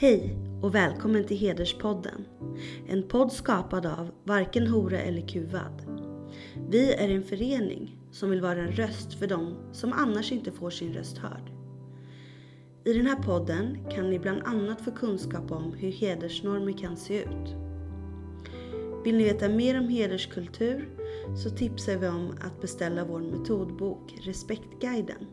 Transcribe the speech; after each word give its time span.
Hej 0.00 0.36
och 0.62 0.74
välkommen 0.74 1.24
till 1.24 1.36
Hederspodden. 1.36 2.26
En 2.88 3.02
podd 3.08 3.32
skapad 3.32 3.86
av 3.86 4.10
Varken 4.24 4.66
Hora 4.66 5.00
eller 5.00 5.28
Kuvad. 5.28 5.82
Vi 6.68 6.94
är 6.94 7.08
en 7.08 7.22
förening 7.22 7.98
som 8.10 8.30
vill 8.30 8.40
vara 8.40 8.58
en 8.60 8.72
röst 8.72 9.14
för 9.14 9.26
dem 9.26 9.54
som 9.72 9.92
annars 9.92 10.32
inte 10.32 10.52
får 10.52 10.70
sin 10.70 10.92
röst 10.92 11.18
hörd. 11.18 11.52
I 12.84 12.92
den 12.92 13.06
här 13.06 13.16
podden 13.16 13.78
kan 13.90 14.10
ni 14.10 14.18
bland 14.18 14.42
annat 14.44 14.80
få 14.80 14.90
kunskap 14.90 15.50
om 15.50 15.72
hur 15.72 15.92
hedersnormer 15.92 16.78
kan 16.78 16.96
se 16.96 17.22
ut. 17.22 17.56
Vill 19.04 19.16
ni 19.16 19.24
veta 19.24 19.48
mer 19.48 19.78
om 19.78 19.88
hederskultur 19.88 20.88
så 21.44 21.50
tipsar 21.50 21.96
vi 21.96 22.08
om 22.08 22.30
att 22.40 22.60
beställa 22.60 23.04
vår 23.04 23.20
metodbok 23.20 24.14
Respektguiden. 24.22 25.26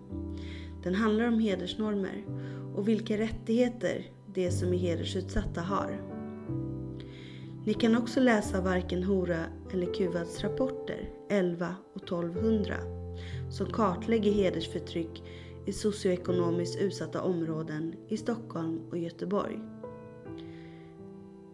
Den 0.83 0.95
handlar 0.95 1.27
om 1.27 1.39
hedersnormer 1.39 2.25
och 2.75 2.87
vilka 2.87 3.17
rättigheter 3.17 4.16
det 4.37 4.51
som 4.51 4.73
är 4.73 4.77
hedersutsatta 4.77 5.61
har. 5.61 6.01
Ni 7.65 7.73
kan 7.73 7.97
också 7.97 8.19
läsa 8.19 8.61
Varken 8.61 9.03
Hora 9.03 9.39
eller 9.73 9.93
Kuvads 9.93 10.43
rapporter 10.43 11.09
11 11.29 11.75
och 11.93 12.03
1200 12.03 12.75
som 13.51 13.65
kartlägger 13.65 14.31
hedersförtryck 14.31 15.23
i 15.65 15.73
socioekonomiskt 15.73 16.81
utsatta 16.81 17.21
områden 17.21 17.95
i 18.07 18.17
Stockholm 18.17 18.81
och 18.89 18.97
Göteborg. 18.97 19.59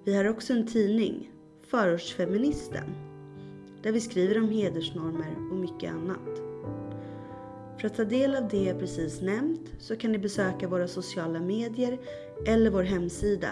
Vi 0.03 0.15
har 0.15 0.29
också 0.29 0.53
en 0.53 0.67
tidning, 0.67 1.31
Förortsfeministen, 1.61 2.95
där 3.83 3.91
vi 3.91 4.01
skriver 4.01 4.37
om 4.37 4.49
hedersnormer 4.49 5.35
och 5.51 5.57
mycket 5.57 5.91
annat. 5.91 6.42
För 7.83 7.87
att 7.87 7.95
ta 7.95 8.03
del 8.03 8.35
av 8.35 8.47
det 8.47 8.63
jag 8.63 8.79
precis 8.79 9.21
nämnt 9.21 9.71
så 9.79 9.95
kan 9.95 10.11
ni 10.11 10.17
besöka 10.17 10.67
våra 10.67 10.87
sociala 10.87 11.39
medier 11.39 11.99
eller 12.47 12.71
vår 12.71 12.83
hemsida 12.83 13.49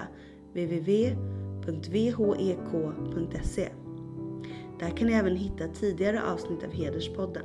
www.vhek.se. 0.50 1.22
E. 3.62 3.70
Där 4.80 4.90
kan 4.98 5.08
ni 5.08 5.14
även 5.14 5.36
hitta 5.36 5.68
tidigare 5.68 6.24
avsnitt 6.24 6.64
av 6.64 6.72
Hederspodden. 6.72 7.44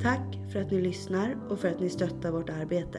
Tack 0.00 0.38
för 0.52 0.60
att 0.60 0.70
ni 0.70 0.80
lyssnar 0.80 1.36
och 1.50 1.58
för 1.58 1.68
att 1.68 1.80
ni 1.80 1.90
stöttar 1.90 2.30
vårt 2.30 2.50
arbete. 2.50 2.98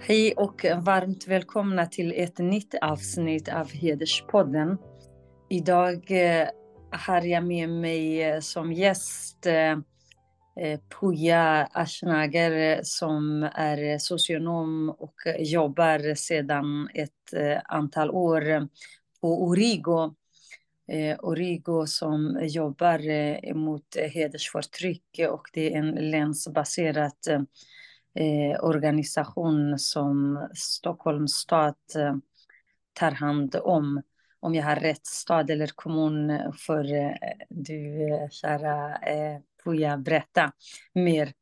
Hej 0.00 0.34
och 0.36 0.66
varmt 0.82 1.28
välkomna 1.28 1.86
till 1.86 2.12
ett 2.16 2.38
nytt 2.38 2.74
avsnitt 2.82 3.48
av 3.48 3.70
Hederspodden. 3.70 4.78
Idag 5.48 6.10
eh, 6.10 6.48
har 6.90 7.22
jag 7.22 7.44
med 7.44 7.68
mig 7.68 8.22
eh, 8.22 8.40
som 8.40 8.72
gäst 8.72 9.46
eh, 9.46 9.78
Eh, 10.58 10.80
Puja 11.00 11.68
Ashnager 11.72 12.52
eh, 12.52 12.80
som 12.82 13.42
är 13.54 13.98
socionom 13.98 14.90
och 14.90 15.14
jobbar 15.38 16.14
sedan 16.14 16.88
ett 16.94 17.32
eh, 17.32 17.60
antal 17.64 18.10
år 18.10 18.68
på 19.20 19.44
Origo. 19.44 20.14
Origo 21.18 21.86
som 21.86 22.40
jobbar 22.42 23.54
mot 23.54 23.96
hedersförtryck 24.14 25.20
och 25.30 25.42
det 25.52 25.74
är 25.74 25.78
en 25.78 25.90
länsbaserad 25.90 27.12
organisation 28.60 29.78
som 29.78 30.48
Stockholms 30.54 31.32
stad 31.32 31.74
tar 32.92 33.10
hand 33.10 33.56
om 33.62 34.02
om 34.40 34.54
jag 34.54 34.64
har 34.64 34.76
rätt 34.76 35.06
stad 35.06 35.50
eller 35.50 35.70
kommun 35.74 36.52
för 36.66 36.84
du, 37.48 38.08
kära 38.30 38.96
eh, 38.96 39.40
Får 39.64 39.76
jag 39.76 40.02
berätta 40.02 40.52
mer. 40.94 41.32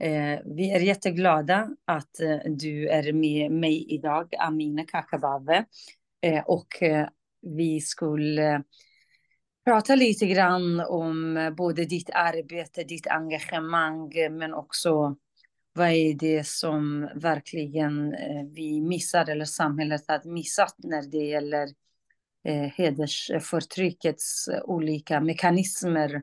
Eh, 0.00 0.40
vi 0.44 0.70
är 0.70 0.80
jätteglada 0.80 1.68
att 1.84 2.20
eh, 2.20 2.38
du 2.46 2.88
är 2.88 3.12
med 3.12 3.50
mig 3.50 3.86
idag, 3.88 4.34
Amina 4.38 4.84
Kakabave. 4.84 5.64
Eh, 6.20 6.42
och 6.44 6.66
vi 7.42 7.80
skulle 7.80 8.62
prata 9.64 9.94
lite 9.94 10.26
grann 10.26 10.80
om 10.80 11.54
både 11.56 11.84
ditt 11.84 12.10
arbete, 12.10 12.84
ditt 12.84 13.06
engagemang, 13.06 14.12
men 14.30 14.54
också 14.54 15.16
vad 15.72 15.88
är 15.88 16.14
det 16.14 16.46
som 16.46 17.08
verkligen 17.14 18.14
vi 18.54 18.80
missar 18.80 19.30
eller 19.30 19.44
samhället 19.44 20.04
har 20.08 20.32
missat 20.32 20.74
när 20.78 21.02
det 21.02 21.24
gäller 21.24 21.68
hedersförtryckets 22.76 24.48
olika 24.64 25.20
mekanismer 25.20 26.22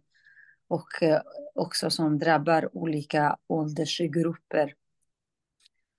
och 0.67 1.03
eh, 1.03 1.21
också 1.53 1.89
som 1.89 2.19
drabbar 2.19 2.69
olika 2.77 3.37
åldersgrupper. 3.47 4.73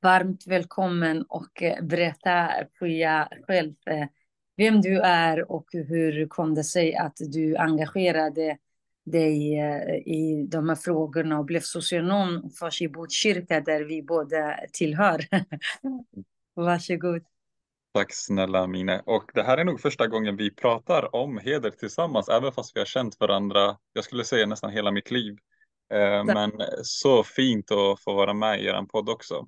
Varmt 0.03 0.47
välkommen 0.47 1.23
och 1.23 1.63
eh, 1.63 1.85
berätta 1.85 2.51
Puja 2.79 3.29
själv 3.47 3.75
eh, 3.87 4.07
vem 4.57 4.81
du 4.81 5.01
är 5.01 5.51
och 5.51 5.69
hur 5.73 6.29
kom 6.29 6.55
det 6.55 6.65
sig 6.65 6.95
att 6.95 7.17
du 7.17 7.57
engagerade 7.57 8.59
dig 9.05 9.59
i 10.07 10.47
de 10.49 10.69
här 10.69 10.77
frågorna 10.77 11.39
och 11.39 11.45
blev 11.45 11.61
socionom 11.61 12.51
först 12.51 12.83
i 12.83 12.89
Botkyrka 12.89 13.61
där 13.61 13.81
vi 13.81 14.03
båda 14.03 14.57
tillhör. 14.73 15.27
Varsågod. 16.55 17.23
Tack 17.97 18.15
snälla 18.15 18.67
Mine. 18.67 19.03
Och 19.07 19.31
det 19.35 19.43
här 19.43 19.59
är 19.59 19.65
nog 19.65 19.81
första 19.81 20.07
gången 20.07 20.37
vi 20.37 20.51
pratar 20.51 21.15
om 21.15 21.39
heder 21.39 21.71
tillsammans, 21.71 22.29
även 22.29 22.53
fast 22.53 22.77
vi 22.77 22.81
har 22.81 22.87
känt 22.87 23.21
varandra, 23.21 23.77
jag 23.93 24.05
skulle 24.05 24.25
säga 24.25 24.47
nästan 24.47 24.71
hela 24.71 24.91
mitt 24.91 25.11
liv. 25.11 25.37
Eh, 25.95 26.25
men 26.25 26.53
så 26.83 27.25
fint 27.25 27.71
att 27.71 28.01
få 28.01 28.15
vara 28.15 28.35
med 28.35 28.61
i 28.61 28.67
er 28.67 28.87
podd 28.87 29.09
också. 29.09 29.47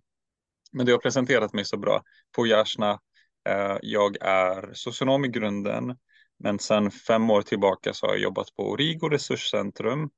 Men 0.73 0.87
du 0.87 0.93
har 0.93 0.99
presenterat 0.99 1.53
mig 1.53 1.65
så 1.65 1.77
bra. 1.77 2.03
På 2.37 2.47
Järsna, 2.47 3.01
eh, 3.49 3.77
jag 3.83 4.17
är 4.21 4.71
socionom 4.73 5.25
i 5.25 5.29
grunden, 5.29 5.97
men 6.39 6.59
sedan 6.59 6.91
fem 6.91 7.31
år 7.31 7.43
tillbaka 7.43 7.93
så 7.93 8.07
har 8.07 8.13
jag 8.13 8.23
jobbat 8.23 8.57
på 8.57 8.71
Origo 8.71 9.09
resurscentrum 9.09 10.11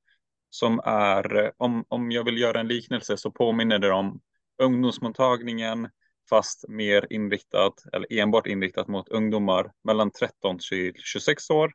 som 0.49 0.79
är, 0.85 1.51
om, 1.57 1.85
om 1.87 2.11
jag 2.11 2.23
vill 2.23 2.37
göra 2.37 2.59
en 2.59 2.67
liknelse 2.67 3.17
så 3.17 3.31
påminner 3.31 3.79
det 3.79 3.91
om 3.91 4.19
ungdomsmottagningen 4.63 5.89
fast 6.31 6.65
mer 6.67 7.07
inriktat 7.09 7.73
eller 7.93 8.07
enbart 8.19 8.47
inriktat 8.47 8.87
mot 8.87 9.09
ungdomar 9.09 9.71
mellan 9.83 10.11
13 10.11 10.57
till 10.69 10.93
26 10.95 11.49
år 11.49 11.71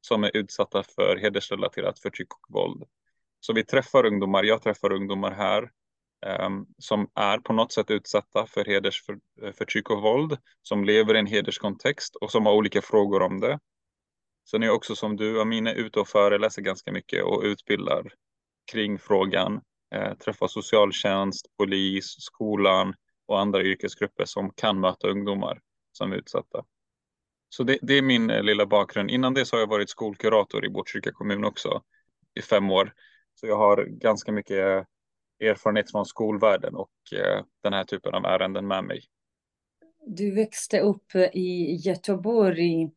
som 0.00 0.24
är 0.24 0.36
utsatta 0.36 0.82
för 0.82 1.16
hedersrelaterat 1.16 1.98
förtryck 1.98 2.32
och 2.32 2.54
våld. 2.54 2.84
Så 3.40 3.52
vi 3.52 3.64
träffar 3.64 4.06
ungdomar, 4.06 4.44
jag 4.44 4.62
träffar 4.62 4.92
ungdomar 4.92 5.30
här 5.30 5.70
um, 6.46 6.66
som 6.78 7.10
är 7.14 7.38
på 7.38 7.52
något 7.52 7.72
sätt 7.72 7.90
utsatta 7.90 8.46
för 8.46 8.64
hedersförtryck 8.64 9.90
eh, 9.90 9.96
och 9.96 10.02
våld, 10.02 10.38
som 10.62 10.84
lever 10.84 11.14
i 11.14 11.18
en 11.18 11.26
hederskontext 11.26 12.16
och 12.16 12.30
som 12.30 12.46
har 12.46 12.52
olika 12.52 12.82
frågor 12.82 13.22
om 13.22 13.40
det. 13.40 13.58
Sen 14.50 14.62
är 14.62 14.66
jag 14.66 14.76
också 14.76 14.96
som 14.96 15.16
du, 15.16 15.40
Amine, 15.40 15.74
ute 15.74 16.00
och 16.00 16.08
föreläser 16.08 16.62
ganska 16.62 16.92
mycket 16.92 17.24
och 17.24 17.42
utbildar 17.42 18.12
kring 18.72 18.98
frågan. 18.98 19.60
Eh, 19.94 20.14
träffar 20.14 20.48
socialtjänst, 20.48 21.46
polis, 21.58 22.16
skolan, 22.18 22.94
och 23.30 23.40
andra 23.40 23.62
yrkesgrupper 23.62 24.24
som 24.24 24.50
kan 24.50 24.80
möta 24.80 25.08
ungdomar 25.08 25.60
som 25.92 26.12
är 26.12 26.16
utsatta. 26.16 26.64
Så 27.48 27.62
det, 27.62 27.78
det, 27.82 27.94
är 27.94 28.02
min 28.02 28.30
eh, 28.30 28.42
lilla 28.42 28.66
bakgrund. 28.66 29.10
Innan 29.10 29.34
det 29.34 29.46
så 29.46 29.56
har 29.56 29.60
jag 29.60 29.68
varit 29.68 29.90
skolkurator 29.90 30.64
i 30.64 30.68
Botkyrka 30.68 31.12
kommun 31.12 31.44
också 31.44 31.82
i 32.34 32.42
fem 32.42 32.70
år. 32.70 32.94
Så 33.34 33.46
jag 33.46 33.56
har 33.56 33.84
ganska 33.84 34.32
mycket 34.32 34.58
eh, 34.58 35.48
erfarenhet 35.48 35.90
från 35.90 36.06
skolvärlden 36.06 36.74
och 36.74 36.90
eh, 37.12 37.44
den 37.62 37.72
här 37.72 37.84
typen 37.84 38.14
av 38.14 38.24
ärenden 38.24 38.66
med 38.66 38.84
mig. 38.84 39.02
Du 40.06 40.34
växte 40.34 40.80
upp 40.80 41.14
i 41.32 41.74
Göteborg 41.74 42.90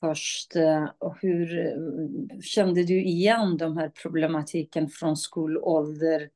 först. 0.00 0.52
Och 0.98 1.16
hur 1.20 1.72
kände 2.42 2.84
du 2.84 3.04
igen 3.04 3.56
de 3.56 3.76
här 3.76 3.88
problematiken 3.88 4.88
från 4.88 5.16
skolålder? 5.16 6.30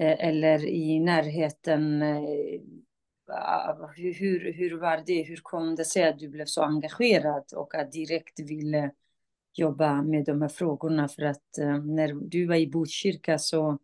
Eh, 0.00 0.28
eller 0.28 0.64
i 0.66 1.00
närheten. 1.00 2.02
Eh, 2.02 2.60
hur, 3.96 4.52
hur 4.52 4.78
var 4.78 5.02
det? 5.06 5.22
Hur 5.22 5.40
kom 5.42 5.74
det 5.74 5.84
sig 5.84 6.08
att 6.08 6.18
du 6.18 6.28
blev 6.28 6.44
så 6.44 6.62
engagerad 6.62 7.44
och 7.56 7.74
att 7.74 7.92
direkt 7.92 8.40
ville 8.40 8.90
jobba 9.52 10.02
med 10.02 10.24
de 10.24 10.42
här 10.42 10.48
frågorna? 10.48 11.08
För 11.08 11.22
att 11.22 11.58
eh, 11.58 11.78
när 11.78 12.14
du 12.14 12.46
var 12.46 12.54
i 12.54 12.66
Botkyrka 12.66 13.38
så, 13.38 13.78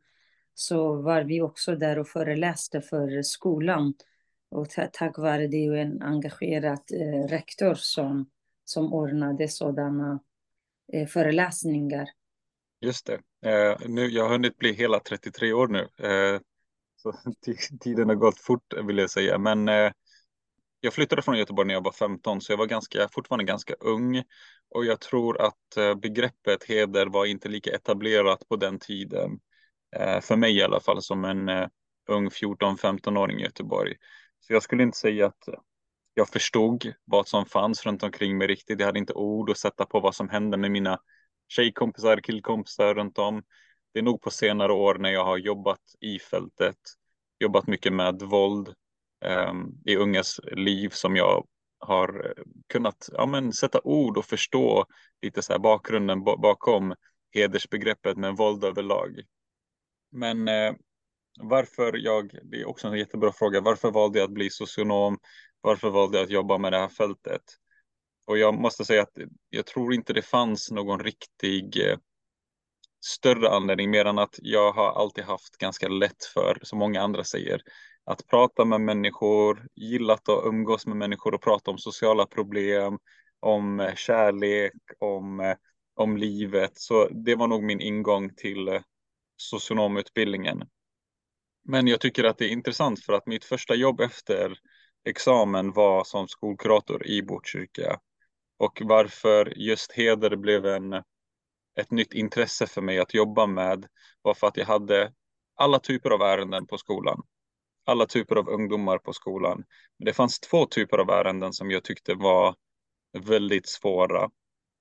så 0.54 1.02
var 1.02 1.22
vi 1.22 1.40
också 1.40 1.76
där 1.76 1.98
och 1.98 2.08
föreläste 2.08 2.80
för 2.80 3.22
skolan. 3.22 3.94
Och 4.48 4.68
tack 4.92 5.18
vare 5.18 5.46
det 5.46 5.70
och 5.70 5.78
en 5.78 6.02
engagerad 6.02 6.82
rektor 7.28 7.74
som, 7.74 8.30
som 8.64 8.92
ordnade 8.92 9.48
sådana 9.48 10.20
föreläsningar. 11.08 12.08
Just 12.80 13.06
det. 13.06 13.20
Eh, 13.46 13.76
nu, 13.88 14.06
jag 14.06 14.22
har 14.22 14.30
hunnit 14.30 14.58
bli 14.58 14.72
hela 14.72 15.00
33 15.00 15.52
år 15.52 15.68
nu. 15.68 16.06
Eh, 16.08 16.40
så 16.96 17.12
tiden 17.80 18.08
har 18.08 18.16
gått 18.16 18.38
fort 18.38 18.74
vill 18.84 18.98
jag 18.98 19.10
säga. 19.10 19.38
Men 19.38 19.68
eh, 19.68 19.92
jag 20.80 20.92
flyttade 20.92 21.22
från 21.22 21.38
Göteborg 21.38 21.66
när 21.66 21.74
jag 21.74 21.84
var 21.84 21.92
15 21.92 22.40
så 22.40 22.52
jag 22.52 22.56
var 22.58 22.66
ganska, 22.66 23.08
fortfarande 23.08 23.44
ganska 23.44 23.74
ung. 23.74 24.22
Och 24.70 24.84
jag 24.84 25.00
tror 25.00 25.40
att 25.40 25.76
eh, 25.76 25.94
begreppet 25.94 26.64
heder 26.64 27.06
var 27.06 27.26
inte 27.26 27.48
lika 27.48 27.70
etablerat 27.70 28.48
på 28.48 28.56
den 28.56 28.78
tiden. 28.78 29.38
Eh, 29.96 30.20
för 30.20 30.36
mig 30.36 30.56
i 30.56 30.62
alla 30.62 30.80
fall 30.80 31.02
som 31.02 31.24
en 31.24 31.48
eh, 31.48 31.68
ung 32.08 32.28
14-15-åring 32.28 33.40
i 33.40 33.42
Göteborg. 33.42 33.94
Så 34.40 34.52
jag 34.52 34.62
skulle 34.62 34.82
inte 34.82 34.98
säga 34.98 35.26
att 35.26 35.48
jag 36.14 36.28
förstod 36.28 36.92
vad 37.04 37.28
som 37.28 37.46
fanns 37.46 37.86
runt 37.86 38.02
omkring 38.02 38.38
mig 38.38 38.46
riktigt. 38.46 38.80
Jag 38.80 38.86
hade 38.86 38.98
inte 38.98 39.12
ord 39.12 39.50
att 39.50 39.58
sätta 39.58 39.86
på 39.86 40.00
vad 40.00 40.14
som 40.14 40.28
hände 40.28 40.56
med 40.56 40.70
mina 40.70 40.98
tjejkompisar, 41.48 42.16
killkompisar 42.16 42.94
runt 42.94 43.18
om. 43.18 43.42
Det 43.92 43.98
är 43.98 44.02
nog 44.02 44.22
på 44.22 44.30
senare 44.30 44.72
år 44.72 44.94
när 44.94 45.10
jag 45.10 45.24
har 45.24 45.38
jobbat 45.38 45.80
i 46.00 46.18
fältet, 46.18 46.76
jobbat 47.38 47.66
mycket 47.66 47.92
med 47.92 48.22
våld 48.22 48.74
um, 49.24 49.82
i 49.84 49.96
ungas 49.96 50.40
liv 50.52 50.88
som 50.88 51.16
jag 51.16 51.46
har 51.78 52.26
eh, 52.26 52.44
kunnat 52.66 53.08
ja, 53.12 53.26
men, 53.26 53.52
sätta 53.52 53.80
ord 53.84 54.18
och 54.18 54.24
förstå 54.24 54.84
lite 55.22 55.42
så 55.42 55.52
här 55.52 55.60
bakgrunden 55.60 56.24
bakom 56.24 56.94
hedersbegreppet 57.30 58.16
med 58.16 58.36
våld 58.36 58.64
överlag. 58.64 59.20
Men 60.12 60.48
eh, 60.48 60.74
varför 61.40 61.96
jag, 61.96 62.38
det 62.42 62.60
är 62.60 62.68
också 62.68 62.88
en 62.88 62.98
jättebra 62.98 63.32
fråga, 63.32 63.60
varför 63.60 63.90
valde 63.90 64.18
jag 64.18 64.26
att 64.26 64.34
bli 64.34 64.50
socionom? 64.50 65.18
Varför 65.60 65.90
valde 65.90 66.18
jag 66.18 66.24
att 66.24 66.30
jobba 66.30 66.58
med 66.58 66.72
det 66.72 66.78
här 66.78 66.88
fältet? 66.88 67.42
Och 68.26 68.38
jag 68.38 68.54
måste 68.54 68.84
säga 68.84 69.02
att 69.02 69.18
jag 69.50 69.66
tror 69.66 69.94
inte 69.94 70.12
det 70.12 70.22
fanns 70.22 70.70
någon 70.70 71.00
riktig 71.00 71.88
eh, 71.88 71.98
större 73.06 73.50
anledning 73.50 73.90
mer 73.90 74.04
än 74.04 74.18
att 74.18 74.34
jag 74.42 74.72
har 74.72 74.92
alltid 74.92 75.24
haft 75.24 75.56
ganska 75.58 75.88
lätt 75.88 76.24
för, 76.34 76.58
som 76.62 76.78
många 76.78 77.02
andra 77.02 77.24
säger, 77.24 77.62
att 78.04 78.26
prata 78.26 78.64
med 78.64 78.80
människor, 78.80 79.66
gillat 79.74 80.28
att 80.28 80.44
umgås 80.44 80.86
med 80.86 80.96
människor 80.96 81.34
och 81.34 81.42
prata 81.42 81.70
om 81.70 81.78
sociala 81.78 82.26
problem, 82.26 82.98
om 83.40 83.80
eh, 83.80 83.94
kärlek, 83.94 84.72
om, 84.98 85.40
eh, 85.40 85.56
om 85.94 86.16
livet. 86.16 86.70
Så 86.74 87.08
det 87.08 87.34
var 87.34 87.48
nog 87.48 87.62
min 87.62 87.80
ingång 87.80 88.34
till 88.34 88.68
eh, 88.68 88.80
socionomutbildningen. 89.36 90.62
Men 91.64 91.86
jag 91.86 92.00
tycker 92.00 92.24
att 92.24 92.38
det 92.38 92.44
är 92.44 92.50
intressant 92.52 93.04
för 93.04 93.12
att 93.12 93.26
mitt 93.26 93.44
första 93.44 93.74
jobb 93.74 94.00
efter 94.00 94.58
examen 95.04 95.72
var 95.72 96.04
som 96.04 96.28
skolkurator 96.28 97.06
i 97.06 97.22
Botkyrka. 97.22 98.00
Och 98.58 98.82
varför 98.84 99.52
just 99.56 99.92
heder 99.92 100.36
blev 100.36 100.66
en, 100.66 100.92
ett 101.80 101.90
nytt 101.90 102.12
intresse 102.12 102.66
för 102.66 102.82
mig 102.82 102.98
att 102.98 103.14
jobba 103.14 103.46
med 103.46 103.86
var 104.22 104.34
för 104.34 104.46
att 104.46 104.56
jag 104.56 104.66
hade 104.66 105.12
alla 105.54 105.78
typer 105.78 106.10
av 106.10 106.22
ärenden 106.22 106.66
på 106.66 106.78
skolan. 106.78 107.22
Alla 107.84 108.06
typer 108.06 108.36
av 108.36 108.48
ungdomar 108.48 108.98
på 108.98 109.12
skolan. 109.12 109.64
Men 109.98 110.06
det 110.06 110.12
fanns 110.12 110.40
två 110.40 110.66
typer 110.66 110.98
av 110.98 111.10
ärenden 111.10 111.52
som 111.52 111.70
jag 111.70 111.84
tyckte 111.84 112.14
var 112.14 112.54
väldigt 113.18 113.68
svåra. 113.68 114.30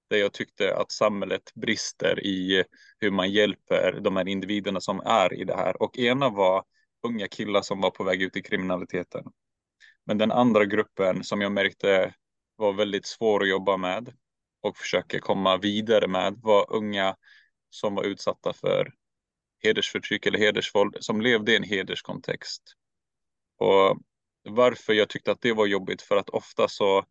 Där 0.09 0.17
jag 0.17 0.33
tyckte 0.33 0.75
att 0.75 0.91
samhället 0.91 1.53
brister 1.53 2.25
i 2.25 2.63
hur 2.99 3.11
man 3.11 3.31
hjälper 3.31 3.99
de 4.01 4.15
här 4.15 4.27
individerna 4.27 4.81
som 4.81 4.99
är 4.99 5.33
i 5.33 5.43
det 5.43 5.55
här. 5.55 5.81
Och 5.81 5.97
ena 5.97 6.29
var 6.29 6.63
unga 7.07 7.27
killar 7.27 7.61
som 7.61 7.81
var 7.81 7.91
på 7.91 8.03
väg 8.03 8.21
ut 8.21 8.37
i 8.37 8.41
kriminaliteten. 8.41 9.23
Men 10.05 10.17
den 10.17 10.31
andra 10.31 10.65
gruppen 10.65 11.23
som 11.23 11.41
jag 11.41 11.51
märkte 11.51 12.13
var 12.55 12.73
väldigt 12.73 13.05
svår 13.05 13.43
att 13.43 13.49
jobba 13.49 13.77
med 13.77 14.13
och 14.61 14.77
försöker 14.77 15.19
komma 15.19 15.57
vidare 15.57 16.07
med 16.07 16.39
var 16.43 16.73
unga 16.73 17.15
som 17.69 17.95
var 17.95 18.03
utsatta 18.03 18.53
för 18.53 18.93
hedersförtryck 19.63 20.25
eller 20.25 20.39
hedersvåld 20.39 20.97
som 20.99 21.21
levde 21.21 21.53
i 21.53 21.55
en 21.55 21.63
hederskontext. 21.63 22.63
Och 23.57 23.97
varför 24.43 24.93
jag 24.93 25.09
tyckte 25.09 25.31
att 25.31 25.41
det 25.41 25.53
var 25.53 25.65
jobbigt 25.65 26.01
för 26.01 26.17
att 26.17 26.29
ofta 26.29 26.67
så 26.67 27.05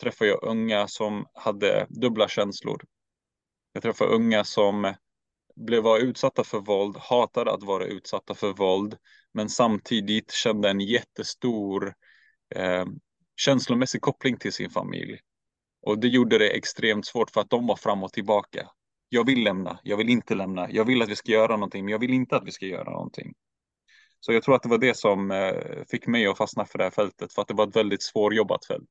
träffar 0.00 0.26
jag 0.26 0.42
unga 0.42 0.88
som 0.88 1.26
hade 1.34 1.86
dubbla 1.88 2.28
känslor. 2.28 2.84
Jag 3.72 3.82
träffar 3.82 4.06
unga 4.06 4.44
som 4.44 4.94
blev 5.56 5.82
var 5.82 5.98
utsatta 5.98 6.44
för 6.44 6.60
våld, 6.60 6.96
hatade 6.96 7.52
att 7.52 7.62
vara 7.62 7.84
utsatta 7.84 8.34
för 8.34 8.52
våld, 8.52 8.96
men 9.32 9.48
samtidigt 9.48 10.30
kände 10.30 10.70
en 10.70 10.80
jättestor 10.80 11.94
eh, 12.54 12.84
känslomässig 13.36 14.00
koppling 14.00 14.36
till 14.36 14.52
sin 14.52 14.70
familj. 14.70 15.18
Och 15.82 15.98
det 15.98 16.08
gjorde 16.08 16.38
det 16.38 16.50
extremt 16.50 17.06
svårt 17.06 17.30
för 17.30 17.40
att 17.40 17.50
de 17.50 17.66
var 17.66 17.76
fram 17.76 18.02
och 18.02 18.12
tillbaka. 18.12 18.68
Jag 19.08 19.26
vill 19.26 19.44
lämna, 19.44 19.78
jag 19.82 19.96
vill 19.96 20.08
inte 20.08 20.34
lämna, 20.34 20.70
jag 20.70 20.84
vill 20.84 21.02
att 21.02 21.08
vi 21.08 21.16
ska 21.16 21.32
göra 21.32 21.56
någonting, 21.56 21.84
men 21.84 21.92
jag 21.92 21.98
vill 21.98 22.12
inte 22.12 22.36
att 22.36 22.46
vi 22.46 22.52
ska 22.52 22.66
göra 22.66 22.90
någonting. 22.90 23.34
Så 24.20 24.32
jag 24.32 24.42
tror 24.42 24.54
att 24.54 24.62
det 24.62 24.68
var 24.68 24.78
det 24.78 24.96
som 24.96 25.30
eh, 25.30 25.84
fick 25.90 26.06
mig 26.06 26.26
att 26.26 26.38
fastna 26.38 26.64
för 26.64 26.78
det 26.78 26.84
här 26.84 26.90
fältet, 26.90 27.32
för 27.32 27.42
att 27.42 27.48
det 27.48 27.54
var 27.54 27.68
ett 27.68 27.76
väldigt 27.76 28.02
svårjobbat 28.02 28.66
fält. 28.66 28.90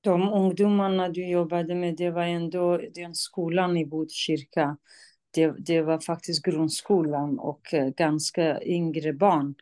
De 0.00 0.28
ungdomarna 0.28 1.08
du 1.08 1.28
jobbade 1.28 1.74
med, 1.74 1.96
det 1.96 2.10
var 2.10 2.22
ändå 2.22 2.80
den 2.94 3.14
skolan 3.14 3.76
i 3.76 3.86
Botkyrka. 3.86 4.76
Det, 5.30 5.54
det 5.58 5.82
var 5.82 5.98
faktiskt 5.98 6.44
grundskolan 6.44 7.38
och 7.38 7.74
eh, 7.74 7.88
ganska 7.88 8.62
yngre 8.62 9.12
barn 9.12 9.54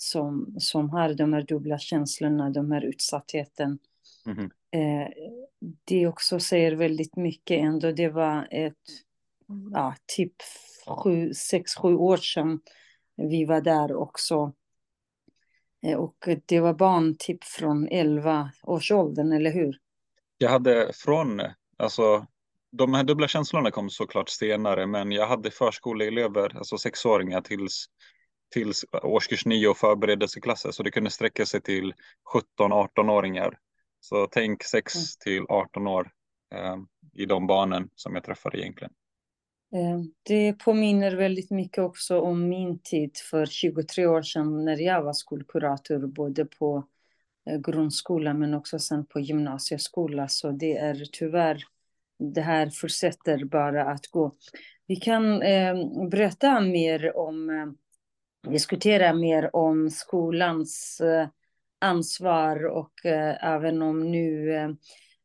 som, 0.00 0.54
som 0.58 0.90
har 0.90 1.14
de 1.14 1.32
här 1.32 1.42
dubbla 1.42 1.78
känslorna, 1.78 2.50
de 2.50 2.70
här 2.70 2.84
utsattheten. 2.84 3.78
Mm. 4.26 4.50
Eh, 4.70 5.08
det 5.84 6.06
också 6.06 6.40
säger 6.40 6.72
väldigt 6.72 7.16
mycket 7.16 7.58
ändå. 7.60 7.92
Det 7.92 8.08
var 8.08 8.48
ett, 8.50 8.74
ja, 9.72 9.94
typ 10.16 10.34
sju, 10.86 11.34
sex, 11.34 11.74
sju 11.74 11.94
år 11.94 12.16
sedan 12.16 12.60
vi 13.16 13.44
var 13.44 13.60
där 13.60 13.96
också. 13.96 14.52
Eh, 15.82 15.98
och 15.98 16.28
det 16.46 16.60
var 16.60 16.74
barn 16.74 17.16
typ 17.18 17.44
från 17.44 17.88
11 17.88 18.50
års 18.62 18.92
åldern, 18.92 19.32
eller 19.32 19.50
hur? 19.50 19.78
Jag 20.38 20.50
hade 20.50 20.92
från, 20.94 21.40
alltså 21.76 22.26
de 22.72 22.94
här 22.94 23.04
dubbla 23.04 23.28
känslorna 23.28 23.70
kom 23.70 23.90
såklart 23.90 24.28
senare, 24.28 24.86
men 24.86 25.12
jag 25.12 25.26
hade 25.26 25.50
förskoleelever, 25.50 26.56
alltså 26.56 26.78
sexåringar 26.78 27.40
tills 27.40 27.86
till 28.50 28.72
årskurs 29.02 29.46
9 29.46 29.68
och 29.68 29.76
förberedelseklasser 29.76 30.70
så 30.70 30.82
det 30.82 30.90
kunde 30.90 31.10
sträcka 31.10 31.46
sig 31.46 31.60
till 31.60 31.94
17-18-åringar. 32.60 33.58
Så 34.00 34.26
tänk 34.26 34.62
6 34.64 34.94
mm. 34.94 35.04
till 35.24 35.46
18 35.48 35.86
år 35.86 36.10
eh, 36.54 36.76
i 37.12 37.26
de 37.26 37.46
barnen 37.46 37.90
som 37.94 38.14
jag 38.14 38.24
träffade 38.24 38.60
egentligen. 38.60 38.92
Eh, 39.74 40.00
det 40.22 40.52
påminner 40.52 41.16
väldigt 41.16 41.50
mycket 41.50 41.84
också 41.84 42.20
om 42.20 42.48
min 42.48 42.78
tid 42.78 43.10
för 43.30 43.46
23 43.46 44.06
år 44.06 44.22
sedan 44.22 44.64
när 44.64 44.80
jag 44.80 45.02
var 45.02 45.12
skolkurator 45.12 46.06
både 46.06 46.44
på 46.44 46.84
eh, 47.50 47.58
grundskolan 47.58 48.38
men 48.38 48.54
också 48.54 48.78
sen 48.78 49.06
på 49.06 49.20
gymnasieskola. 49.20 50.28
Så 50.28 50.50
det 50.50 50.76
är 50.76 51.04
tyvärr, 51.12 51.64
det 52.18 52.40
här 52.40 52.70
fortsätter 52.70 53.44
bara 53.44 53.84
att 53.84 54.06
gå. 54.06 54.32
Vi 54.86 54.96
kan 54.96 55.42
eh, 55.42 55.74
berätta 56.10 56.60
mer 56.60 57.16
om 57.16 57.50
eh, 57.50 57.66
diskutera 58.46 59.14
mer 59.14 59.56
om 59.56 59.90
skolans 59.90 61.00
eh, 61.00 61.28
ansvar 61.78 62.66
och 62.66 63.06
eh, 63.06 63.44
även 63.44 63.82
om 63.82 64.10
nu 64.10 64.54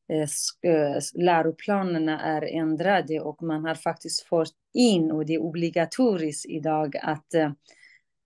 eh, 0.07 0.97
läroplanerna 1.13 2.21
är 2.21 2.41
ändrade 2.41 3.19
och 3.19 3.43
man 3.43 3.65
har 3.65 3.75
faktiskt 3.75 4.27
fått 4.27 4.55
in 4.73 5.11
och 5.11 5.25
det 5.25 5.33
är 5.33 5.41
obligatoriskt 5.41 6.45
idag 6.49 6.97
att, 7.01 7.35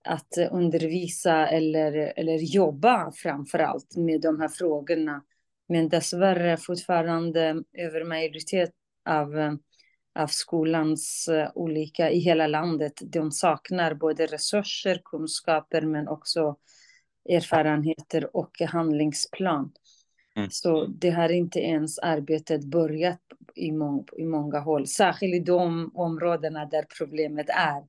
att 0.04 0.38
undervisa 0.50 1.46
eller, 1.46 2.12
eller 2.16 2.38
jobba 2.38 3.12
framför 3.12 3.58
allt 3.58 3.96
med 3.96 4.20
de 4.20 4.40
här 4.40 4.48
frågorna. 4.48 5.22
Men 5.68 5.88
dessvärre 5.88 6.56
fortfarande 6.56 7.62
över 7.72 8.04
majoritet 8.04 8.70
av 9.08 9.58
av 10.18 10.26
skolans 10.26 11.28
uh, 11.32 11.50
olika 11.54 12.10
i 12.10 12.18
hela 12.18 12.46
landet. 12.46 12.92
De 13.02 13.32
saknar 13.32 13.94
både 13.94 14.26
resurser, 14.26 15.02
kunskaper 15.04 15.82
men 15.82 16.08
också 16.08 16.56
erfarenheter 17.28 18.36
och 18.36 18.60
handlingsplan. 18.60 19.72
Mm. 20.36 20.50
Så 20.50 20.86
det 20.86 21.10
har 21.10 21.28
inte 21.28 21.60
ens 21.60 21.98
arbetet 21.98 22.64
börjat 22.64 23.20
i, 23.54 23.72
må 23.72 24.04
i 24.16 24.24
många 24.24 24.58
håll, 24.60 24.86
särskilt 24.86 25.34
i 25.34 25.38
de 25.38 25.90
områdena 25.94 26.66
där 26.66 26.86
problemet 26.98 27.48
är. 27.48 27.84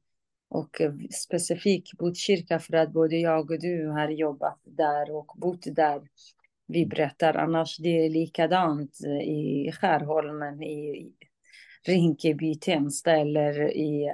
Och 0.49 0.81
uh, 0.81 0.93
specifikt 1.11 1.97
Botkyrka 1.97 2.59
för 2.59 2.75
att 2.75 2.91
både 2.91 3.17
jag 3.17 3.51
och 3.51 3.59
du 3.59 3.87
har 3.87 4.09
jobbat 4.09 4.59
där 4.63 5.11
och 5.11 5.33
bott 5.37 5.63
där. 5.75 6.01
Vi 6.67 6.85
berättar 6.85 7.33
annars 7.33 7.77
det 7.77 8.05
är 8.05 8.09
likadant 8.09 8.99
i 9.23 9.71
Skärholmen, 9.71 10.63
i 10.63 11.13
Rinkeby, 11.89 12.55
Tensta 12.55 13.11
eller 13.11 13.77
i 13.77 14.05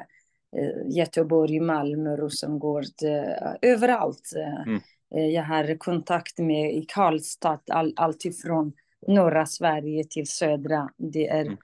eh, 0.58 0.98
Göteborg, 0.98 1.60
Malmö, 1.60 2.16
Rosengård, 2.16 2.86
eh, 3.04 3.72
överallt. 3.72 4.32
Mm. 4.66 4.82
Eh, 5.16 5.26
jag 5.26 5.44
har 5.44 5.78
kontakt 5.78 6.40
med 6.40 6.76
i 6.76 6.86
Karlstad, 6.88 7.62
all, 7.72 7.94
alltifrån 7.96 8.74
norra 9.08 9.46
Sverige 9.46 10.04
till 10.04 10.28
södra. 10.28 10.90
Det, 10.98 11.28
är, 11.28 11.46
mm. 11.46 11.58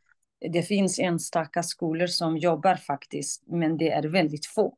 det 0.52 0.64
finns 0.64 1.00
enstaka 1.00 1.64
skolor 1.64 2.08
som 2.08 2.38
jobbar 2.38 2.76
faktiskt, 2.76 3.44
men 3.48 3.78
det 3.78 3.92
är 3.92 4.04
väldigt 4.04 4.46
få. 4.46 4.78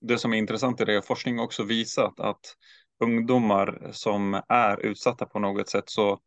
Det 0.00 0.18
som 0.18 0.32
är 0.32 0.38
intressant 0.38 0.80
är 0.80 0.98
att 0.98 1.06
forskning 1.06 1.40
också 1.40 1.62
visat 1.62 2.20
att 2.20 2.56
ungdomar 3.00 3.88
som 3.92 4.42
är 4.48 4.86
utsatta 4.86 5.26
på 5.26 5.38
något 5.38 5.68
sätt 5.68 5.84
så 5.86 6.18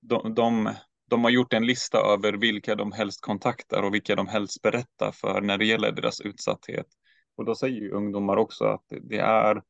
de, 0.00 0.34
de 0.34 0.74
de 1.10 1.24
har 1.24 1.30
gjort 1.30 1.52
en 1.52 1.66
lista 1.66 1.98
över 1.98 2.32
vilka 2.32 2.74
de 2.74 2.92
helst 2.92 3.20
kontaktar 3.20 3.82
och 3.82 3.94
vilka 3.94 4.16
de 4.16 4.28
helst 4.28 4.62
berättar 4.62 5.12
för 5.12 5.40
när 5.40 5.58
det 5.58 5.64
gäller 5.64 5.92
deras 5.92 6.20
utsatthet. 6.20 6.86
Och 7.36 7.44
då 7.44 7.54
säger 7.54 7.80
ju 7.80 7.90
ungdomar 7.90 8.36
också 8.36 8.64
att 8.64 8.84
det 8.88 9.18
är 9.18 9.62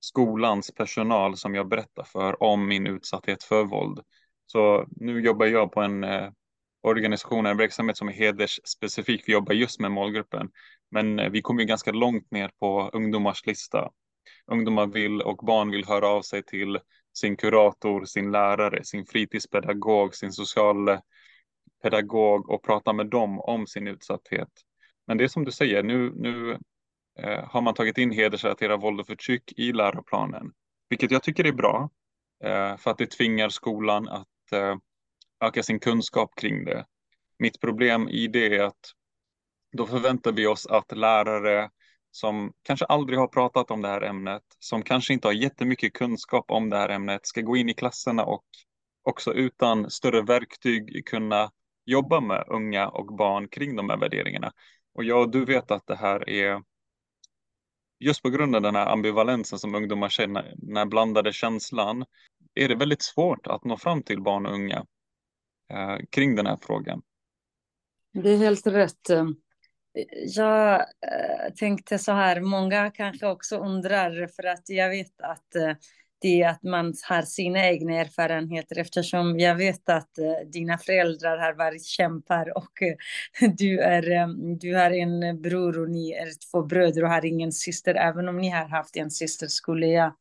skolans 0.00 0.70
personal 0.74 1.36
som 1.36 1.54
jag 1.54 1.68
berättar 1.68 2.04
för 2.04 2.42
om 2.42 2.68
min 2.68 2.86
utsatthet 2.86 3.44
för 3.44 3.64
våld. 3.64 4.00
Så 4.46 4.86
nu 4.90 5.20
jobbar 5.20 5.46
jag 5.46 5.72
på 5.72 5.80
en 5.80 6.04
eh, 6.04 6.30
organisation, 6.82 7.46
en 7.46 7.56
verksamhet 7.56 7.96
som 7.96 8.08
är 8.08 8.12
hedersspecifik. 8.12 9.22
Vi 9.26 9.32
jobbar 9.32 9.52
just 9.52 9.80
med 9.80 9.90
målgruppen. 9.90 10.50
Men 10.90 11.18
eh, 11.18 11.30
vi 11.30 11.42
kommer 11.42 11.60
ju 11.60 11.66
ganska 11.66 11.92
långt 11.92 12.30
ner 12.30 12.50
på 12.60 12.90
ungdomars 12.92 13.46
lista. 13.46 13.90
Ungdomar 14.46 14.86
vill 14.86 15.22
och 15.22 15.36
barn 15.36 15.70
vill 15.70 15.84
höra 15.84 16.08
av 16.08 16.22
sig 16.22 16.42
till 16.42 16.78
sin 17.12 17.36
kurator, 17.36 18.04
sin 18.04 18.30
lärare, 18.30 18.84
sin 18.84 19.06
fritidspedagog, 19.06 20.14
sin 20.14 20.32
socialpedagog 20.32 22.50
och 22.50 22.62
prata 22.62 22.92
med 22.92 23.06
dem 23.06 23.40
om 23.40 23.66
sin 23.66 23.88
utsatthet. 23.88 24.48
Men 25.06 25.18
det 25.18 25.24
är 25.24 25.28
som 25.28 25.44
du 25.44 25.52
säger, 25.52 25.82
nu, 25.82 26.12
nu 26.16 26.58
eh, 27.18 27.44
har 27.44 27.60
man 27.60 27.74
tagit 27.74 27.98
in 27.98 28.10
hedersrelaterat 28.10 28.82
våld 28.82 29.00
och 29.00 29.06
förtryck 29.06 29.52
i 29.56 29.72
läroplanen, 29.72 30.52
vilket 30.88 31.10
jag 31.10 31.22
tycker 31.22 31.46
är 31.46 31.52
bra, 31.52 31.90
eh, 32.44 32.76
för 32.76 32.90
att 32.90 32.98
det 32.98 33.10
tvingar 33.10 33.48
skolan 33.48 34.08
att 34.08 34.52
eh, 34.52 34.76
öka 35.44 35.62
sin 35.62 35.80
kunskap 35.80 36.30
kring 36.36 36.64
det. 36.64 36.86
Mitt 37.38 37.60
problem 37.60 38.08
i 38.08 38.26
det 38.26 38.56
är 38.56 38.62
att 38.62 38.92
då 39.72 39.86
förväntar 39.86 40.32
vi 40.32 40.46
oss 40.46 40.66
att 40.66 40.96
lärare 40.96 41.70
som 42.10 42.52
kanske 42.62 42.86
aldrig 42.86 43.18
har 43.18 43.28
pratat 43.28 43.70
om 43.70 43.82
det 43.82 43.88
här 43.88 44.02
ämnet, 44.02 44.42
som 44.58 44.82
kanske 44.82 45.12
inte 45.12 45.28
har 45.28 45.32
jättemycket 45.32 45.92
kunskap 45.92 46.50
om 46.50 46.70
det 46.70 46.76
här 46.76 46.88
ämnet, 46.88 47.26
ska 47.26 47.40
gå 47.40 47.56
in 47.56 47.68
i 47.68 47.74
klasserna 47.74 48.24
och 48.24 48.44
också 49.02 49.34
utan 49.34 49.90
större 49.90 50.22
verktyg 50.22 51.06
kunna 51.06 51.50
jobba 51.84 52.20
med 52.20 52.44
unga 52.48 52.88
och 52.88 53.16
barn 53.16 53.48
kring 53.48 53.76
de 53.76 53.90
här 53.90 53.96
värderingarna. 53.96 54.52
Och 54.94 55.04
jag 55.04 55.32
du 55.32 55.44
vet 55.44 55.70
att 55.70 55.86
det 55.86 55.96
här 55.96 56.30
är 56.30 56.62
just 57.98 58.22
på 58.22 58.30
grund 58.30 58.56
av 58.56 58.62
den 58.62 58.74
här 58.74 58.86
ambivalensen 58.86 59.58
som 59.58 59.74
ungdomar 59.74 60.08
känner, 60.08 60.54
den 60.56 60.76
här 60.76 60.86
blandade 60.86 61.32
känslan, 61.32 62.04
är 62.54 62.68
det 62.68 62.74
väldigt 62.74 63.02
svårt 63.02 63.46
att 63.46 63.64
nå 63.64 63.76
fram 63.76 64.02
till 64.02 64.22
barn 64.22 64.46
och 64.46 64.52
unga 64.52 64.86
eh, 65.70 65.96
kring 66.10 66.36
den 66.36 66.46
här 66.46 66.58
frågan. 66.62 67.02
Det 68.12 68.30
är 68.30 68.36
helt 68.36 68.66
rätt. 68.66 69.10
Eh, 69.10 69.26
jag 70.26 70.80
eh, 70.80 71.52
tänkte 71.56 71.98
så 71.98 72.12
här, 72.12 72.40
många 72.40 72.90
kanske 72.90 73.26
också 73.26 73.56
undrar, 73.56 74.26
för 74.26 74.46
att 74.46 74.68
jag 74.68 74.90
vet 74.90 75.20
att 75.20 75.54
eh, 75.54 75.72
det 76.20 76.42
är 76.42 76.48
att 76.48 76.62
man 76.62 76.94
har 77.08 77.22
sina 77.22 77.66
egna 77.66 77.94
erfarenheter 77.94 78.78
eftersom 78.78 79.38
jag 79.38 79.54
vet 79.54 79.88
att 79.88 80.10
uh, 80.18 80.50
dina 80.50 80.78
föräldrar 80.78 81.38
har 81.38 81.54
varit 81.54 81.84
kämpar 81.84 82.56
och 82.56 82.72
du, 83.58 83.80
är, 83.80 84.26
du 84.58 84.74
har 84.74 84.90
en 84.90 85.42
bror 85.42 85.80
och 85.80 85.90
ni 85.90 86.12
är 86.12 86.50
två 86.50 86.62
bröder 86.62 87.04
och 87.04 87.10
har 87.10 87.24
ingen 87.24 87.52
syster. 87.52 87.94
Även 87.94 88.28
om 88.28 88.36
ni 88.36 88.50
har 88.50 88.68
haft 88.68 88.96
en 88.96 89.10
syster 89.10 89.46
skulle 89.46 89.86
jag 89.86 90.14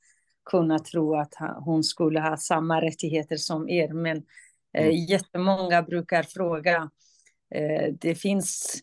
kunna 0.45 0.79
tro 0.79 1.15
att 1.15 1.33
hon 1.65 1.83
skulle 1.83 2.19
ha 2.19 2.37
samma 2.37 2.81
rättigheter 2.81 3.37
som 3.37 3.69
er. 3.69 3.93
Men 3.93 4.23
mm. 4.77 4.95
jättemånga 4.95 5.81
brukar 5.81 6.23
fråga 6.23 6.73
Eh, 6.81 6.89
det 7.91 8.15
finns 8.15 8.81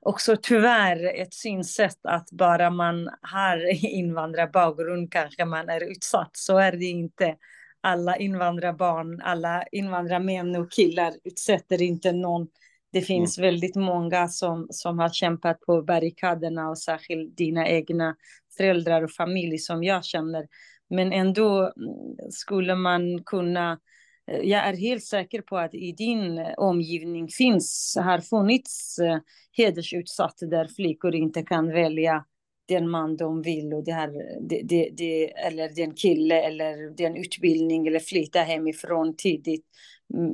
också 0.00 0.36
tyvärr 0.42 1.20
ett 1.20 1.34
synsätt 1.34 1.98
att 2.02 2.30
bara 2.30 2.70
man 2.70 3.10
har 3.22 3.84
invandrarbakgrund 3.84 5.12
kanske 5.12 5.44
man 5.44 5.68
är 5.68 5.90
utsatt. 5.90 6.30
Så 6.32 6.58
är 6.58 6.72
det 6.72 6.84
inte. 6.84 7.36
Alla 7.80 8.16
invandrarbarn, 8.16 9.20
alla 9.20 9.64
invandrarmän 9.72 10.56
och 10.56 10.72
killar 10.72 11.12
utsätter 11.24 11.82
inte 11.82 12.12
någon. 12.12 12.48
Det 12.92 12.98
mm. 12.98 13.06
finns 13.06 13.38
mm. 13.38 13.48
väldigt 13.48 13.76
många 13.76 14.28
som, 14.28 14.66
som 14.70 14.98
har 14.98 15.08
kämpat 15.08 15.60
på 15.60 15.82
barrikaderna 15.82 16.68
och 16.68 16.78
särskilt 16.78 17.36
dina 17.36 17.68
egna 17.68 18.16
föräldrar 18.56 19.02
och 19.02 19.12
familj 19.12 19.58
som 19.58 19.84
jag 19.84 20.04
känner. 20.04 20.46
Men 20.90 21.12
ändå 21.12 21.60
mm, 21.60 22.30
skulle 22.30 22.74
man 22.74 23.24
kunna 23.24 23.72
Eh, 23.72 23.78
jag 24.26 24.68
är 24.68 24.76
helt 24.76 25.04
säker 25.04 25.42
på 25.42 25.58
att 25.58 25.74
i 25.74 25.92
din 25.92 26.38
eh, 26.38 26.54
omgivning 26.56 27.28
finns, 27.28 27.98
har 28.00 28.18
funnits 28.18 28.98
eh, 28.98 29.18
hedersutsatt 29.52 30.38
där 30.40 30.68
flickor 30.68 31.14
inte 31.14 31.42
kan 31.42 31.72
välja 31.72 32.24
den 32.68 32.90
man 32.90 33.16
de 33.16 33.42
vill 33.42 33.74
och 33.74 33.84
det 33.84 33.92
här, 33.92 34.10
det, 34.40 34.62
det, 34.64 34.90
det, 34.96 35.32
eller 35.32 35.68
den 35.68 35.94
kille 35.94 36.42
eller 36.42 36.96
den 36.96 37.16
utbildning 37.16 37.86
eller 37.86 38.00
flytta 38.00 38.38
hemifrån 38.38 39.16
tidigt. 39.16 39.64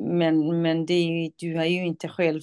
Men, 0.08 0.62
men 0.62 0.86
det, 0.86 1.30
du 1.36 1.56
är 1.56 1.64
ju 1.64 1.86
inte 1.86 2.08
själv 2.08 2.42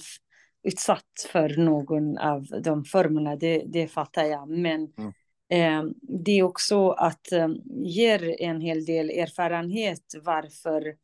utsatt 0.62 1.28
för 1.32 1.56
någon 1.56 2.18
av 2.18 2.46
de 2.64 2.84
formerna, 2.84 3.36
det, 3.36 3.62
det 3.66 3.88
fattar 3.88 4.24
jag. 4.24 4.48
Men 4.48 4.92
mm. 4.98 5.12
eh, 5.50 5.92
det 6.24 6.38
är 6.38 6.42
också 6.42 6.90
att 6.90 7.32
eh, 7.32 7.48
ger 7.84 8.42
en 8.42 8.60
hel 8.60 8.84
del 8.84 9.10
erfarenhet 9.10 10.14
varför 10.22 10.94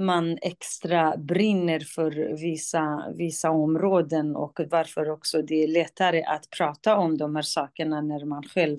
man 0.00 0.38
extra 0.42 1.16
brinner 1.16 1.80
för 1.80 2.36
vissa, 2.40 3.12
vissa 3.16 3.50
områden 3.50 4.36
och 4.36 4.60
varför 4.70 5.10
också 5.10 5.42
det 5.42 5.64
är 5.64 5.68
lättare 5.68 6.22
att 6.22 6.50
prata 6.50 6.96
om 6.96 7.18
de 7.18 7.36
här 7.36 7.42
sakerna 7.42 8.00
när 8.00 8.24
man 8.24 8.42
själv 8.42 8.78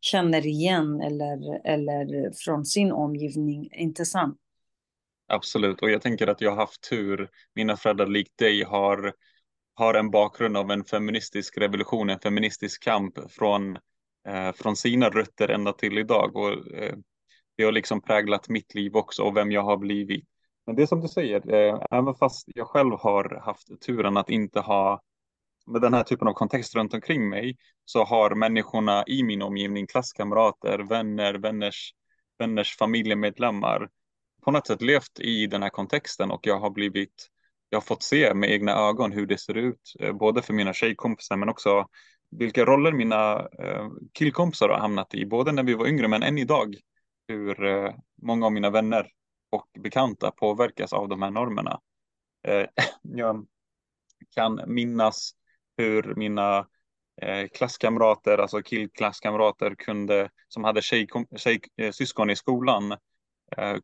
känner 0.00 0.46
igen 0.46 1.00
eller, 1.00 1.60
eller 1.64 2.32
från 2.44 2.64
sin 2.64 2.92
omgivning. 2.92 3.68
Inte 3.72 4.04
sant? 4.04 4.38
Absolut, 5.28 5.82
och 5.82 5.90
jag 5.90 6.02
tänker 6.02 6.26
att 6.26 6.40
jag 6.40 6.50
har 6.50 6.56
haft 6.56 6.90
tur. 6.90 7.30
Mina 7.54 7.76
föräldrar 7.76 8.06
likt 8.06 8.38
dig 8.38 8.62
har, 8.62 9.14
har 9.74 9.94
en 9.94 10.10
bakgrund 10.10 10.56
av 10.56 10.70
en 10.70 10.84
feministisk 10.84 11.58
revolution, 11.58 12.10
en 12.10 12.18
feministisk 12.18 12.82
kamp 12.82 13.30
från, 13.30 13.76
eh, 14.28 14.52
från 14.54 14.76
sina 14.76 15.08
rötter 15.08 15.48
ända 15.48 15.72
till 15.72 15.98
idag. 15.98 16.36
Och, 16.36 16.74
eh, 16.74 16.96
det 17.56 17.64
har 17.64 17.72
liksom 17.72 18.02
präglat 18.02 18.48
mitt 18.48 18.74
liv 18.74 18.96
också 18.96 19.22
och 19.22 19.36
vem 19.36 19.52
jag 19.52 19.62
har 19.62 19.76
blivit. 19.76 20.24
Men 20.70 20.76
det 20.76 20.82
är 20.82 20.86
som 20.86 21.00
du 21.00 21.08
säger, 21.08 21.52
eh, 21.54 21.80
även 21.90 22.14
fast 22.14 22.48
jag 22.54 22.66
själv 22.66 22.92
har 22.92 23.42
haft 23.44 23.80
turen 23.80 24.16
att 24.16 24.30
inte 24.30 24.60
ha 24.60 25.02
med 25.66 25.82
den 25.82 25.94
här 25.94 26.02
typen 26.02 26.28
av 26.28 26.32
kontext 26.32 26.74
runt 26.74 26.94
omkring 26.94 27.28
mig 27.28 27.56
så 27.84 28.04
har 28.04 28.34
människorna 28.34 29.04
i 29.06 29.22
min 29.22 29.42
omgivning, 29.42 29.86
klasskamrater, 29.86 30.78
vänner, 30.78 31.34
vänners, 31.34 31.94
vänners 32.38 32.76
familjemedlemmar 32.76 33.88
på 34.44 34.50
något 34.50 34.66
sätt 34.66 34.82
levt 34.82 35.20
i 35.20 35.46
den 35.46 35.62
här 35.62 35.70
kontexten 35.70 36.30
och 36.30 36.46
jag 36.46 36.60
har 36.60 36.70
blivit, 36.70 37.28
jag 37.70 37.76
har 37.76 37.84
fått 37.84 38.02
se 38.02 38.34
med 38.34 38.50
egna 38.50 38.72
ögon 38.72 39.12
hur 39.12 39.26
det 39.26 39.38
ser 39.38 39.56
ut, 39.56 39.94
eh, 40.00 40.12
både 40.12 40.42
för 40.42 40.52
mina 40.52 40.72
tjejkompisar 40.72 41.36
men 41.36 41.48
också 41.48 41.86
vilka 42.30 42.64
roller 42.64 42.92
mina 42.92 43.48
eh, 43.58 43.88
killkompisar 44.12 44.68
har 44.68 44.78
hamnat 44.78 45.14
i, 45.14 45.26
både 45.26 45.52
när 45.52 45.62
vi 45.62 45.74
var 45.74 45.86
yngre 45.86 46.08
men 46.08 46.22
än 46.22 46.38
idag. 46.38 46.74
Hur 47.28 47.64
eh, 47.64 47.94
många 48.22 48.46
av 48.46 48.52
mina 48.52 48.70
vänner 48.70 49.10
och 49.50 49.66
bekanta 49.78 50.30
påverkas 50.30 50.92
av 50.92 51.08
de 51.08 51.22
här 51.22 51.30
normerna. 51.30 51.80
Eh, 52.48 52.66
jag 53.02 53.46
kan 54.34 54.60
minnas 54.66 55.32
hur 55.76 56.14
mina 56.14 56.66
eh, 57.22 57.48
klasskamrater, 57.48 58.38
alltså 58.38 58.62
killklasskamrater 58.62 59.74
kunde, 59.74 60.30
som 60.48 60.64
hade 60.64 60.82
tjejsyskon 60.82 61.26
tjej, 61.36 61.60
eh, 61.76 62.30
i 62.32 62.36
skolan, 62.36 62.96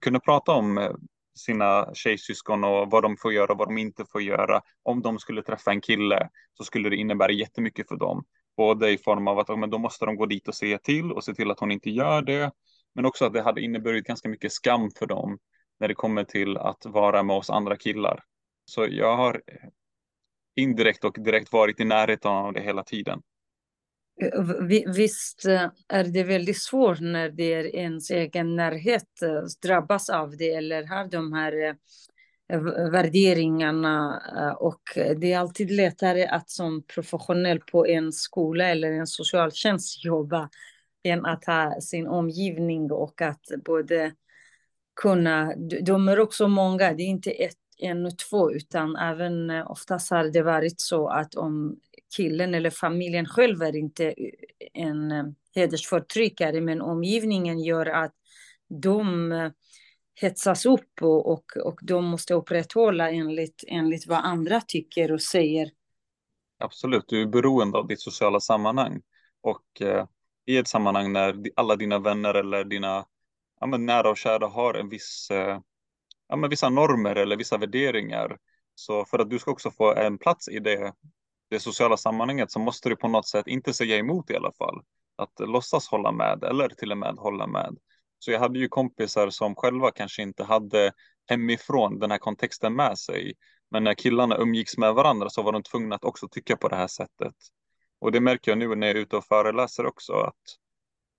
kunde 0.01 0.21
prata 0.21 0.53
om 0.53 0.97
sina 1.39 1.95
tjejsyskon 1.95 2.65
och 2.65 2.91
vad 2.91 3.03
de 3.03 3.17
får 3.17 3.33
göra 3.33 3.53
och 3.53 3.59
vad 3.59 3.69
de 3.69 3.79
inte 3.79 4.05
får 4.05 4.23
göra. 4.23 4.61
Om 4.83 5.03
de 5.03 5.19
skulle 5.19 5.43
träffa 5.43 5.71
en 5.71 5.81
kille 5.81 6.29
så 6.53 6.65
skulle 6.65 6.89
det 6.89 6.97
innebära 6.97 7.33
jättemycket 7.33 7.89
för 7.89 7.97
dem. 7.97 8.25
Både 8.57 8.91
i 8.91 8.99
form 8.99 9.29
av 9.29 9.39
att 9.39 9.59
men 9.59 9.71
då 9.71 9.79
måste 9.79 10.07
de 10.07 10.17
gå 10.17 10.27
dit 10.27 10.49
och 10.49 10.55
se 10.55 10.79
till 10.79 11.13
och 11.13 11.25
se 11.25 11.35
till 11.35 11.51
att 11.51 11.61
hon 11.61 11.71
inte 11.71 11.91
gör 11.91 12.23
det. 12.23 12.53
Men 12.95 13.07
också 13.07 13.25
att 13.25 13.33
det 13.33 13.43
hade 13.43 13.61
inneburit 13.61 14.07
ganska 14.07 14.29
mycket 14.29 14.53
skam 14.53 14.91
för 14.99 15.07
dem 15.07 15.39
när 15.81 15.89
det 15.89 15.95
kommer 15.95 16.25
till 16.25 16.57
att 16.57 16.87
vara 16.87 17.23
med 17.23 17.37
oss 17.37 17.51
andra 17.51 17.77
killar. 17.77 18.23
Så 18.65 18.87
jag 18.91 19.17
har 19.17 19.43
indirekt 20.57 21.05
och 21.05 21.17
direkt 21.19 21.53
varit 21.53 21.81
i 21.81 21.85
närheten 21.85 22.31
av 22.31 22.53
det 22.53 22.61
hela 22.61 22.83
tiden. 22.83 23.23
Visst 24.97 25.47
eh, 25.47 25.71
är 25.89 26.05
det 26.05 26.25
väldigt 26.25 26.63
svårt 26.63 27.01
när 27.01 27.31
det 27.31 27.55
är 27.55 27.77
ens 27.77 28.11
egen 28.11 28.57
närhet 28.57 29.23
eh, 29.23 29.43
drabbas 29.63 30.11
av 30.11 30.37
det 30.37 30.55
eller 30.55 30.85
har 30.85 31.05
de 31.05 31.33
här 31.33 31.53
eh, 31.63 32.61
värderingarna 32.91 34.21
och 34.59 34.83
det 35.17 35.33
är 35.33 35.39
alltid 35.39 35.71
lättare 35.71 36.27
att 36.27 36.51
som 36.51 36.83
professionell 36.83 37.61
på 37.61 37.87
en 37.87 38.13
skola 38.13 38.69
eller 38.69 38.93
en 38.93 39.07
socialtjänst 39.07 40.05
jobba 40.05 40.51
än 41.03 41.27
att 41.27 41.45
ha 41.45 41.81
sin 41.81 42.07
omgivning 42.07 42.93
och 42.93 43.23
att 43.23 43.45
både 43.65 44.13
kunna, 44.97 45.55
de 45.83 46.09
är 46.09 46.21
också 46.21 46.49
många, 46.49 46.93
det 46.93 47.03
är 47.03 47.07
inte 47.07 47.31
ett, 47.31 47.57
en 47.79 48.07
och 48.07 48.19
två, 48.19 48.53
utan 48.53 48.97
även 48.97 49.51
eh, 49.51 49.71
oftast 49.71 50.11
har 50.11 50.25
det 50.25 50.43
varit 50.43 50.81
så 50.81 51.09
att 51.09 51.35
om 51.35 51.77
killen 52.17 52.55
eller 52.55 52.71
familjen 52.71 53.27
själv 53.27 53.63
är 53.63 53.77
inte 53.77 54.07
eh, 54.07 54.15
en 54.73 55.13
eh, 55.13 55.25
hedersförtryckare, 55.55 56.61
men 56.61 56.81
omgivningen 56.81 57.61
gör 57.61 57.87
att 57.87 58.15
de 58.69 59.33
hetsas 60.21 60.67
upp 60.67 61.03
och, 61.03 61.33
och, 61.33 61.57
och 61.65 61.81
de 61.83 62.05
måste 62.05 62.35
upprätthålla 62.35 63.11
enligt, 63.11 63.65
enligt 63.67 64.07
vad 64.07 64.19
andra 64.19 64.61
tycker 64.61 65.13
och 65.13 65.23
säger. 65.23 65.71
Absolut, 66.59 67.05
du 67.07 67.23
är 67.23 67.27
beroende 67.27 67.79
av 67.79 67.87
ditt 67.87 68.01
sociala 68.01 68.41
sammanhang. 68.41 69.01
Och 69.41 69.83
i 70.47 70.57
ett 70.57 70.69
sammanhang 70.69 71.13
när 71.13 71.43
alla 71.57 71.77
dina 71.77 71.99
vänner 71.99 72.35
eller 72.35 72.65
dina 72.65 73.07
ja, 73.61 73.67
men 73.67 73.87
nära 73.87 74.11
och 74.11 74.17
kära 74.17 74.47
har 74.47 74.75
en 74.75 74.89
viss, 74.89 75.31
eh, 75.31 75.61
ja, 76.29 76.37
men 76.37 76.51
vissa 76.51 76.69
normer 76.69 77.17
eller 77.17 77.37
vissa 77.37 77.59
värderingar. 77.59 78.39
Så 78.75 79.05
för 79.05 79.19
att 79.19 79.31
du 79.31 79.39
ska 79.39 79.51
också 79.51 79.71
få 79.71 79.95
en 79.95 80.19
plats 80.19 80.49
i 80.49 80.59
det, 80.59 80.93
det 81.51 81.61
sociala 81.61 81.97
sammanhanget 81.97 82.51
så 82.51 82.59
måste 82.59 82.89
du 82.89 82.97
på 82.97 83.09
något 83.09 83.29
sätt 83.29 83.47
inte 83.47 83.73
säga 83.73 83.97
emot 83.97 84.31
i 84.31 84.37
alla 84.37 84.53
fall. 84.53 84.83
Att 85.17 85.49
låtsas 85.49 85.89
hålla 85.89 86.13
med 86.13 86.45
eller 86.45 86.69
till 86.69 86.93
och 86.93 86.99
med 86.99 87.15
hålla 87.19 87.47
med. 87.47 87.77
Så 88.19 88.31
jag 88.31 88.41
hade 88.41 88.59
ju 88.59 88.69
kompisar 88.69 89.31
som 89.31 89.55
själva 89.55 89.91
kanske 89.91 90.23
inte 90.23 90.45
hade 90.45 90.93
hemifrån 91.27 91.99
den 91.99 92.11
här 92.11 92.19
kontexten 92.19 92.75
med 92.75 92.99
sig. 92.99 93.35
Men 93.71 93.85
när 93.85 93.95
killarna 93.95 94.37
umgicks 94.37 94.79
med 94.79 94.95
varandra 94.95 95.31
så 95.31 95.43
var 95.43 95.53
de 95.53 95.63
tvungna 95.63 95.95
att 95.95 96.05
också 96.05 96.29
tycka 96.29 96.57
på 96.57 96.69
det 96.69 96.77
här 96.77 96.87
sättet. 96.87 97.35
Och 97.99 98.13
det 98.13 98.21
märker 98.21 98.51
jag 98.51 98.59
nu 98.59 98.75
när 98.75 98.87
jag 98.87 98.97
är 98.97 99.01
ute 99.01 99.17
och 99.17 99.25
föreläser 99.25 99.87
också 99.87 100.13
att 100.13 100.43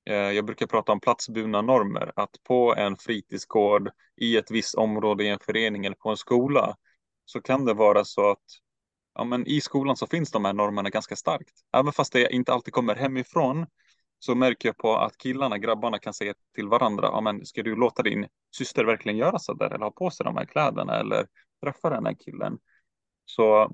Eh, 0.08 0.16
jag 0.16 0.46
brukar 0.46 0.68
prata 0.68 0.92
om 0.92 1.00
platsburna 1.00 1.62
normer, 1.62 2.12
att 2.16 2.44
på 2.44 2.76
en 2.76 2.98
fritidsgård, 2.98 3.90
i 4.16 4.38
ett 4.38 4.52
visst 4.52 4.76
område, 4.76 5.24
i 5.24 5.28
en 5.28 5.40
förening 5.40 5.86
eller 5.86 5.96
på 5.96 6.10
en 6.10 6.18
skola, 6.18 6.76
så 7.26 7.42
kan 7.42 7.66
det 7.66 7.74
vara 7.74 8.06
så 8.06 8.32
att 8.32 8.44
ja, 9.14 9.24
men 9.24 9.48
i 9.48 9.62
skolan 9.62 9.98
så 9.98 10.08
finns 10.08 10.32
de 10.32 10.46
här 10.46 10.54
normerna 10.54 10.90
ganska 10.90 11.16
starkt. 11.16 11.54
Även 11.74 11.94
fast 11.94 12.14
det 12.14 12.34
inte 12.34 12.54
alltid 12.54 12.74
kommer 12.74 12.96
hemifrån 12.96 13.66
så 14.20 14.36
märker 14.36 14.70
jag 14.70 14.78
på 14.78 14.96
att 14.96 15.18
killarna, 15.18 15.58
grabbarna 15.58 16.00
kan 16.00 16.14
säga 16.14 16.34
till 16.56 16.68
varandra, 16.68 17.08
ja 17.08 17.22
men 17.22 17.46
ska 17.46 17.64
du 17.64 17.76
låta 17.76 18.04
din 18.04 18.28
syster 18.58 18.86
verkligen 18.86 19.18
göra 19.18 19.40
så 19.40 19.54
där 19.54 19.70
eller 19.70 19.86
ha 19.86 19.92
på 19.92 20.10
sig 20.10 20.24
de 20.24 20.38
här 20.38 20.46
kläderna 20.46 21.00
eller 21.00 21.28
träffa 21.64 21.90
den 21.90 22.06
här 22.06 22.16
killen? 22.20 22.58
Så 23.26 23.72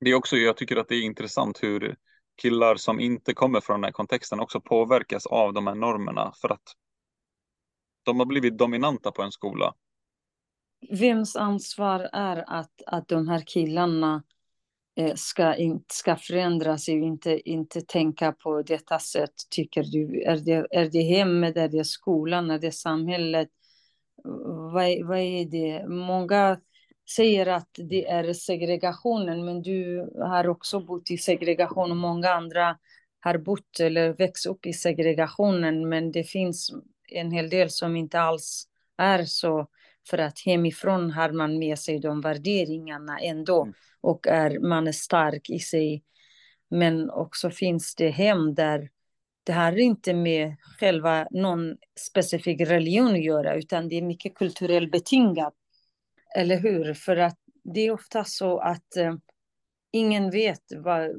det 0.00 0.10
är 0.10 0.14
också, 0.14 0.36
jag 0.36 0.56
tycker 0.56 0.76
att 0.76 0.88
det 0.88 0.94
är 0.94 1.02
intressant 1.02 1.62
hur 1.62 1.96
killar 2.36 2.76
som 2.76 3.00
inte 3.00 3.34
kommer 3.34 3.60
från 3.60 3.80
den 3.80 3.84
här 3.84 3.92
kontexten 3.92 4.40
också 4.40 4.60
påverkas 4.60 5.26
av 5.26 5.52
de 5.52 5.66
här 5.66 5.74
normerna 5.74 6.32
för 6.40 6.52
att 6.52 6.76
de 8.02 8.18
har 8.18 8.26
blivit 8.26 8.58
dominanta 8.58 9.12
på 9.12 9.22
en 9.22 9.32
skola. 9.32 9.74
Vems 10.90 11.36
ansvar 11.36 12.08
är 12.12 12.44
att, 12.46 12.82
att 12.86 13.08
de 13.08 13.28
här 13.28 13.42
killarna 13.46 14.22
eh, 14.96 15.14
ska, 15.14 15.54
in, 15.54 15.84
ska 15.92 16.16
förändras 16.16 16.88
och 16.88 16.94
inte, 16.94 17.50
inte 17.50 17.80
tänka 17.80 18.32
på 18.32 18.62
detta 18.62 18.98
sätt, 18.98 19.34
tycker 19.50 19.82
du? 19.82 20.22
Är 20.22 20.36
det, 20.36 20.66
är 20.70 20.90
det 20.90 21.02
hemmet, 21.02 21.56
är 21.56 21.68
det 21.68 21.84
skolan, 21.84 22.50
är 22.50 22.58
det 22.58 22.72
samhället? 22.72 23.48
Vad, 24.72 25.06
vad 25.06 25.18
är 25.18 25.50
det? 25.50 25.88
Många 25.88 26.60
säger 27.10 27.46
att 27.46 27.70
det 27.74 28.08
är 28.08 28.32
segregationen, 28.32 29.44
men 29.44 29.62
du 29.62 30.10
har 30.18 30.48
också 30.48 30.80
bott 30.80 31.10
i 31.10 31.18
segregation 31.18 31.90
och 31.90 31.96
många 31.96 32.30
andra 32.30 32.78
har 33.20 33.38
bott 33.38 33.80
eller 33.80 34.12
växt 34.12 34.46
upp 34.46 34.66
i 34.66 34.72
segregationen, 34.72 35.88
men 35.88 36.12
det 36.12 36.24
finns 36.24 36.70
en 37.08 37.30
hel 37.30 37.50
del 37.50 37.70
som 37.70 37.96
inte 37.96 38.20
alls 38.20 38.68
är 38.98 39.24
så, 39.24 39.66
för 40.10 40.18
att 40.18 40.40
hemifrån 40.46 41.10
har 41.10 41.30
man 41.30 41.58
med 41.58 41.78
sig 41.78 41.98
de 41.98 42.20
värderingarna 42.20 43.18
ändå 43.18 43.62
mm. 43.62 43.74
och 44.00 44.26
är, 44.26 44.58
man 44.58 44.88
är 44.88 44.92
stark 44.92 45.50
i 45.50 45.58
sig. 45.58 46.02
Men 46.70 47.10
också 47.10 47.50
finns 47.50 47.94
det 47.94 48.10
hem 48.10 48.54
där 48.54 48.90
det 49.44 49.52
har 49.52 49.78
inte 49.78 50.14
med 50.14 50.56
själva 50.78 51.26
någon 51.30 51.76
specifik 51.98 52.60
religion 52.60 53.12
att 53.12 53.24
göra, 53.24 53.54
utan 53.54 53.88
det 53.88 53.96
är 53.96 54.02
mycket 54.02 54.34
kulturellt 54.34 54.92
betingat. 54.92 55.54
Eller 56.36 56.58
hur? 56.58 56.94
För 56.94 57.16
att 57.16 57.38
det 57.64 57.80
är 57.80 57.90
ofta 57.90 58.24
så 58.24 58.58
att 58.58 58.96
eh, 58.96 59.14
ingen 59.92 60.30
vet 60.30 60.62
vad, 60.76 61.10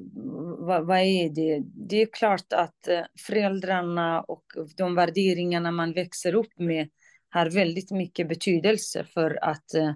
vad, 0.60 0.86
vad 0.86 1.00
är 1.00 1.29
det 1.29 1.63
Det 1.89 2.01
är 2.01 2.05
klart 2.05 2.53
att 2.53 2.88
eh, 2.88 3.01
föräldrarna 3.27 4.22
och 4.22 4.43
de 4.77 4.96
värderingarna 4.96 5.72
man 5.72 5.93
växer 5.93 6.36
upp 6.36 6.60
med 6.60 6.89
har 7.29 7.50
väldigt 7.50 7.91
mycket 7.91 8.27
betydelse 8.27 9.04
för 9.04 9.39
att 9.43 9.73
eh, 9.73 9.93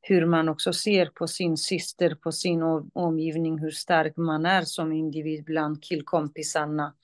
hur 0.00 0.26
man 0.26 0.48
också 0.48 0.72
ser 0.72 1.06
på 1.06 1.26
sin 1.26 1.56
syster, 1.56 2.14
på 2.14 2.32
sin 2.32 2.62
omgivning, 2.94 3.58
hur 3.58 3.70
stark 3.70 4.16
man 4.16 4.46
är 4.46 4.62
som 4.62 4.92
individ 4.92 5.44
bland 5.44 5.82
killkompisarna. 5.82 6.94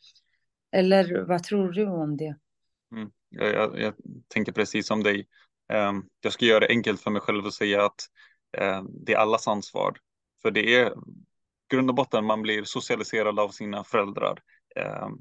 Eller 0.72 1.24
vad 1.24 1.42
tror 1.42 1.72
du 1.72 1.86
om 1.86 2.16
det? 2.16 2.36
Mm. 2.92 3.10
Jag, 3.28 3.54
jag, 3.54 3.80
jag, 3.80 3.94
tänker 4.28 4.52
precis 4.52 4.86
som 4.86 5.02
dig. 5.02 5.26
Ehm, 5.68 6.02
jag 6.20 6.32
ska 6.32 6.44
göra 6.44 6.60
det 6.60 6.68
enkelt 6.68 7.00
för 7.00 7.10
mig 7.10 7.22
själv 7.22 7.46
och 7.46 7.54
säga 7.54 7.84
att 7.84 8.06
ehm, 8.58 8.86
det 8.90 9.12
är 9.12 9.18
allas 9.18 9.48
ansvar. 9.48 9.96
För 10.42 10.50
det 10.50 10.74
är 10.74 10.94
grund 11.70 11.90
och 11.90 11.94
botten 11.96 12.24
man 12.24 12.42
blir 12.42 12.64
socialiserad 12.64 13.38
av 13.38 13.48
sina 13.48 13.84
föräldrar 13.84 14.38
ehm, 14.76 15.18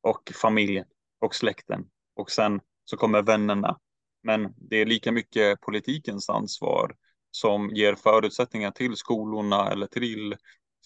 och 0.00 0.32
familjen 0.34 0.84
och 1.20 1.34
släkten. 1.34 1.84
Och 2.14 2.30
sen 2.30 2.60
så 2.84 2.96
kommer 2.96 3.22
vännerna. 3.22 3.78
Men 4.22 4.54
det 4.56 4.76
är 4.76 4.86
lika 4.86 5.12
mycket 5.12 5.60
politikens 5.60 6.28
ansvar 6.30 6.96
som 7.30 7.70
ger 7.70 7.94
förutsättningar 7.94 8.70
till 8.70 8.96
skolorna 8.96 9.70
eller 9.70 9.86
till 9.86 10.36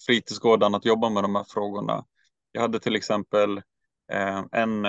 fritidsgårdarna 0.06 0.76
att 0.76 0.84
jobba 0.84 1.10
med 1.10 1.24
de 1.24 1.34
här 1.34 1.44
frågorna. 1.48 2.04
Jag 2.52 2.60
hade 2.60 2.80
till 2.80 2.96
exempel 2.96 3.62
en, 4.52 4.82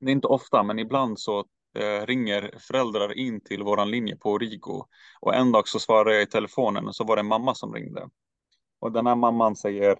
det 0.00 0.06
är 0.06 0.10
inte 0.10 0.26
ofta, 0.26 0.62
men 0.62 0.78
ibland 0.78 1.20
så 1.20 1.46
Eh, 1.78 2.06
ringer 2.06 2.54
föräldrar 2.58 3.18
in 3.18 3.40
till 3.40 3.62
våran 3.62 3.90
linje 3.90 4.16
på 4.16 4.38
Rigo 4.38 4.84
och 5.20 5.34
en 5.34 5.52
dag 5.52 5.68
så 5.68 5.78
svarar 5.78 6.10
jag 6.10 6.22
i 6.22 6.26
telefonen 6.26 6.88
och 6.88 6.96
så 6.96 7.04
var 7.04 7.16
det 7.16 7.20
en 7.20 7.26
mamma 7.26 7.54
som 7.54 7.74
ringde. 7.74 8.08
Och 8.80 8.92
den 8.92 9.06
här 9.06 9.14
mamman 9.14 9.56
säger 9.56 9.98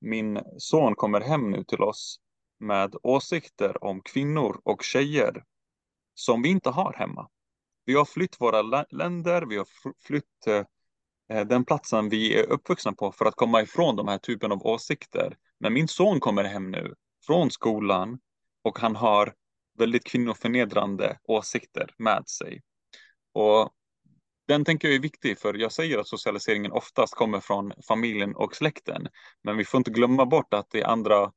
min 0.00 0.40
son 0.58 0.94
kommer 0.94 1.20
hem 1.20 1.50
nu 1.50 1.64
till 1.64 1.82
oss 1.82 2.20
med 2.60 2.94
åsikter 3.02 3.84
om 3.84 4.00
kvinnor 4.00 4.60
och 4.64 4.82
tjejer 4.82 5.44
som 6.14 6.42
vi 6.42 6.48
inte 6.48 6.70
har 6.70 6.92
hemma. 6.92 7.28
Vi 7.84 7.94
har 7.94 8.04
flytt 8.04 8.40
våra 8.40 8.86
länder, 8.90 9.42
vi 9.42 9.56
har 9.56 9.66
flytt 10.06 10.46
eh, 10.46 10.64
eh, 11.38 11.46
den 11.46 11.64
platsen 11.64 12.08
vi 12.08 12.38
är 12.38 12.46
uppvuxna 12.46 12.92
på 12.92 13.12
för 13.12 13.24
att 13.24 13.36
komma 13.36 13.62
ifrån 13.62 13.96
de 13.96 14.08
här 14.08 14.18
typen 14.18 14.52
av 14.52 14.66
åsikter. 14.66 15.36
Men 15.60 15.72
min 15.72 15.88
son 15.88 16.20
kommer 16.20 16.44
hem 16.44 16.70
nu 16.70 16.94
från 17.26 17.50
skolan 17.50 18.18
och 18.62 18.78
han 18.78 18.96
har 18.96 19.34
väldigt 19.78 20.04
kvinnoförnedrande 20.04 21.18
åsikter 21.24 21.94
med 21.98 22.28
sig. 22.28 22.62
Och 23.32 23.72
den 24.48 24.64
tänker 24.64 24.88
jag 24.88 24.94
är 24.94 25.00
viktig 25.00 25.38
för 25.38 25.54
jag 25.54 25.72
säger 25.72 25.98
att 25.98 26.08
socialiseringen 26.08 26.72
oftast 26.72 27.14
kommer 27.14 27.40
från 27.40 27.72
familjen 27.88 28.36
och 28.36 28.56
släkten. 28.56 29.08
Men 29.42 29.56
vi 29.56 29.64
får 29.64 29.78
inte 29.78 29.90
glömma 29.90 30.26
bort 30.26 30.54
att 30.54 30.70
det 30.70 30.80
är 30.80 30.86
andra, 30.86 31.32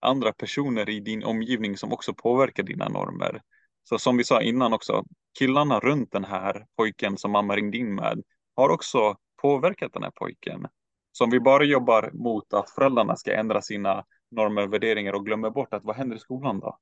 andra 0.00 0.32
personer 0.32 0.88
i 0.90 1.00
din 1.00 1.24
omgivning 1.24 1.76
som 1.76 1.92
också 1.92 2.14
påverkar 2.14 2.62
dina 2.62 2.88
normer. 2.88 3.42
Så 3.84 3.98
som 3.98 4.16
vi 4.16 4.24
sa 4.24 4.42
innan 4.42 4.72
också, 4.72 5.04
killarna 5.38 5.80
runt 5.80 6.12
den 6.12 6.24
här 6.24 6.66
pojken 6.76 7.18
som 7.18 7.30
mamma 7.30 7.56
ringde 7.56 7.78
in 7.78 7.94
med 7.94 8.22
har 8.56 8.68
också 8.68 9.16
påverkat 9.42 9.92
den 9.92 10.02
här 10.02 10.12
pojken. 10.14 10.66
Så 11.12 11.24
om 11.24 11.30
vi 11.30 11.40
bara 11.40 11.64
jobbar 11.64 12.10
mot 12.12 12.52
att 12.52 12.70
föräldrarna 12.70 13.16
ska 13.16 13.34
ändra 13.34 13.62
sina 13.62 14.04
normer 14.30 14.62
och 14.62 14.72
värderingar 14.72 15.12
och 15.12 15.26
glömmer 15.26 15.50
bort 15.50 15.74
att 15.74 15.84
vad 15.84 15.96
händer 15.96 16.16
i 16.16 16.20
skolan 16.20 16.60
då? 16.60 16.78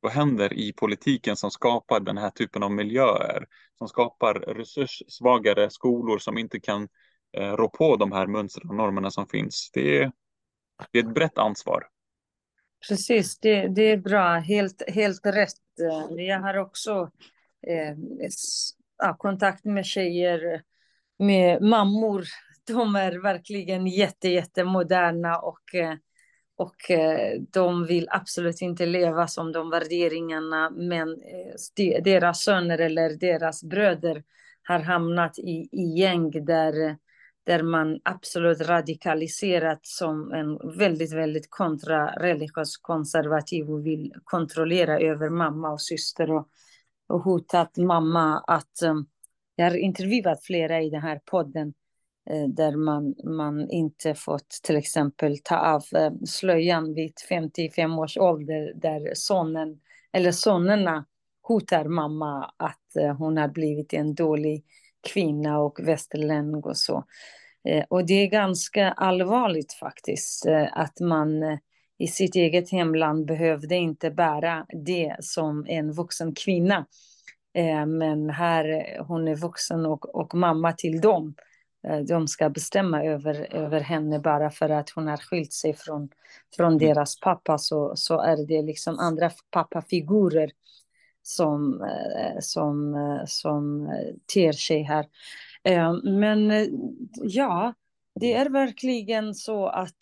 Vad 0.00 0.12
händer 0.12 0.52
i 0.52 0.72
politiken 0.72 1.36
som 1.36 1.50
skapar 1.50 2.00
den 2.00 2.18
här 2.18 2.30
typen 2.30 2.62
av 2.62 2.72
miljöer? 2.72 3.46
Som 3.78 3.88
skapar 3.88 4.34
resurssvagare 4.34 5.70
skolor 5.70 6.18
som 6.18 6.38
inte 6.38 6.60
kan 6.60 6.88
eh, 7.36 7.52
rå 7.52 7.68
på 7.68 7.96
de 7.96 8.12
här 8.12 8.26
mönstren 8.26 8.68
och 8.68 8.76
normerna 8.76 9.10
som 9.10 9.26
finns. 9.26 9.70
Det 9.72 9.98
är, 9.98 10.12
det 10.92 10.98
är 10.98 11.02
ett 11.02 11.14
brett 11.14 11.38
ansvar. 11.38 11.88
Precis, 12.88 13.38
det, 13.38 13.68
det 13.68 13.82
är 13.82 13.96
bra. 13.96 14.38
Helt, 14.38 14.82
helt 14.90 15.26
rätt. 15.26 15.52
Jag 16.10 16.40
har 16.40 16.56
också 16.56 17.10
eh, 17.66 19.16
kontakt 19.18 19.64
med 19.64 19.86
tjejer, 19.86 20.62
med 21.18 21.62
mammor. 21.62 22.24
De 22.66 22.96
är 22.96 23.12
verkligen 23.22 23.86
jätte, 23.86 24.28
jättemoderna 24.28 25.38
och 25.38 25.74
eh, 25.74 25.94
och 26.58 26.90
eh, 26.90 27.40
de 27.50 27.86
vill 27.86 28.08
absolut 28.10 28.62
inte 28.62 28.86
leva 28.86 29.26
som 29.26 29.52
de 29.52 29.70
värderingarna, 29.70 30.70
men 30.70 31.08
eh, 31.08 32.02
deras 32.02 32.42
söner 32.42 32.78
eller 32.78 33.10
deras 33.10 33.64
bröder 33.64 34.24
har 34.62 34.78
hamnat 34.78 35.38
i, 35.38 35.68
i 35.72 35.98
gäng 35.98 36.30
där, 36.44 36.96
där 37.46 37.62
man 37.62 38.00
absolut 38.02 38.60
radikaliserat 38.60 39.80
som 39.82 40.32
en 40.32 40.78
väldigt, 40.78 41.12
väldigt 41.12 41.50
kontrareligiös 41.50 42.76
konservativ 42.76 43.70
och 43.70 43.86
vill 43.86 44.12
kontrollera 44.24 44.98
över 44.98 45.28
mamma 45.28 45.70
och 45.70 45.80
syster 45.80 46.30
och, 46.30 46.48
och 47.08 47.20
hotat 47.20 47.76
mamma 47.76 48.44
att 48.46 48.82
um, 48.84 49.06
jag 49.56 49.64
har 49.70 49.76
intervjuat 49.76 50.44
flera 50.44 50.82
i 50.82 50.90
den 50.90 51.02
här 51.02 51.20
podden 51.24 51.74
Eh, 52.30 52.48
där 52.48 52.76
man, 52.76 53.14
man 53.24 53.70
inte 53.70 54.14
fått 54.14 54.50
till 54.62 54.76
exempel 54.76 55.38
ta 55.44 55.56
av 55.56 55.84
eh, 55.94 56.12
slöjan 56.26 56.94
vid 56.94 57.12
55 57.28 57.98
års 57.98 58.16
ålder 58.16 58.72
där 58.74 59.10
sonen 59.14 59.80
eller 60.12 60.32
sonerna 60.32 61.04
hotar 61.42 61.84
mamma 61.84 62.54
att 62.56 62.96
eh, 62.96 63.16
hon 63.16 63.36
har 63.36 63.48
blivit 63.48 63.92
en 63.92 64.14
dålig 64.14 64.64
kvinna 65.12 65.58
och 65.58 65.80
västerlänning 65.82 66.64
och 66.64 66.76
så. 66.76 67.04
Och 67.88 68.06
det 68.06 68.14
är 68.14 68.26
ganska 68.26 68.92
allvarligt 68.92 69.72
faktiskt 69.72 70.46
att 70.72 71.00
man 71.00 71.58
i 71.98 72.06
sitt 72.06 72.34
eget 72.34 72.70
hemland 72.70 73.26
behövde 73.26 73.76
inte 73.76 74.10
bära 74.10 74.66
det 74.84 75.16
som 75.20 75.66
en 75.68 75.92
vuxen 75.92 76.34
kvinna. 76.34 76.86
Men 77.86 78.30
här, 78.30 78.96
hon 79.08 79.28
är 79.28 79.36
vuxen 79.36 79.86
och, 79.86 80.14
och 80.14 80.34
mamma 80.34 80.72
till 80.72 81.00
dem. 81.00 81.34
Eh, 81.88 81.98
de 81.98 82.28
ska 82.28 82.50
bestämma 82.50 83.04
över, 83.04 83.54
över 83.54 83.80
henne 83.80 84.18
bara 84.18 84.50
för 84.50 84.68
att 84.68 84.90
hon 84.90 85.06
har 85.06 85.16
skilt 85.16 85.52
sig 85.52 85.74
från, 85.74 86.08
från 86.56 86.72
mm. 86.72 86.78
deras 86.78 87.20
pappa. 87.20 87.58
Så, 87.58 87.96
så 87.96 88.20
är 88.20 88.46
det 88.46 88.62
liksom 88.62 88.98
andra 88.98 89.30
pappafigurer 89.50 90.50
som, 91.22 91.82
eh, 91.82 92.40
som, 92.40 92.96
som 93.26 93.90
ter 94.34 94.52
sig 94.52 94.82
här. 94.82 95.06
Men 96.02 96.52
ja, 97.22 97.74
det 98.20 98.34
är 98.34 98.50
verkligen 98.50 99.34
så 99.34 99.66
att 99.66 99.98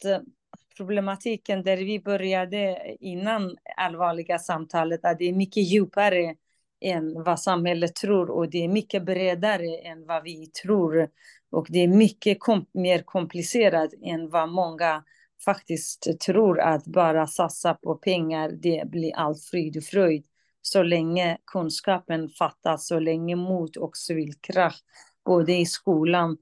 problematiken 0.77 1.63
där 1.63 1.77
vi 1.77 2.01
började 2.01 2.79
innan 3.01 3.57
allvarliga 3.77 4.39
samtalet, 4.39 5.05
att 5.05 5.19
det 5.19 5.29
är 5.29 5.33
mycket 5.33 5.63
djupare 5.63 6.35
än 6.81 7.23
vad 7.23 7.41
samhället 7.41 7.95
tror 7.95 8.31
och 8.31 8.51
det 8.51 8.65
är 8.65 8.69
mycket 8.69 9.05
bredare 9.05 9.79
än 9.79 10.07
vad 10.07 10.23
vi 10.23 10.47
tror. 10.47 11.09
Och 11.51 11.67
det 11.71 11.79
är 11.79 11.89
mycket 11.89 12.41
kom 12.41 12.67
mer 12.73 13.03
komplicerat 13.03 13.91
än 14.03 14.31
vad 14.31 14.49
många 14.49 15.05
faktiskt 15.45 16.21
tror 16.21 16.61
att 16.61 16.85
bara 16.85 17.27
satsa 17.27 17.75
på 17.75 17.95
pengar, 17.95 18.51
det 18.51 18.91
blir 18.91 19.17
allt 19.17 19.45
frid 19.45 19.77
och 19.77 19.85
fröjd. 19.85 20.25
Så 20.63 20.83
länge 20.83 21.39
kunskapen 21.47 22.29
fattas, 22.29 22.87
så 22.87 22.99
länge 22.99 23.37
mod 23.37 23.77
och 23.77 23.97
civilkraft, 23.97 24.85
både 25.25 25.53
i 25.53 25.67
skolan, 25.67 26.37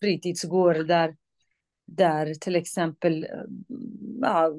fritidsgårdar, 0.00 1.16
där 1.86 2.34
till 2.34 2.56
exempel 2.56 3.24
eh, 3.24 3.30
ja, 4.20 4.50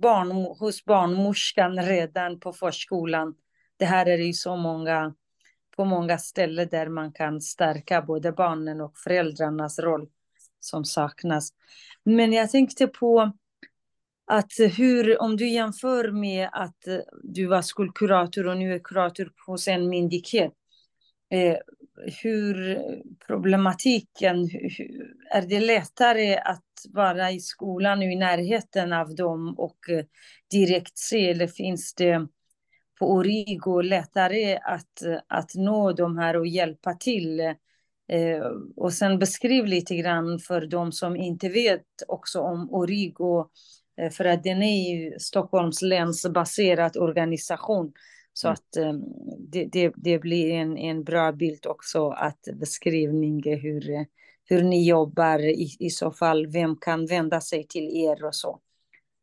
barn, 0.00 0.30
hos 0.32 0.84
barnmorskan 0.84 1.82
redan 1.82 2.40
på 2.40 2.52
förskolan. 2.52 3.34
Det 3.76 3.84
här 3.84 4.06
är 4.06 4.18
ju 4.18 4.32
så 4.32 4.56
många, 4.56 5.14
på 5.78 5.84
många 5.84 6.18
ställen 6.18 6.68
där 6.70 6.88
man 6.88 7.12
kan 7.12 7.40
stärka 7.40 8.02
både 8.02 8.32
barnen 8.32 8.80
och 8.80 8.98
föräldrarnas 8.98 9.78
roll 9.78 10.08
som 10.60 10.84
saknas. 10.84 11.52
Men 12.04 12.32
jag 12.32 12.50
tänkte 12.50 12.86
på 12.86 13.32
att 14.26 14.52
hur, 14.76 15.22
om 15.22 15.36
du 15.36 15.48
jämför 15.48 16.10
med 16.10 16.48
att 16.52 16.86
eh, 16.86 16.98
du 17.22 17.46
var 17.46 17.62
skolkurator 17.62 18.46
och 18.46 18.56
nu 18.56 18.74
är 18.74 18.78
kurator 18.78 19.32
hos 19.46 19.68
en 19.68 19.88
myndighet. 19.88 20.52
Eh, 21.30 21.56
hur 22.22 22.78
problematiken, 23.26 24.48
hur, 24.48 25.14
är 25.30 25.42
det 25.42 25.60
lättare 25.60 26.36
att 26.36 26.64
vara 26.88 27.30
i 27.30 27.40
skolan 27.40 27.98
och 27.98 28.04
i 28.04 28.16
närheten 28.16 28.92
av 28.92 29.14
dem 29.14 29.54
och 29.58 29.88
eh, 29.88 30.04
direkt 30.50 30.98
se, 30.98 31.30
eller 31.30 31.46
finns 31.46 31.94
det 31.94 32.26
på 32.98 33.12
Origo 33.12 33.80
lättare 33.80 34.58
att, 34.62 35.02
att 35.26 35.54
nå 35.54 35.92
de 35.92 36.18
här 36.18 36.36
och 36.36 36.46
hjälpa 36.46 36.94
till? 36.94 37.40
Eh, 38.08 38.46
och 38.76 38.92
sen 38.92 39.18
beskriv 39.18 39.66
lite 39.66 39.96
grann 39.96 40.38
för 40.38 40.66
de 40.66 40.92
som 40.92 41.16
inte 41.16 41.48
vet 41.48 41.86
också 42.08 42.40
om 42.40 42.74
Origo, 42.74 43.44
eh, 44.00 44.10
för 44.10 44.24
att 44.24 44.42
den 44.42 44.62
är 44.62 44.94
ju 44.94 45.18
Stockholms 45.18 45.82
läns 45.82 46.26
baserad 46.28 46.96
organisation. 46.96 47.92
Så 48.32 48.48
mm. 48.48 48.54
att 48.54 48.76
um, 48.76 49.04
det, 49.38 49.64
det, 49.64 49.92
det, 49.96 50.18
blir 50.18 50.50
en, 50.50 50.78
en 50.78 51.04
bra 51.04 51.32
bild 51.32 51.66
också, 51.66 52.10
att 52.10 52.40
beskrivning 52.54 53.42
hur, 53.60 54.06
hur 54.44 54.62
ni 54.62 54.88
jobbar, 54.88 55.38
i, 55.38 55.76
i 55.78 55.90
så 55.90 56.10
fall 56.10 56.46
vem 56.46 56.76
kan 56.76 57.06
vända 57.06 57.40
sig 57.40 57.66
till 57.66 57.96
er 57.96 58.24
och 58.24 58.34
så. 58.34 58.60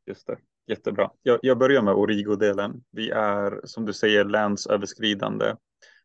Just 0.06 0.28
det, 0.28 0.38
jättebra. 0.68 1.12
Jag, 1.24 1.40
jag 1.42 1.58
börjar 1.58 1.82
med 1.82 1.94
Origo-delen. 1.94 2.84
Vi 2.92 3.10
är, 3.10 3.62
som 3.64 3.86
du 3.86 3.94
säger, 3.94 4.26
länsöverskridande. 4.26 5.56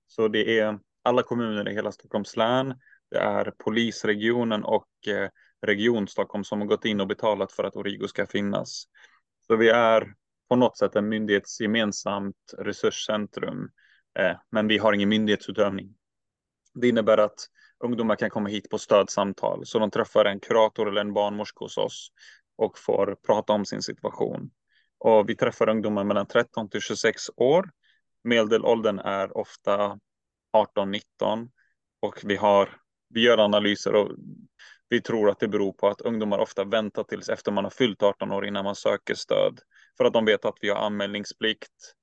Så 0.07 0.29
det 0.29 0.59
är 0.59 0.79
alla 1.03 1.23
kommuner 1.23 1.69
i 1.69 1.75
hela 1.75 1.93
Stockholms 1.93 2.37
län, 2.37 2.75
det 3.11 3.19
är 3.19 3.53
polisregionen 3.65 4.65
och 4.65 4.89
eh, 5.09 5.29
Region 5.67 6.09
Stockholm 6.09 6.45
som 6.45 6.61
har 6.61 6.69
gått 6.69 6.85
in 6.85 7.01
och 7.01 7.07
betalat 7.07 7.53
för 7.53 7.65
att 7.65 7.77
Origo 7.77 8.09
ska 8.09 8.27
finnas. 8.27 8.85
Så 9.47 9.57
vi 9.57 9.69
är 9.69 10.15
på 10.49 10.57
något 10.57 10.79
sätt 10.79 10.97
en 10.97 11.09
myndighetsgemensamt 11.09 12.55
resurscentrum. 12.59 13.71
Eh, 14.19 14.37
men 14.51 14.69
vi 14.69 14.79
har 14.79 14.93
ingen 14.93 15.09
myndighetsutövning. 15.09 15.95
Det 16.75 16.89
innebär 16.89 17.19
att 17.19 17.47
ungdomar 17.85 18.17
kan 18.17 18.31
komma 18.31 18.49
hit 18.49 18.71
på 18.71 18.79
stödsamtal. 18.79 19.67
Så 19.67 19.79
de 19.79 19.91
träffar 19.91 20.25
en 20.25 20.41
kurator 20.41 20.89
eller 20.89 21.01
en 21.01 21.13
barnmorska 21.13 21.65
hos 21.65 21.79
oss 21.79 22.11
och 22.61 22.79
får 22.79 23.17
prata 23.27 23.53
om 23.53 23.65
sin 23.65 23.83
situation. 23.83 24.51
Och 24.99 25.29
vi 25.29 25.37
träffar 25.37 25.69
ungdomar 25.69 26.05
mellan 26.05 26.27
13 26.27 26.69
till 26.71 26.81
26 26.81 27.23
år. 27.37 27.71
Medelåldern 28.25 28.99
är 28.99 29.37
ofta 29.37 29.99
18-19 30.57 31.49
och 32.01 32.21
vi 32.25 32.37
har 32.37 32.69
vi 33.09 33.21
gör 33.21 33.39
analyser 33.39 33.95
och 33.95 34.11
vi 34.89 35.01
tror 35.01 35.31
att 35.31 35.41
det 35.41 35.49
beror 35.49 35.73
på 35.73 35.89
att 35.89 36.01
ungdomar 36.01 36.39
ofta 36.39 36.65
väntar 36.65 37.05
tills 37.05 37.29
efter 37.29 37.53
man 37.53 37.65
har 37.65 37.71
fyllt 37.71 38.03
18 38.03 38.33
år 38.33 38.47
innan 38.47 38.65
man 38.65 38.75
söker 38.75 39.15
stöd. 39.15 39.61
För 39.97 40.05
att 40.05 40.13
de 40.13 40.25
vet 40.25 40.45
att 40.45 40.59
vi 40.61 40.69
har 40.69 40.77
anmälningsplikt. 40.77 41.95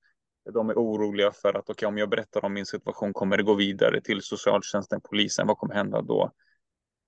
De 0.53 0.69
är 0.69 0.73
oroliga 0.73 1.31
för 1.31 1.57
att 1.57 1.69
okay, 1.69 1.87
om 1.87 1.97
jag 1.97 2.09
berättar 2.09 2.45
om 2.45 2.53
min 2.53 2.65
situation 2.65 3.13
kommer 3.13 3.37
det 3.37 3.43
gå 3.43 3.53
vidare 3.53 4.01
till 4.01 4.21
socialtjänsten, 4.21 5.01
polisen. 5.09 5.47
Vad 5.47 5.57
kommer 5.57 5.75
hända 5.75 6.01
då? 6.01 6.31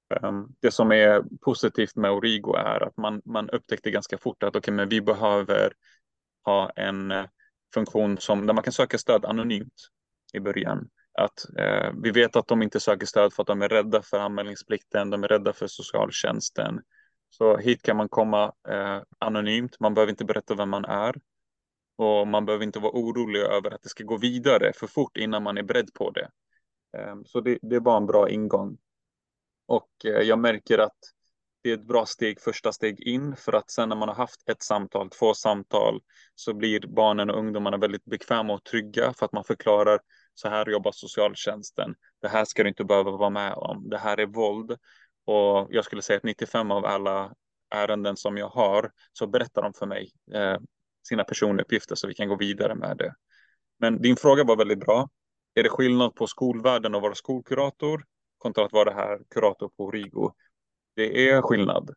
Ehm, 0.09 0.47
det 0.59 0.71
som 0.71 0.91
är 0.91 1.23
positivt 1.41 1.95
med 1.95 2.11
Origo 2.11 2.55
är 2.55 2.83
att 2.83 2.97
man, 2.97 3.21
man 3.25 3.49
upptäckte 3.49 3.91
ganska 3.91 4.17
fort 4.17 4.43
att 4.43 4.55
okay, 4.55 4.73
men 4.73 4.89
vi 4.89 5.01
behöver 5.01 5.73
ha 6.45 6.69
en 6.69 7.11
eh, 7.11 7.25
funktion 7.73 8.17
som, 8.17 8.47
där 8.47 8.53
man 8.53 8.63
kan 8.63 8.73
söka 8.73 8.97
stöd 8.97 9.25
anonymt 9.25 9.73
i 10.33 10.39
början. 10.39 10.89
Att, 11.13 11.57
eh, 11.57 11.93
vi 12.03 12.11
vet 12.11 12.35
att 12.35 12.47
de 12.47 12.61
inte 12.61 12.79
söker 12.79 13.05
stöd 13.05 13.33
för 13.33 13.43
att 13.43 13.47
de 13.47 13.61
är 13.61 13.69
rädda 13.69 14.01
för 14.01 14.19
anmälningsplikten, 14.19 15.09
de 15.09 15.23
är 15.23 15.27
rädda 15.27 15.53
för 15.53 15.67
socialtjänsten. 15.67 16.81
Så 17.29 17.57
hit 17.57 17.81
kan 17.83 17.97
man 17.97 18.09
komma 18.09 18.53
eh, 18.69 19.01
anonymt, 19.19 19.79
man 19.79 19.93
behöver 19.93 20.11
inte 20.11 20.25
berätta 20.25 20.55
vem 20.55 20.69
man 20.69 20.85
är. 20.85 21.15
Och 21.97 22.27
man 22.27 22.45
behöver 22.45 22.65
inte 22.65 22.79
vara 22.79 22.91
orolig 22.91 23.39
över 23.39 23.71
att 23.71 23.81
det 23.81 23.89
ska 23.89 24.03
gå 24.03 24.17
vidare 24.17 24.73
för 24.75 24.87
fort 24.87 25.17
innan 25.17 25.43
man 25.43 25.57
är 25.57 25.63
beredd 25.63 25.93
på 25.93 26.11
det. 26.11 26.29
Eh, 26.97 27.15
så 27.25 27.41
det, 27.41 27.59
det 27.61 27.79
var 27.79 27.97
en 27.97 28.05
bra 28.05 28.29
ingång. 28.29 28.77
Och 29.69 30.05
eh, 30.05 30.21
jag 30.21 30.39
märker 30.39 30.77
att 30.77 30.97
det 31.61 31.69
är 31.69 31.73
ett 31.73 31.87
bra 31.87 32.05
steg, 32.05 32.41
första 32.41 32.71
steg 32.71 32.99
in, 32.99 33.35
för 33.35 33.53
att 33.53 33.71
sen 33.71 33.89
när 33.89 33.95
man 33.95 34.09
har 34.09 34.15
haft 34.15 34.49
ett 34.49 34.63
samtal, 34.63 35.09
två 35.09 35.33
samtal, 35.33 36.01
så 36.35 36.53
blir 36.53 36.87
barnen 36.87 37.29
och 37.29 37.37
ungdomarna 37.37 37.77
väldigt 37.77 38.05
bekväma 38.05 38.53
och 38.53 38.63
trygga 38.63 39.13
för 39.13 39.25
att 39.25 39.31
man 39.31 39.43
förklarar 39.43 39.99
så 40.33 40.49
här 40.49 40.69
jobbar 40.69 40.91
socialtjänsten. 40.91 41.95
Det 42.21 42.27
här 42.27 42.45
ska 42.45 42.63
du 42.63 42.69
inte 42.69 42.83
behöva 42.83 43.11
vara 43.11 43.29
med 43.29 43.53
om. 43.53 43.89
Det 43.89 43.97
här 43.97 44.19
är 44.19 44.25
våld 44.25 44.71
och 45.25 45.67
jag 45.69 45.85
skulle 45.85 46.01
säga 46.01 46.17
att 46.17 46.23
95 46.23 46.71
av 46.71 46.85
alla 46.85 47.33
ärenden 47.75 48.17
som 48.17 48.37
jag 48.37 48.49
har 48.49 48.91
så 49.13 49.27
berättar 49.27 49.61
de 49.61 49.73
för 49.73 49.85
mig 49.85 50.11
eh, 50.33 50.57
sina 51.07 51.23
personuppgifter 51.23 51.95
så 51.95 52.07
vi 52.07 52.13
kan 52.13 52.27
gå 52.27 52.35
vidare 52.35 52.75
med 52.75 52.97
det. 52.97 53.13
Men 53.79 54.01
din 54.01 54.15
fråga 54.15 54.43
var 54.43 54.55
väldigt 54.55 54.79
bra. 54.79 55.09
Är 55.55 55.63
det 55.63 55.69
skillnad 55.69 56.15
på 56.15 56.27
skolvärlden 56.27 56.95
och 56.95 57.01
vara 57.01 57.15
skolkurator 57.15 58.03
kontra 58.39 58.65
att 58.65 58.71
vara 58.71 58.93
här 58.93 59.19
kurator 59.29 59.69
på 59.77 59.85
Origo? 59.85 60.31
Det 60.95 61.29
är 61.29 61.41
skillnad. 61.41 61.93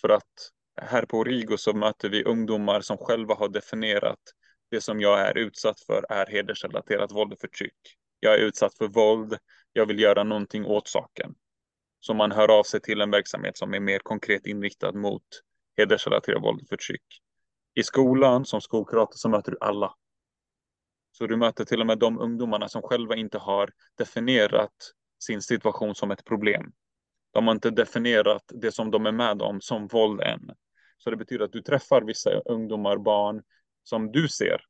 För 0.00 0.08
att 0.08 0.52
här 0.80 1.06
på 1.06 1.18
Origo 1.18 1.56
så 1.56 1.72
möter 1.76 2.08
vi 2.08 2.24
ungdomar 2.24 2.80
som 2.80 2.98
själva 2.98 3.34
har 3.34 3.48
definierat 3.48 4.20
det 4.70 4.80
som 4.80 5.00
jag 5.00 5.20
är 5.20 5.38
utsatt 5.38 5.80
för 5.80 6.04
är 6.08 6.26
hedersrelaterat 6.26 7.12
våld 7.12 7.32
och 7.32 7.40
förtryck. 7.40 7.96
Jag 8.20 8.34
är 8.34 8.38
utsatt 8.38 8.74
för 8.74 8.88
våld. 8.88 9.38
Jag 9.72 9.86
vill 9.86 10.00
göra 10.00 10.24
någonting 10.24 10.66
åt 10.66 10.88
saken. 10.88 11.34
Så 12.00 12.14
man 12.14 12.32
hör 12.32 12.58
av 12.58 12.62
sig 12.62 12.80
till 12.80 13.00
en 13.00 13.10
verksamhet 13.10 13.56
som 13.56 13.74
är 13.74 13.80
mer 13.80 13.98
konkret 13.98 14.46
inriktad 14.46 14.92
mot 14.92 15.22
hedersrelaterat 15.76 16.42
våld 16.42 16.62
och 16.62 16.68
förtryck. 16.68 17.22
I 17.74 17.82
skolan 17.82 18.44
som 18.44 18.60
skolkurator 18.60 19.16
så 19.16 19.28
möter 19.28 19.52
du 19.52 19.58
alla. 19.60 19.94
Så 21.12 21.26
du 21.26 21.36
möter 21.36 21.64
till 21.64 21.80
och 21.80 21.86
med 21.86 21.98
de 21.98 22.18
ungdomarna 22.18 22.68
som 22.68 22.82
själva 22.82 23.16
inte 23.16 23.38
har 23.38 23.70
definierat 23.98 24.92
sin 25.18 25.42
situation 25.42 25.94
som 25.94 26.10
ett 26.10 26.24
problem. 26.24 26.72
De 27.32 27.46
har 27.46 27.54
inte 27.54 27.70
definierat 27.70 28.42
det 28.54 28.72
som 28.72 28.90
de 28.90 29.06
är 29.06 29.12
med 29.12 29.42
om 29.42 29.60
som 29.60 29.86
våld 29.86 30.20
än. 30.20 30.50
Så 30.98 31.10
det 31.10 31.16
betyder 31.16 31.44
att 31.44 31.52
du 31.52 31.62
träffar 31.62 32.02
vissa 32.02 32.30
ungdomar, 32.30 32.96
barn 32.96 33.42
som 33.82 34.12
du 34.12 34.28
ser. 34.28 34.60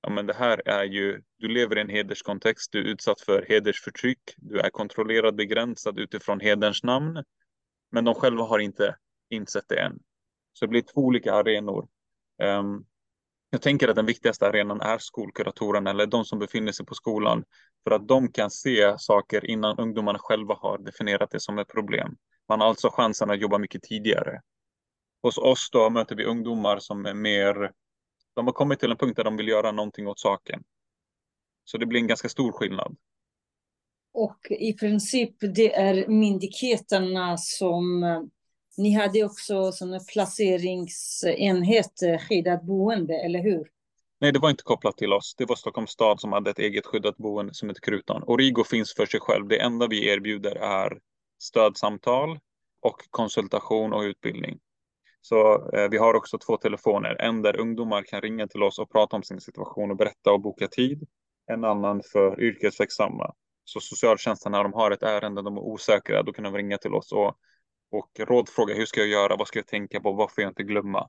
Ja, 0.00 0.10
men 0.10 0.26
det 0.26 0.34
här 0.34 0.62
är 0.64 0.84
ju, 0.84 1.22
du 1.38 1.48
lever 1.48 1.78
i 1.78 1.80
en 1.80 1.88
hederskontext, 1.88 2.72
du 2.72 2.80
är 2.80 2.84
utsatt 2.84 3.20
för 3.20 3.46
hedersförtryck, 3.48 4.20
du 4.36 4.60
är 4.60 4.70
kontrollerad, 4.70 5.34
begränsad 5.34 5.98
utifrån 5.98 6.40
hederns 6.40 6.82
namn. 6.82 7.24
Men 7.90 8.04
de 8.04 8.14
själva 8.14 8.44
har 8.44 8.58
inte 8.58 8.96
insett 9.30 9.68
det 9.68 9.80
än. 9.80 9.98
Så 10.52 10.64
det 10.64 10.68
blir 10.68 10.82
två 10.82 11.00
olika 11.00 11.34
arenor. 11.34 11.88
Um, 12.42 12.86
jag 13.56 13.62
tänker 13.62 13.88
att 13.88 13.96
den 13.96 14.06
viktigaste 14.06 14.46
arenan 14.46 14.80
är 14.80 14.98
skolkuratorerna 14.98 15.90
eller 15.90 16.06
de 16.06 16.24
som 16.24 16.38
befinner 16.38 16.72
sig 16.72 16.86
på 16.86 16.94
skolan. 16.94 17.44
För 17.84 17.90
att 17.90 18.08
de 18.08 18.32
kan 18.32 18.50
se 18.50 18.98
saker 18.98 19.50
innan 19.50 19.78
ungdomarna 19.78 20.18
själva 20.18 20.54
har 20.54 20.78
definierat 20.78 21.30
det 21.30 21.40
som 21.40 21.58
ett 21.58 21.68
problem. 21.68 22.16
Man 22.48 22.60
har 22.60 22.68
alltså 22.68 22.90
chansen 22.90 23.30
att 23.30 23.40
jobba 23.40 23.58
mycket 23.58 23.82
tidigare. 23.82 24.40
hos 25.22 25.38
oss 25.38 25.68
då 25.72 25.90
möter 25.90 26.16
vi 26.16 26.24
ungdomar 26.24 26.78
som 26.78 27.06
är 27.06 27.14
mer, 27.14 27.72
de 28.34 28.46
har 28.46 28.52
kommit 28.52 28.80
till 28.80 28.90
en 28.90 28.96
punkt 28.96 29.16
där 29.16 29.24
de 29.24 29.36
vill 29.36 29.48
göra 29.48 29.72
någonting 29.72 30.06
åt 30.06 30.18
saken. 30.18 30.62
Så 31.64 31.78
det 31.78 31.86
blir 31.86 32.00
en 32.00 32.06
ganska 32.06 32.28
stor 32.28 32.52
skillnad. 32.52 32.96
Och 34.14 34.38
i 34.50 34.72
princip 34.72 35.34
det 35.40 35.74
är 35.74 36.08
myndigheterna 36.08 37.36
som 37.36 38.04
ni 38.76 38.94
hade 38.94 39.24
också 39.24 39.72
sån 39.72 40.00
placeringsenhet, 40.12 42.02
eh, 42.02 42.18
skyddat 42.18 42.62
boende, 42.62 43.14
eller 43.14 43.42
hur? 43.42 43.68
Nej, 44.20 44.32
det 44.32 44.38
var 44.38 44.50
inte 44.50 44.62
kopplat 44.62 44.96
till 44.96 45.12
oss. 45.12 45.34
Det 45.38 45.44
var 45.44 45.56
Stockholms 45.56 45.90
stad 45.90 46.20
som 46.20 46.32
hade 46.32 46.50
ett 46.50 46.58
eget 46.58 46.86
skyddat 46.86 47.16
boende 47.16 47.54
som 47.54 47.68
heter 47.68 47.80
Krutan. 47.80 48.22
Origo 48.26 48.64
finns 48.64 48.94
för 48.94 49.06
sig 49.06 49.20
själv. 49.20 49.48
Det 49.48 49.60
enda 49.60 49.86
vi 49.86 50.08
erbjuder 50.08 50.56
är 50.56 50.98
stödsamtal 51.38 52.38
och 52.82 53.02
konsultation 53.10 53.92
och 53.92 54.00
utbildning. 54.00 54.58
Så 55.20 55.70
eh, 55.72 55.88
vi 55.90 55.98
har 55.98 56.14
också 56.14 56.38
två 56.38 56.56
telefoner. 56.56 57.16
En 57.20 57.42
där 57.42 57.60
ungdomar 57.60 58.02
kan 58.02 58.20
ringa 58.20 58.46
till 58.46 58.62
oss 58.62 58.78
och 58.78 58.90
prata 58.90 59.16
om 59.16 59.22
sin 59.22 59.40
situation 59.40 59.90
och 59.90 59.96
berätta 59.96 60.32
och 60.32 60.40
boka 60.40 60.68
tid. 60.68 61.06
En 61.46 61.64
annan 61.64 62.02
för 62.12 62.40
yrkesverksamma. 62.40 63.34
Så 63.64 63.80
socialtjänsten 63.80 64.52
när 64.52 64.62
de 64.62 64.72
har 64.72 64.90
ett 64.90 65.02
ärende, 65.02 65.42
de 65.42 65.56
är 65.56 65.60
osäkra, 65.60 66.22
då 66.22 66.32
kan 66.32 66.44
de 66.44 66.56
ringa 66.56 66.78
till 66.78 66.94
oss 66.94 67.12
och 67.12 67.36
och 67.90 68.10
rådfråga 68.18 68.74
hur 68.74 68.86
ska 68.86 69.00
jag 69.00 69.08
göra, 69.08 69.36
vad 69.36 69.48
ska 69.48 69.58
jag 69.58 69.66
tänka 69.66 70.00
på, 70.00 70.12
vad 70.12 70.32
får 70.32 70.42
jag 70.42 70.50
inte 70.50 70.62
glömma. 70.62 71.08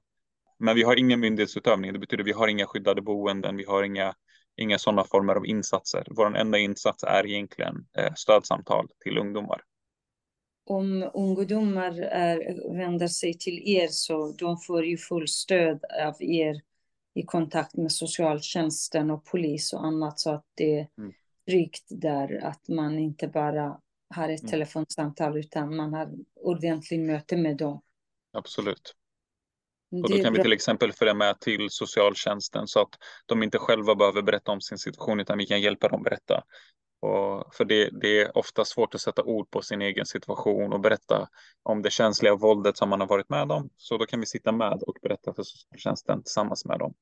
Men 0.60 0.76
vi 0.76 0.84
har 0.84 0.96
ingen 0.96 1.20
myndighetsutövning, 1.20 1.94
det 1.94 2.00
betyder 2.00 2.24
vi 2.24 2.32
har 2.32 2.48
inga 2.48 2.66
skyddade 2.66 3.02
boenden, 3.02 3.58
vi 3.58 3.64
har 3.64 3.84
inga, 3.84 4.14
inga 4.56 4.78
sådana 4.78 5.04
former 5.04 5.36
av 5.36 5.46
insatser. 5.46 6.08
Vår 6.10 6.38
enda 6.38 6.58
insats 6.58 7.04
är 7.04 7.26
egentligen 7.26 7.76
eh, 7.98 8.14
stödsamtal 8.14 8.88
till 9.04 9.18
ungdomar. 9.18 9.62
Om 10.66 11.10
ungdomar 11.14 12.00
är, 12.00 12.38
vänder 12.78 13.08
sig 13.08 13.34
till 13.34 13.62
er 13.66 13.88
så 13.88 14.32
de 14.32 14.58
får 14.58 14.86
ju 14.86 14.98
full 14.98 15.28
stöd 15.28 15.84
av 16.06 16.16
er 16.20 16.62
i 17.14 17.24
kontakt 17.24 17.78
med 17.78 17.92
socialtjänsten 17.92 19.12
och 19.12 19.26
polis 19.26 19.74
och 19.74 19.86
annat 19.86 20.20
så 20.20 20.32
att 20.32 20.46
det 20.56 20.80
är 20.80 20.88
mm. 20.98 21.14
tryggt 21.48 21.86
där 21.90 22.46
att 22.46 22.68
man 22.68 23.00
inte 23.00 23.28
bara 23.28 23.80
har 24.10 24.30
ett 24.30 24.42
mm. 24.42 24.52
telefonsamtal 24.52 25.38
utan 25.38 25.76
man 25.76 25.94
har 25.94 26.10
ordentligt 26.36 27.00
möte 27.00 27.38
med 27.38 27.58
dem. 27.58 27.82
Absolut. 28.34 28.96
Och 29.92 30.12
då 30.12 30.24
kan 30.24 30.34
vi 30.34 30.42
till 30.42 30.54
exempel 30.54 30.94
följa 30.94 31.14
med 31.14 31.40
till 31.40 31.68
socialtjänsten 31.70 32.68
så 32.68 32.82
att 32.82 32.90
de 33.26 33.44
inte 33.44 33.58
själva 33.58 33.96
behöver 33.96 34.22
berätta 34.22 34.52
om 34.52 34.62
sin 34.62 34.78
situation 34.78 35.20
utan 35.20 35.38
vi 35.38 35.46
kan 35.46 35.62
hjälpa 35.62 35.88
dem 35.88 36.04
berätta. 36.04 36.44
Och 37.00 37.56
för 37.56 37.66
det, 37.66 37.90
det, 38.02 38.22
är 38.22 38.38
ofta 38.38 38.66
svårt 38.66 38.96
att 38.96 39.02
sätta 39.02 39.24
ord 39.24 39.52
på 39.52 39.62
sin 39.62 39.82
egen 39.82 40.06
situation 40.06 40.74
och 40.74 40.80
berätta 40.80 41.30
om 41.64 41.82
det 41.82 41.92
känsliga 41.92 42.36
våldet 42.36 42.78
som 42.78 42.90
man 42.90 43.00
har 43.00 43.08
varit 43.08 43.30
med 43.30 43.52
om. 43.52 43.70
Så 43.78 43.98
då 43.98 44.06
kan 44.06 44.20
vi 44.20 44.26
sitta 44.26 44.52
med 44.52 44.84
och 44.84 44.98
berätta 45.02 45.34
för 45.34 45.44
socialtjänsten 45.44 46.24
tillsammans 46.24 46.66
med 46.66 46.80
dem 46.80 46.94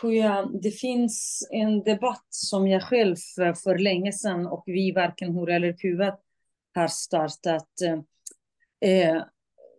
tror 0.00 0.14
jag 0.14 0.62
det 0.62 0.70
finns 0.70 1.48
en 1.50 1.82
debatt 1.82 2.26
som 2.30 2.68
jag 2.68 2.82
själv 2.82 3.16
eh, 3.40 3.54
för 3.54 3.78
länge 3.78 4.12
sedan 4.12 4.46
och 4.46 4.62
vi 4.66 4.92
varken 4.92 5.32
Hora 5.32 5.54
eller 5.54 5.72
Kuvat 5.72 6.20
har 6.74 6.88
startat. 6.88 7.68
Eh, 7.82 8.90
eh, 8.90 9.22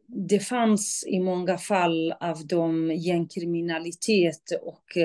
det 0.08 0.40
fanns 0.40 1.04
i 1.08 1.20
många 1.20 1.58
fall 1.58 2.12
av 2.12 2.48
de 2.48 2.92
gängkriminalitet 2.96 4.52
och 4.62 4.98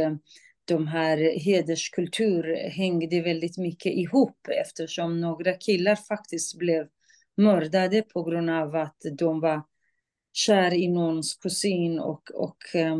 de 0.65 0.87
här 0.87 1.17
hederskultur 1.39 2.69
hängde 2.71 3.21
väldigt 3.21 3.59
mycket 3.59 3.93
ihop 3.93 4.49
eftersom 4.63 5.21
några 5.21 5.53
killar 5.53 5.97
faktiskt 5.97 6.59
blev 6.59 6.89
mördade 7.37 8.03
på 8.03 8.23
grund 8.23 8.51
av 8.51 8.77
att 8.77 8.97
de 9.19 9.41
var 9.41 9.63
kär 10.33 10.75
i 10.75 10.89
någons 10.89 11.35
kusin 11.35 12.01
och, 12.01 12.31
och 12.35 12.75
eh, 12.75 12.97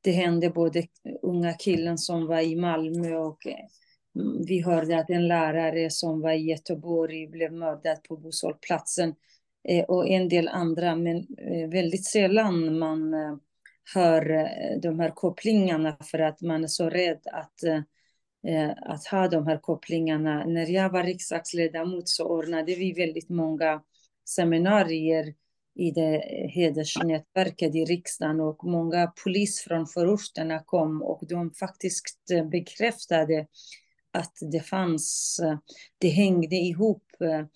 det 0.00 0.10
hände 0.10 0.50
både 0.50 0.86
unga 1.22 1.52
killen 1.52 1.98
som 1.98 2.26
var 2.26 2.40
i 2.40 2.56
Malmö 2.56 3.16
och 3.16 3.46
eh, 3.46 3.64
vi 4.46 4.62
hörde 4.62 4.98
att 4.98 5.10
en 5.10 5.28
lärare 5.28 5.90
som 5.90 6.20
var 6.20 6.32
i 6.32 6.50
Göteborg 6.50 7.26
blev 7.26 7.52
mördad 7.52 8.02
på 8.08 8.16
busshållplatsen 8.16 9.14
eh, 9.68 9.84
och 9.84 10.08
en 10.08 10.28
del 10.28 10.48
andra, 10.48 10.96
men 10.96 11.16
eh, 11.16 11.68
väldigt 11.70 12.04
sällan 12.04 12.78
man 12.78 13.14
hör 13.94 14.48
de 14.80 15.00
här 15.00 15.10
kopplingarna 15.10 15.96
för 16.00 16.18
att 16.18 16.40
man 16.40 16.64
är 16.64 16.68
så 16.68 16.90
rädd 16.90 17.20
att, 17.24 17.84
att 18.82 19.06
ha 19.06 19.28
de 19.28 19.46
här 19.46 19.58
kopplingarna. 19.58 20.44
När 20.44 20.66
jag 20.66 20.90
var 20.90 21.02
riksdagsledamot 21.02 22.08
så 22.08 22.24
ordnade 22.24 22.74
vi 22.74 22.92
väldigt 22.92 23.28
många 23.28 23.82
seminarier 24.28 25.34
i 25.78 25.90
det 25.90 26.22
hedersnätverket 26.50 27.74
i 27.74 27.84
riksdagen 27.84 28.40
och 28.40 28.64
många 28.64 29.12
polis 29.24 29.60
från 29.60 29.86
förorterna 29.86 30.62
kom 30.66 31.02
och 31.02 31.22
de 31.28 31.50
faktiskt 31.50 32.30
eh, 32.32 32.48
bekräftade 32.48 33.46
att 34.12 34.32
det 34.52 34.60
fanns, 34.60 35.38
eh, 35.44 35.58
det 35.98 36.08
hängde 36.08 36.56
ihop, 36.56 37.04
eh, 37.20 37.46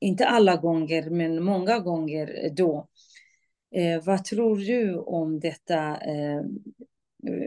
inte 0.00 0.26
alla 0.26 0.56
gånger 0.56 1.10
men 1.10 1.44
många 1.44 1.78
gånger 1.78 2.50
då. 2.56 2.88
Eh, 3.74 4.04
vad 4.04 4.24
tror 4.24 4.56
du 4.56 4.98
om 4.98 5.40
detta? 5.40 5.96
Eh, 5.96 6.42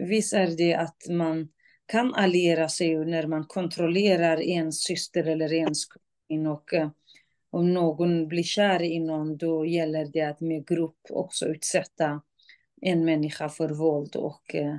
visst 0.08 0.34
är 0.34 0.56
det 0.56 0.74
att 0.74 1.08
man 1.10 1.48
kan 1.86 2.14
alliera 2.14 2.68
sig 2.68 3.04
när 3.04 3.26
man 3.26 3.44
kontrollerar 3.44 4.42
en 4.42 4.72
syster 4.72 5.24
eller 5.24 5.52
ens 5.52 5.84
kusin 5.86 6.46
och 6.46 6.74
eh, 6.74 6.90
om 7.50 7.74
någon 7.74 8.28
blir 8.28 8.42
kär 8.42 8.82
i 8.82 9.00
någon, 9.00 9.36
då 9.36 9.66
gäller 9.66 10.04
det 10.12 10.22
att 10.22 10.40
med 10.40 10.66
grupp 10.66 11.00
också 11.10 11.46
utsätta 11.46 12.22
en 12.80 13.04
människa 13.04 13.48
för 13.48 13.68
våld 13.68 14.16
och, 14.16 14.54
eh, 14.54 14.76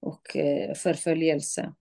och 0.00 0.36
eh, 0.36 0.74
förföljelse. 0.74 1.74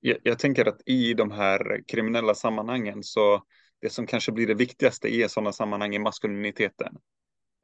Jag, 0.00 0.18
jag 0.22 0.38
tänker 0.38 0.68
att 0.68 0.80
i 0.86 1.14
de 1.14 1.30
här 1.30 1.82
kriminella 1.88 2.34
sammanhangen 2.34 3.02
så 3.02 3.42
det 3.80 3.90
som 3.90 4.06
kanske 4.06 4.32
blir 4.32 4.46
det 4.46 4.54
viktigaste 4.54 5.08
i 5.08 5.28
sådana 5.28 5.52
sammanhang 5.52 5.94
är 5.94 5.98
maskuliniteten. 5.98 6.96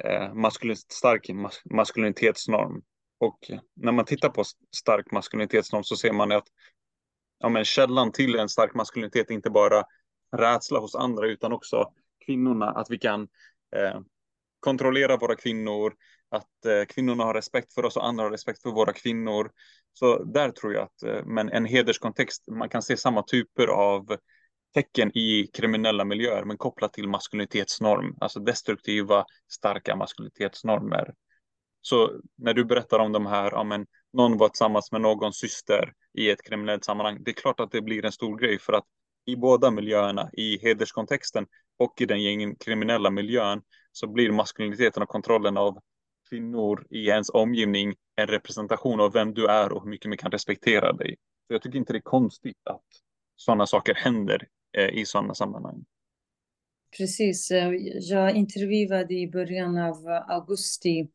Eh, 0.04 0.34
maskulin, 0.34 0.76
stark 0.76 1.28
mas, 1.28 1.62
maskulinitetsnorm. 1.64 2.82
Och 3.18 3.38
när 3.76 3.92
man 3.92 4.04
tittar 4.04 4.28
på 4.28 4.44
stark 4.76 5.12
maskulinitetsnorm 5.12 5.84
så 5.84 5.96
ser 5.96 6.12
man 6.12 6.32
att 6.32 6.46
ja, 7.38 7.48
men 7.48 7.64
källan 7.64 8.12
till 8.12 8.34
en 8.34 8.48
stark 8.48 8.74
maskulinitet 8.74 9.30
är 9.30 9.34
inte 9.34 9.50
bara 9.50 9.84
rädsla 10.32 10.78
hos 10.78 10.94
andra 10.94 11.26
utan 11.26 11.52
också 11.52 11.92
kvinnorna, 12.26 12.70
att 12.70 12.90
vi 12.90 12.98
kan 12.98 13.22
eh, 13.76 14.00
kontrollera 14.60 15.16
våra 15.16 15.36
kvinnor, 15.36 15.94
att 16.30 16.64
eh, 16.66 16.84
kvinnorna 16.88 17.24
har 17.24 17.34
respekt 17.34 17.74
för 17.74 17.84
oss 17.84 17.96
och 17.96 18.06
andra 18.06 18.24
har 18.24 18.30
respekt 18.30 18.62
för 18.62 18.70
våra 18.70 18.92
kvinnor. 18.92 19.50
Så 19.92 20.24
där 20.24 20.50
tror 20.50 20.74
jag 20.74 20.82
att, 20.82 21.02
eh, 21.02 21.24
men 21.24 21.48
en 21.48 21.64
hederskontext, 21.64 22.48
man 22.48 22.68
kan 22.68 22.82
se 22.82 22.96
samma 22.96 23.22
typer 23.22 23.66
av 23.66 24.16
tecken 24.74 25.16
i 25.16 25.50
kriminella 25.52 26.04
miljöer, 26.04 26.44
men 26.44 26.56
kopplat 26.56 26.92
till 26.92 27.08
maskulinitetsnorm, 27.08 28.16
alltså 28.20 28.40
destruktiva, 28.40 29.24
starka 29.52 29.96
maskulinitetsnormer. 29.96 31.14
Så 31.80 32.20
när 32.38 32.54
du 32.54 32.64
berättar 32.64 32.98
om 32.98 33.12
de 33.12 33.26
här, 33.26 33.50
ja 33.50 33.64
men 33.64 33.86
någon 34.12 34.38
var 34.38 34.48
tillsammans 34.48 34.92
med 34.92 35.00
någons 35.00 35.36
syster 35.36 35.92
i 36.14 36.30
ett 36.30 36.42
kriminellt 36.42 36.84
sammanhang, 36.84 37.18
det 37.24 37.30
är 37.30 37.34
klart 37.34 37.60
att 37.60 37.70
det 37.70 37.82
blir 37.82 38.04
en 38.04 38.12
stor 38.12 38.38
grej 38.38 38.58
för 38.58 38.72
att 38.72 38.84
i 39.26 39.36
båda 39.36 39.70
miljöerna, 39.70 40.30
i 40.32 40.58
hederskontexten 40.58 41.46
och 41.78 42.00
i 42.00 42.06
den 42.06 42.22
gängkriminella 42.22 43.10
miljön, 43.10 43.62
så 43.92 44.06
blir 44.06 44.30
maskuliniteten 44.30 45.02
och 45.02 45.08
kontrollen 45.08 45.56
av 45.56 45.78
kvinnor 46.30 46.86
i 46.90 47.06
ens 47.06 47.30
omgivning 47.30 47.94
en 48.16 48.26
representation 48.26 49.00
av 49.00 49.12
vem 49.12 49.34
du 49.34 49.46
är 49.46 49.72
och 49.72 49.82
hur 49.82 49.90
mycket 49.90 50.08
man 50.08 50.18
kan 50.18 50.30
respektera 50.30 50.92
dig. 50.92 51.16
Så 51.46 51.54
jag 51.54 51.62
tycker 51.62 51.78
inte 51.78 51.92
det 51.92 51.98
är 51.98 52.00
konstigt 52.00 52.56
att 52.64 52.84
sådana 53.36 53.66
saker 53.66 53.94
händer 53.94 54.48
eh, 54.78 54.88
i 54.88 55.06
sådana 55.06 55.34
sammanhang. 55.34 55.84
Precis. 56.96 57.50
Eh, 57.50 57.72
jag 58.00 58.36
intervjuade 58.36 59.14
i 59.14 59.28
början 59.28 59.78
av 59.78 60.22
augusti 60.28 61.08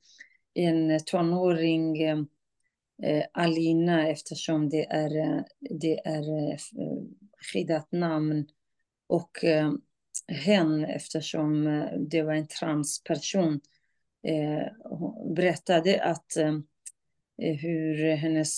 en 0.53 0.99
tonåring 1.05 2.03
eh, 2.03 2.19
eh, 3.03 3.23
Alina 3.33 4.07
eftersom 4.07 4.69
det 4.69 4.85
är, 4.85 5.43
det 5.59 5.99
är 6.07 6.57
skyddat 7.41 7.91
namn 7.91 8.47
och 9.07 9.43
eh, 9.43 9.71
hen 10.27 10.85
eftersom 10.85 11.67
eh, 11.67 11.99
det 11.99 12.21
var 12.21 12.33
en 12.33 12.47
transperson 12.47 13.59
eh, 14.27 14.67
berättade 15.35 16.03
att 16.03 16.37
eh, 16.37 16.57
eh, 17.41 17.55
hur 17.55 18.15
hennes 18.15 18.49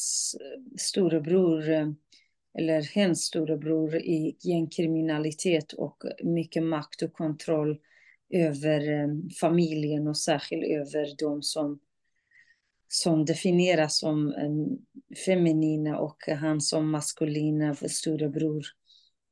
storebror 0.78 1.69
eh, 1.69 1.89
eller 2.58 2.82
hennes 2.82 3.22
storebror 3.22 3.96
i 3.96 4.38
gängkriminalitet 4.39 5.74
och 5.74 6.04
mycket 6.24 6.63
makt 6.63 7.02
och 7.02 7.13
kontroll 7.13 7.80
över 8.30 9.10
familjen 9.39 10.08
och 10.08 10.17
särskilt 10.17 10.63
över 10.63 11.15
de 11.17 11.41
som 11.41 11.80
som 12.95 13.25
definieras 13.25 13.99
som 13.99 14.34
feminina 15.25 15.99
och 15.99 16.17
han 16.27 16.62
som 16.62 16.91
maskulina 16.91 17.75
storebror 17.75 18.63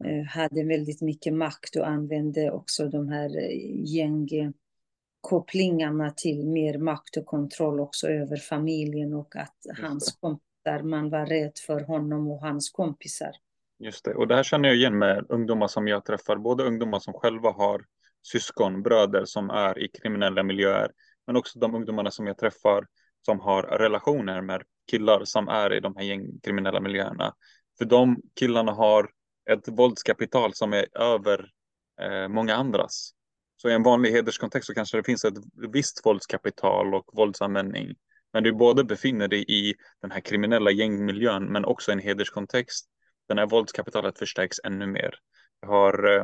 eh, 0.06 0.26
hade 0.26 0.63
väldigt 0.63 1.02
mycket 1.02 1.34
makt 1.34 1.76
och 1.76 1.88
använde 1.88 2.52
också 2.52 2.88
de 2.88 3.08
här 3.08 3.38
eh, 3.38 3.93
gäng, 3.95 4.28
kopplingarna 5.21 6.12
till 6.12 6.47
mer 6.47 6.78
makt 6.78 7.17
och 7.17 7.26
kontroll 7.26 7.80
också 7.80 8.08
över 8.08 8.38
familjen 8.38 9.13
och 9.13 9.36
att 9.36 9.58
hans 9.82 10.17
kompisar, 10.19 10.84
man 10.84 11.10
var 11.10 11.26
rädd 11.26 11.54
för 11.67 11.80
honom 11.80 12.32
och 12.32 12.41
hans 12.41 12.69
kompisar. 12.69 13.32
Just 13.80 14.06
det, 14.06 14.13
och 14.13 14.28
det 14.28 14.36
här 14.36 14.43
känner 14.43 14.69
jag 14.69 14.78
igen 14.78 14.97
med 14.97 15.26
ungdomar 15.30 15.67
som 15.67 15.88
jag 15.88 16.06
träffar, 16.06 16.36
både 16.36 16.63
ungdomar 16.63 17.00
som 17.00 17.13
själva 17.13 17.52
har 17.52 17.86
syskon, 18.21 18.84
bröder 18.84 19.26
som 19.26 19.50
är 19.50 19.80
i 19.80 19.88
kriminella 19.88 20.43
miljöer, 20.43 20.91
men 21.28 21.36
också 21.36 21.60
de 21.60 21.76
ungdomarna 21.76 22.12
som 22.12 22.28
jag 22.28 22.38
träffar 22.38 22.86
som 23.26 23.40
har 23.40 23.64
relationer 23.64 24.42
med 24.42 24.64
killar 24.92 25.26
som 25.26 25.48
är 25.48 25.74
i 25.74 25.80
de 25.80 25.96
här 25.96 26.04
gängkriminella 26.04 26.80
miljöerna. 26.80 27.34
För 27.78 27.86
de 27.86 28.22
killarna 28.36 28.72
har 28.72 29.10
ett 29.50 29.68
våldskapital 29.68 30.54
som 30.54 30.74
är 30.74 30.98
över 30.98 31.50
eh, 32.02 32.28
många 32.28 32.56
andras. 32.56 33.12
Så 33.58 33.70
i 33.70 33.74
en 33.74 33.84
vanlig 33.84 34.12
hederskontext 34.12 34.68
så 34.68 34.74
kanske 34.74 34.98
det 34.98 35.04
finns 35.04 35.26
ett 35.26 35.38
visst 35.74 36.06
våldskapital 36.06 36.96
och 36.96 37.06
våldsanvändning. 37.14 37.96
Men 38.34 38.44
du 38.44 38.54
både 38.54 38.84
befinner 38.84 39.28
dig 39.28 39.46
i 39.48 39.76
den 40.02 40.12
här 40.12 40.20
kriminella 40.20 40.72
gängmiljön 40.72 41.46
men 41.46 41.66
också 41.66 41.92
i 41.92 41.94
en 41.94 42.00
hederskontext. 42.00 42.88
Den 43.28 43.38
här 43.38 43.48
våldskapitalet 43.48 44.20
förstärks 44.20 44.58
ännu 44.64 44.88
mer. 44.88 45.16
Jag 45.60 45.68
har 45.68 46.18
eh, 46.18 46.24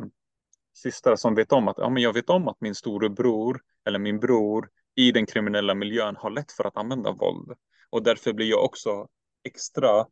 systrar 0.74 1.16
som 1.16 1.34
vet 1.34 1.52
om 1.52 1.68
att 1.68 1.78
ja, 1.78 1.88
men 1.88 2.02
jag 2.02 2.12
vet 2.12 2.30
om 2.30 2.48
att 2.48 2.60
min 2.60 2.74
storebror 2.74 3.60
eller 3.86 3.98
min 3.98 4.20
bror 4.20 4.68
i 4.98 5.12
den 5.12 5.26
kriminella 5.26 5.74
miljön 5.74 6.16
har 6.16 6.30
lätt 6.30 6.52
för 6.52 6.64
att 6.64 6.76
använda 6.76 7.12
våld. 7.12 7.52
Och 7.90 8.02
därför 8.02 8.32
blir 8.32 8.46
jag 8.46 8.64
också 8.64 9.08
extra 9.44 10.06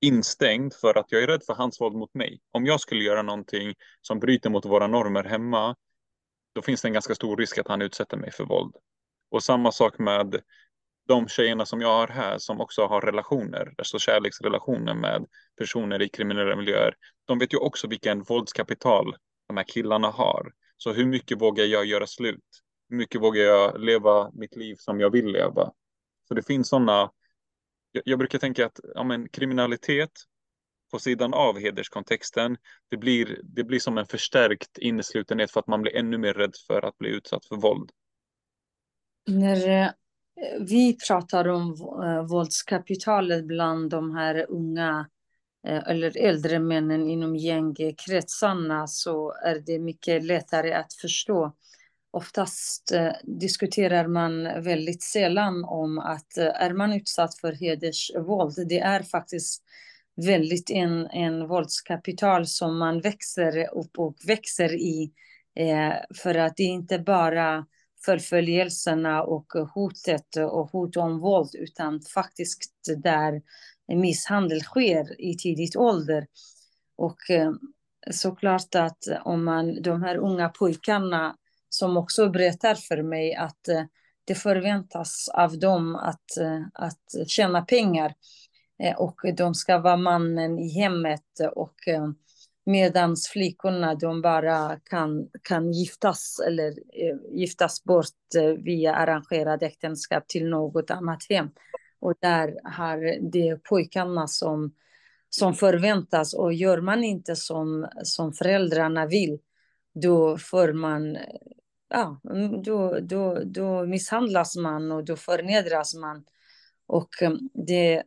instängd 0.00 0.74
för 0.74 0.98
att 0.98 1.12
jag 1.12 1.22
är 1.22 1.26
rädd 1.26 1.42
för 1.46 1.54
hans 1.54 1.80
våld 1.80 1.96
mot 1.96 2.14
mig. 2.14 2.40
Om 2.50 2.66
jag 2.66 2.80
skulle 2.80 3.04
göra 3.04 3.22
någonting 3.22 3.74
som 4.00 4.20
bryter 4.20 4.50
mot 4.50 4.66
våra 4.66 4.86
normer 4.86 5.24
hemma, 5.24 5.76
då 6.54 6.62
finns 6.62 6.82
det 6.82 6.88
en 6.88 6.92
ganska 6.92 7.14
stor 7.14 7.36
risk 7.36 7.58
att 7.58 7.68
han 7.68 7.82
utsätter 7.82 8.16
mig 8.16 8.32
för 8.32 8.44
våld. 8.44 8.74
Och 9.30 9.42
samma 9.42 9.72
sak 9.72 9.98
med 9.98 10.40
de 11.08 11.28
tjejerna 11.28 11.66
som 11.66 11.80
jag 11.80 11.88
har 11.88 12.08
här 12.08 12.38
som 12.38 12.60
också 12.60 12.86
har 12.86 13.00
relationer, 13.00 13.74
alltså 13.78 13.98
kärleksrelationer 13.98 14.94
med 14.94 15.26
personer 15.58 16.02
i 16.02 16.08
kriminella 16.08 16.56
miljöer. 16.56 16.94
De 17.24 17.38
vet 17.38 17.52
ju 17.52 17.58
också 17.58 17.88
vilken 17.88 18.22
våldskapital 18.22 19.16
de 19.48 19.56
här 19.56 19.64
killarna 19.64 20.10
har. 20.10 20.52
Så 20.76 20.92
hur 20.92 21.06
mycket 21.06 21.40
vågar 21.40 21.64
jag 21.64 21.84
göra 21.84 22.06
slut? 22.06 22.63
Hur 22.94 22.98
mycket 22.98 23.20
vågar 23.20 23.42
jag 23.42 23.80
leva 23.80 24.30
mitt 24.34 24.56
liv 24.56 24.76
som 24.78 25.00
jag 25.00 25.10
vill 25.10 25.26
leva? 25.26 25.72
Så 26.28 26.34
det 26.34 26.42
finns 26.42 26.68
sådana 26.68 27.10
jag, 27.92 28.02
jag 28.04 28.18
brukar 28.18 28.38
tänka 28.38 28.66
att 28.66 28.80
ja, 28.94 29.04
men, 29.04 29.28
kriminalitet 29.28 30.10
på 30.92 30.98
sidan 30.98 31.34
av 31.34 31.58
hederskontexten, 31.58 32.56
det 32.90 32.96
blir, 32.96 33.40
det 33.42 33.64
blir 33.64 33.78
som 33.78 33.98
en 33.98 34.06
förstärkt 34.06 34.78
inneslutenhet 34.78 35.50
för 35.50 35.60
att 35.60 35.66
man 35.66 35.82
blir 35.82 35.96
ännu 35.96 36.18
mer 36.18 36.34
rädd 36.34 36.52
för 36.66 36.82
att 36.84 36.98
bli 36.98 37.10
utsatt 37.10 37.46
för 37.46 37.56
våld. 37.56 37.90
När 39.26 39.68
eh, 39.68 39.90
vi 40.60 40.98
pratar 41.08 41.48
om 41.48 41.72
eh, 42.04 42.26
våldskapitalet 42.26 43.44
bland 43.44 43.90
de 43.90 44.14
här 44.14 44.46
unga 44.48 45.08
eh, 45.66 45.88
eller 45.88 46.18
äldre 46.18 46.58
männen 46.58 47.08
inom 47.08 47.36
gängkretsarna 47.36 48.86
så 48.86 49.32
är 49.32 49.62
det 49.66 49.78
mycket 49.78 50.24
lättare 50.24 50.72
att 50.72 50.94
förstå 50.94 51.52
Oftast 52.14 52.92
eh, 52.92 53.12
diskuterar 53.22 54.06
man 54.06 54.62
väldigt 54.62 55.02
sällan 55.02 55.64
om 55.64 55.98
att 55.98 56.36
eh, 56.38 56.62
är 56.62 56.72
man 56.72 56.92
utsatt 56.92 57.34
för 57.34 57.52
hedersvåld, 57.52 58.68
det 58.68 58.80
är 58.80 59.02
faktiskt 59.02 59.62
väldigt 60.26 60.70
en, 60.70 61.06
en 61.06 61.48
våldskapital 61.48 62.46
som 62.46 62.78
man 62.78 63.00
växer 63.00 63.74
upp 63.74 63.98
och 63.98 64.16
växer 64.26 64.74
i. 64.74 65.12
Eh, 65.56 65.92
för 66.16 66.34
att 66.34 66.56
det 66.56 66.62
är 66.62 66.68
inte 66.68 66.98
bara 66.98 67.66
förföljelserna 68.04 69.22
och 69.22 69.52
hotet 69.74 70.36
och 70.36 70.70
hot 70.70 70.96
om 70.96 71.18
våld, 71.18 71.54
utan 71.54 72.00
faktiskt 72.00 72.72
där 72.96 73.42
misshandel 73.94 74.60
sker 74.60 75.20
i 75.20 75.36
tidigt 75.36 75.76
ålder. 75.76 76.26
Och 76.96 77.30
eh, 77.30 77.52
såklart 78.10 78.74
att 78.74 79.04
om 79.24 79.44
man, 79.44 79.82
de 79.82 80.02
här 80.02 80.16
unga 80.16 80.48
pojkarna 80.48 81.36
som 81.74 81.96
också 81.96 82.28
berättar 82.28 82.74
för 82.74 83.02
mig 83.02 83.34
att 83.34 83.68
eh, 83.68 83.82
det 84.24 84.34
förväntas 84.34 85.28
av 85.28 85.58
dem 85.58 85.96
att, 85.96 86.36
eh, 86.40 86.62
att 86.72 87.28
tjäna 87.28 87.62
pengar 87.62 88.14
eh, 88.82 88.96
och 88.96 89.20
de 89.36 89.54
ska 89.54 89.78
vara 89.78 89.96
mannen 89.96 90.58
i 90.58 90.68
hemmet 90.68 91.40
och 91.54 91.74
medan 92.66 93.16
flickorna 93.32 93.94
de 93.94 94.22
bara 94.22 94.80
kan, 94.84 95.28
kan 95.42 95.72
giftas 95.72 96.40
eller 96.46 96.74
giftas 97.32 97.84
bort 97.84 98.06
via 98.58 98.94
arrangerade 98.94 99.66
äktenskap 99.66 100.28
till 100.28 100.48
något 100.48 100.90
annat 100.90 101.22
hem. 101.28 101.50
Och 102.00 102.14
där 102.20 102.60
har 102.64 103.30
det 103.32 103.62
pojkarna 103.62 104.28
som, 104.28 104.74
som 105.30 105.54
förväntas 105.54 106.34
och 106.34 106.54
gör 106.54 106.80
man 106.80 107.04
inte 107.04 107.36
som, 107.36 107.88
som 108.02 108.32
föräldrarna 108.32 109.06
vill 109.06 109.38
då 109.94 110.38
får 110.38 110.72
man 110.72 111.16
ja, 111.88 112.20
mm, 112.30 112.62
då, 112.62 112.98
då, 113.00 113.42
då 113.44 113.86
misshandlas 113.86 114.56
man 114.56 114.92
och 114.92 115.04
då 115.04 115.16
förnedras 115.16 115.94
man. 115.94 116.24
Och 116.86 117.22
eh, 117.22 117.32
det 117.54 118.02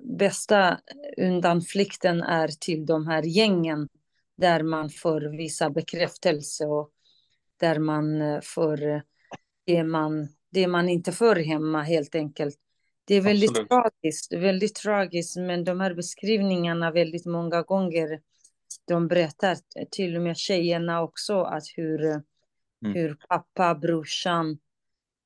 bästa 0.00 0.80
undanflykten 1.16 2.22
är 2.22 2.48
till 2.48 2.86
de 2.86 3.06
här 3.06 3.22
gängen 3.22 3.88
där 4.36 4.62
man 4.62 4.90
får 4.90 5.20
visa 5.20 5.70
bekräftelse 5.70 6.66
och 6.66 6.90
där 7.56 7.78
man 7.78 8.22
eh, 8.22 8.40
får 8.40 8.82
eh, 8.82 9.00
det 9.66 9.84
man, 9.84 10.28
det 10.50 10.66
man 10.66 10.88
inte 10.88 11.12
får 11.12 11.36
hemma 11.36 11.82
helt 11.82 12.14
enkelt. 12.14 12.56
Det 13.04 13.14
är 13.14 13.20
väldigt 13.20 13.50
Absolut. 13.50 13.68
tragiskt, 13.68 14.32
väldigt 14.32 14.74
tragiskt, 14.74 15.36
men 15.36 15.64
de 15.64 15.80
här 15.80 15.94
beskrivningarna 15.94 16.90
väldigt 16.90 17.26
många 17.26 17.62
gånger, 17.62 18.20
de 18.84 19.08
berättar 19.08 19.56
till 19.90 20.16
och 20.16 20.22
med 20.22 20.36
tjejerna 20.36 21.02
också 21.02 21.42
att 21.42 21.64
hur 21.76 22.22
Mm. 22.84 22.94
Hur 22.96 23.16
pappa, 23.28 23.74
brorsan, 23.74 24.58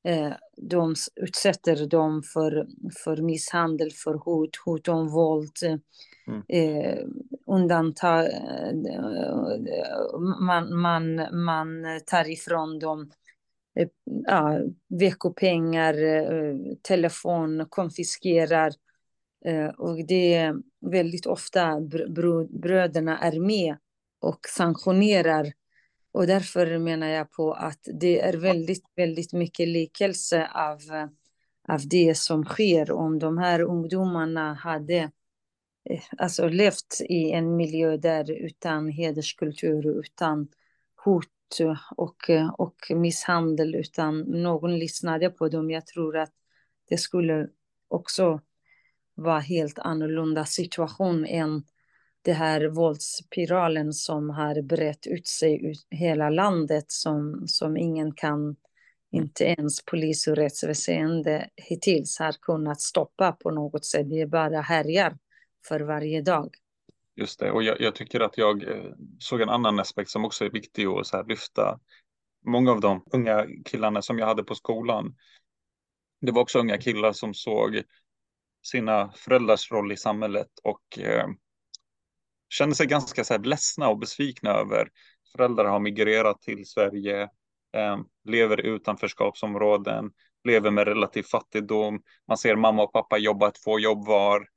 eh, 0.04 0.32
de 0.56 0.94
utsätter 1.16 1.86
dem 1.86 2.22
för, 2.22 2.66
för 3.04 3.16
misshandel, 3.16 3.90
för 3.90 4.14
hot, 4.14 4.56
hot 4.64 4.88
om 4.88 5.08
våld. 5.08 5.56
Mm. 6.26 6.42
Eh, 6.48 6.98
undantag, 7.46 8.24
eh, 8.24 10.18
man, 10.40 10.76
man, 10.80 11.28
man 11.44 11.84
tar 12.06 12.30
ifrån 12.30 12.78
dem 12.78 13.10
eh, 13.78 13.88
ja, 14.04 14.60
veckopengar, 14.88 16.02
eh, 16.04 16.56
telefon, 16.82 17.66
konfiskerar. 17.68 18.72
Eh, 19.44 19.68
och 19.68 20.06
det 20.06 20.34
är 20.34 20.56
väldigt 20.80 21.26
ofta 21.26 21.80
br 21.80 22.58
bröderna 22.58 23.18
är 23.18 23.40
med 23.40 23.76
och 24.20 24.40
sanktionerar 24.48 25.52
och 26.12 26.26
därför 26.26 26.78
menar 26.78 27.06
jag 27.06 27.30
på 27.30 27.52
att 27.52 27.88
det 28.00 28.20
är 28.20 28.36
väldigt, 28.36 28.84
väldigt 28.96 29.32
mycket 29.32 29.68
likelse 29.68 30.48
av, 30.54 30.80
av 31.68 31.88
det 31.88 32.18
som 32.18 32.44
sker. 32.44 32.92
Om 32.92 33.18
de 33.18 33.38
här 33.38 33.60
ungdomarna 33.60 34.54
hade 34.54 35.10
eh, 35.90 36.02
alltså 36.18 36.48
levt 36.48 37.00
i 37.08 37.30
en 37.30 37.56
miljö 37.56 37.96
där 37.96 38.30
utan 38.30 38.88
hederskultur, 38.88 39.86
utan 39.86 40.48
hot 41.04 41.26
och, 41.96 42.30
och 42.58 42.76
misshandel, 42.96 43.74
utan 43.74 44.20
någon 44.20 44.78
lyssnade 44.78 45.30
på 45.30 45.48
dem. 45.48 45.70
Jag 45.70 45.86
tror 45.86 46.16
att 46.16 46.32
det 46.88 46.96
skulle 46.96 47.48
också 47.88 48.40
vara 49.14 49.38
helt 49.38 49.78
annorlunda 49.78 50.44
situation 50.44 51.26
än 51.26 51.64
det 52.22 52.32
här 52.32 52.68
våldsspiralen 52.68 53.92
som 53.92 54.30
har 54.30 54.62
brett 54.62 55.06
ut 55.06 55.26
sig 55.26 55.66
ut 55.66 55.86
hela 55.90 56.30
landet 56.30 56.84
som, 56.88 57.42
som 57.46 57.76
ingen 57.76 58.14
kan, 58.14 58.56
inte 59.10 59.44
ens 59.44 59.84
polis 59.84 60.26
och 60.26 60.36
rättsväsende 60.36 61.48
hittills 61.56 62.18
har 62.18 62.32
kunnat 62.32 62.80
stoppa 62.80 63.32
på 63.32 63.50
något 63.50 63.84
sätt. 63.84 64.10
Det 64.10 64.26
bara 64.26 64.60
härjar 64.60 65.18
för 65.68 65.80
varje 65.80 66.22
dag. 66.22 66.54
Just 67.16 67.40
det, 67.40 67.50
och 67.50 67.62
jag, 67.62 67.80
jag, 67.80 67.94
tycker 67.94 68.20
att 68.20 68.38
jag 68.38 68.62
eh, 68.62 68.92
såg 69.18 69.40
en 69.40 69.48
annan 69.48 69.80
aspekt 69.80 70.10
som 70.10 70.24
också 70.24 70.44
är 70.44 70.50
viktig 70.50 70.86
att 70.86 71.06
så 71.06 71.16
här 71.16 71.24
lyfta. 71.24 71.80
Många 72.46 72.70
av 72.70 72.80
de 72.80 73.04
unga 73.12 73.46
killarna 73.64 74.02
som 74.02 74.18
jag 74.18 74.26
hade 74.26 74.44
på 74.44 74.54
skolan, 74.54 75.16
det 76.20 76.32
var 76.32 76.42
också 76.42 76.58
unga 76.58 76.78
killar 76.78 77.12
som 77.12 77.34
såg 77.34 77.82
sina 78.62 79.12
föräldrars 79.12 79.72
roll 79.72 79.92
i 79.92 79.96
samhället 79.96 80.48
och 80.62 80.98
eh, 80.98 81.26
känner 82.52 82.74
sig 82.74 82.86
ganska 82.86 83.24
så 83.24 83.34
här 83.34 83.40
ledsna 83.40 83.88
och 83.88 83.98
besvikna 83.98 84.50
över. 84.50 84.88
Föräldrar 85.36 85.64
har 85.64 85.80
migrerat 85.80 86.40
till 86.42 86.66
Sverige, 86.66 87.22
eh, 87.76 87.98
lever 88.24 88.66
i 88.66 88.68
utanförskapsområden, 88.68 90.10
lever 90.44 90.70
med 90.70 90.88
relativ 90.88 91.22
fattigdom. 91.22 92.02
Man 92.28 92.38
ser 92.38 92.56
mamma 92.56 92.82
och 92.82 92.92
pappa 92.92 93.18
jobba 93.18 93.50
två 93.50 93.78
jobb 93.78 94.06
var. 94.06 94.48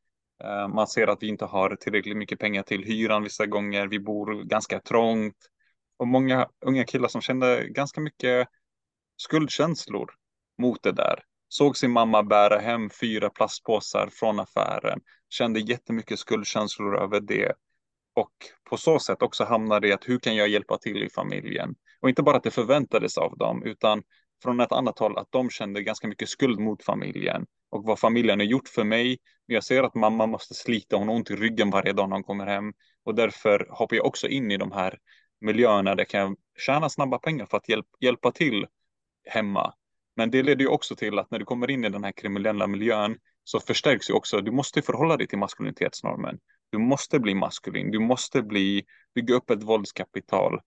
Eh, 0.44 0.68
man 0.68 0.88
ser 0.88 1.08
att 1.08 1.24
vi 1.24 1.28
inte 1.28 1.46
har 1.46 1.76
tillräckligt 1.76 2.18
mycket 2.18 2.40
pengar 2.40 2.64
till 2.64 2.84
hyran 2.84 3.24
vissa 3.24 3.46
gånger. 3.46 3.88
Vi 3.88 4.00
bor 4.00 4.44
ganska 4.44 4.80
trångt. 4.80 5.38
Och 5.98 6.08
många 6.08 6.48
unga 6.66 6.84
killar 6.84 7.08
som 7.08 7.22
kände 7.22 7.68
ganska 7.70 8.02
mycket 8.02 8.48
skuldkänslor 9.18 10.12
mot 10.58 10.84
det 10.84 10.92
där. 10.92 11.24
Såg 11.48 11.78
sin 11.78 11.92
mamma 11.92 12.24
bära 12.24 12.60
hem 12.60 12.90
fyra 12.90 13.30
plastpåsar 13.30 14.10
från 14.12 14.40
affären, 14.40 15.00
kände 15.30 15.60
jättemycket 15.60 16.20
skuldkänslor 16.20 17.00
över 17.02 17.20
det 17.20 17.54
och 18.16 18.32
på 18.70 18.78
så 18.78 19.00
sätt 19.00 19.22
också 19.22 19.44
hamnade 19.44 19.88
i 19.88 19.94
att 19.94 20.10
hur 20.10 20.20
kan 20.20 20.36
jag 20.36 20.48
hjälpa 20.48 20.78
till 20.78 21.04
i 21.04 21.10
familjen? 21.10 21.76
Och 22.02 22.10
inte 22.10 22.24
bara 22.24 22.38
att 22.38 22.44
det 22.44 22.52
förväntades 22.52 23.18
av 23.18 23.38
dem, 23.38 23.64
utan 23.64 24.04
från 24.44 24.60
ett 24.60 24.72
annat 24.72 25.00
håll 25.00 25.18
att 25.18 25.28
de 25.32 25.50
kände 25.50 25.84
ganska 25.84 26.08
mycket 26.08 26.30
skuld 26.30 26.60
mot 26.60 26.84
familjen 26.84 27.46
och 27.70 27.84
vad 27.84 28.00
familjen 28.00 28.40
har 28.40 28.46
gjort 28.46 28.68
för 28.68 28.84
mig. 28.84 29.18
Jag 29.46 29.64
ser 29.64 29.84
att 29.84 29.96
mamma 29.96 30.26
måste 30.26 30.54
slita, 30.54 30.98
hon 30.98 31.08
har 31.08 31.16
ont 31.16 31.32
i 31.32 31.36
ryggen 31.36 31.70
varje 31.70 31.94
dag 31.94 32.10
när 32.10 32.16
hon 32.16 32.24
kommer 32.24 32.46
hem 32.46 32.74
och 33.04 33.16
därför 33.16 33.68
hoppar 33.70 33.96
jag 33.96 34.06
också 34.06 34.28
in 34.28 34.52
i 34.52 34.58
de 34.58 34.72
här 34.72 35.00
miljöerna 35.42 35.96
där 35.96 36.02
jag 36.02 36.10
kan 36.10 36.36
tjäna 36.58 36.90
snabba 36.90 37.20
pengar 37.20 37.46
för 37.46 37.58
att 37.58 37.70
hjälp, 37.70 37.86
hjälpa 38.00 38.32
till 38.32 38.66
hemma. 39.30 39.74
Men 40.16 40.32
det 40.32 40.44
leder 40.44 40.62
ju 40.62 40.68
också 40.68 40.96
till 40.96 41.20
att 41.20 41.32
när 41.32 41.40
du 41.40 41.46
kommer 41.46 41.72
in 41.72 41.86
i 41.86 41.90
den 41.90 42.04
här 42.04 42.12
kriminella 42.12 42.68
miljön 42.68 43.18
så 43.44 43.60
förstärks 43.60 44.10
ju 44.10 44.14
också, 44.14 44.42
du 44.42 44.52
måste 44.52 44.82
förhålla 44.82 45.18
dig 45.18 45.28
till 45.28 45.38
maskulinitetsnormen. 45.38 46.40
Du 46.70 46.78
måste 46.78 47.20
bli 47.20 47.36
maskulin, 47.36 47.92
du 47.92 48.00
måste 48.00 48.42
bli, 48.42 48.86
bygga 49.16 49.36
upp 49.36 49.50
ett 49.50 49.64
våldskapital. 49.64 50.62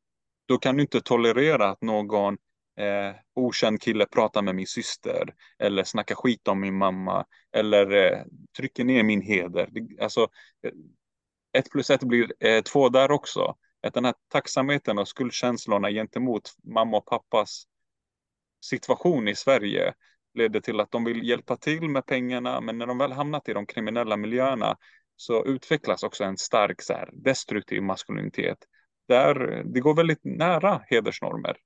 Då 0.47 0.59
kan 0.59 0.77
du 0.77 0.83
inte 0.83 1.01
tolerera 1.01 1.69
att 1.69 1.83
någon 1.83 2.35
eh, 2.79 3.15
okänd 3.35 3.83
kille 3.83 4.07
pratar 4.07 4.43
med 4.43 4.55
min 4.55 4.67
syster 4.67 5.35
eller 5.59 5.85
snackar 5.85 6.15
skit 6.15 6.49
om 6.49 6.61
min 6.61 6.79
mamma 6.79 7.25
eller 7.53 7.91
eh, 7.93 8.23
trycker 8.57 8.85
ner 8.85 9.03
min 9.03 9.23
heder. 9.23 9.69
Alltså, 10.01 10.21
eh, 10.63 10.73
ett 11.53 11.71
plus 11.71 11.91
ett 11.91 12.03
blir 12.03 12.33
eh, 12.41 12.63
två 12.63 12.89
där 12.89 13.11
också. 13.11 13.57
Att 13.83 13.95
den 13.95 14.05
här 14.05 14.15
tacksamheten 14.29 14.99
och 14.99 15.09
skuldkänslorna 15.09 15.91
gentemot 15.91 16.55
mamma 16.65 16.97
och 16.97 17.07
pappas 17.07 17.65
situation 18.61 19.29
i 19.29 19.35
Sverige 19.35 19.95
leder 20.35 20.61
till 20.61 20.81
att 20.81 20.91
de 20.91 21.05
vill 21.05 21.29
hjälpa 21.29 21.57
till 21.57 21.89
med 21.89 22.07
pengarna, 22.07 22.61
men 22.61 22.79
när 22.79 22.87
de 22.87 22.99
väl 22.99 23.13
hamnat 23.13 23.49
i 23.49 23.53
de 23.53 23.67
kriminella 23.67 24.17
miljöerna 24.17 24.77
så 25.21 25.45
utvecklas 25.45 26.03
också 26.03 26.25
en 26.25 26.37
stark 26.37 26.83
så 26.83 26.93
här, 26.93 27.11
destruktiv 27.13 27.83
maskulinitet. 27.83 28.59
Där 29.09 29.63
det 29.65 29.81
går 29.81 29.95
väldigt 29.95 30.25
nära 30.25 30.83
hedersnormer. 30.87 31.57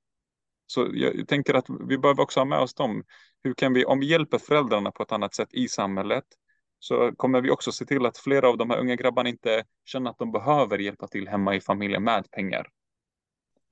Så 0.67 0.91
jag 0.93 1.29
tänker 1.29 1.55
att 1.55 1.67
vi 1.89 1.99
behöver 1.99 2.23
också 2.23 2.41
ha 2.41 2.45
med 2.45 2.59
oss 2.59 2.75
dem. 2.75 3.05
Hur 3.45 3.55
kan 3.55 3.73
vi, 3.73 3.85
om 3.85 4.01
vi 4.01 4.07
hjälper 4.07 4.39
föräldrarna 4.39 4.91
på 4.91 5.03
ett 5.03 5.13
annat 5.13 5.35
sätt 5.35 5.49
i 5.55 5.69
samhället, 5.69 6.25
så 6.79 7.13
kommer 7.17 7.41
vi 7.41 7.51
också 7.51 7.73
se 7.73 7.85
till 7.85 8.07
att 8.07 8.19
flera 8.19 8.49
av 8.49 8.59
de 8.59 8.71
här 8.71 8.79
unga 8.79 8.97
grabbarna 8.97 9.29
inte 9.29 9.65
känner 9.85 10.11
att 10.11 10.19
de 10.19 10.33
behöver 10.33 10.79
hjälpa 10.79 11.09
till 11.09 11.29
hemma 11.29 11.55
i 11.55 11.61
familjen 11.61 12.05
med 12.05 12.31
pengar. 12.31 12.67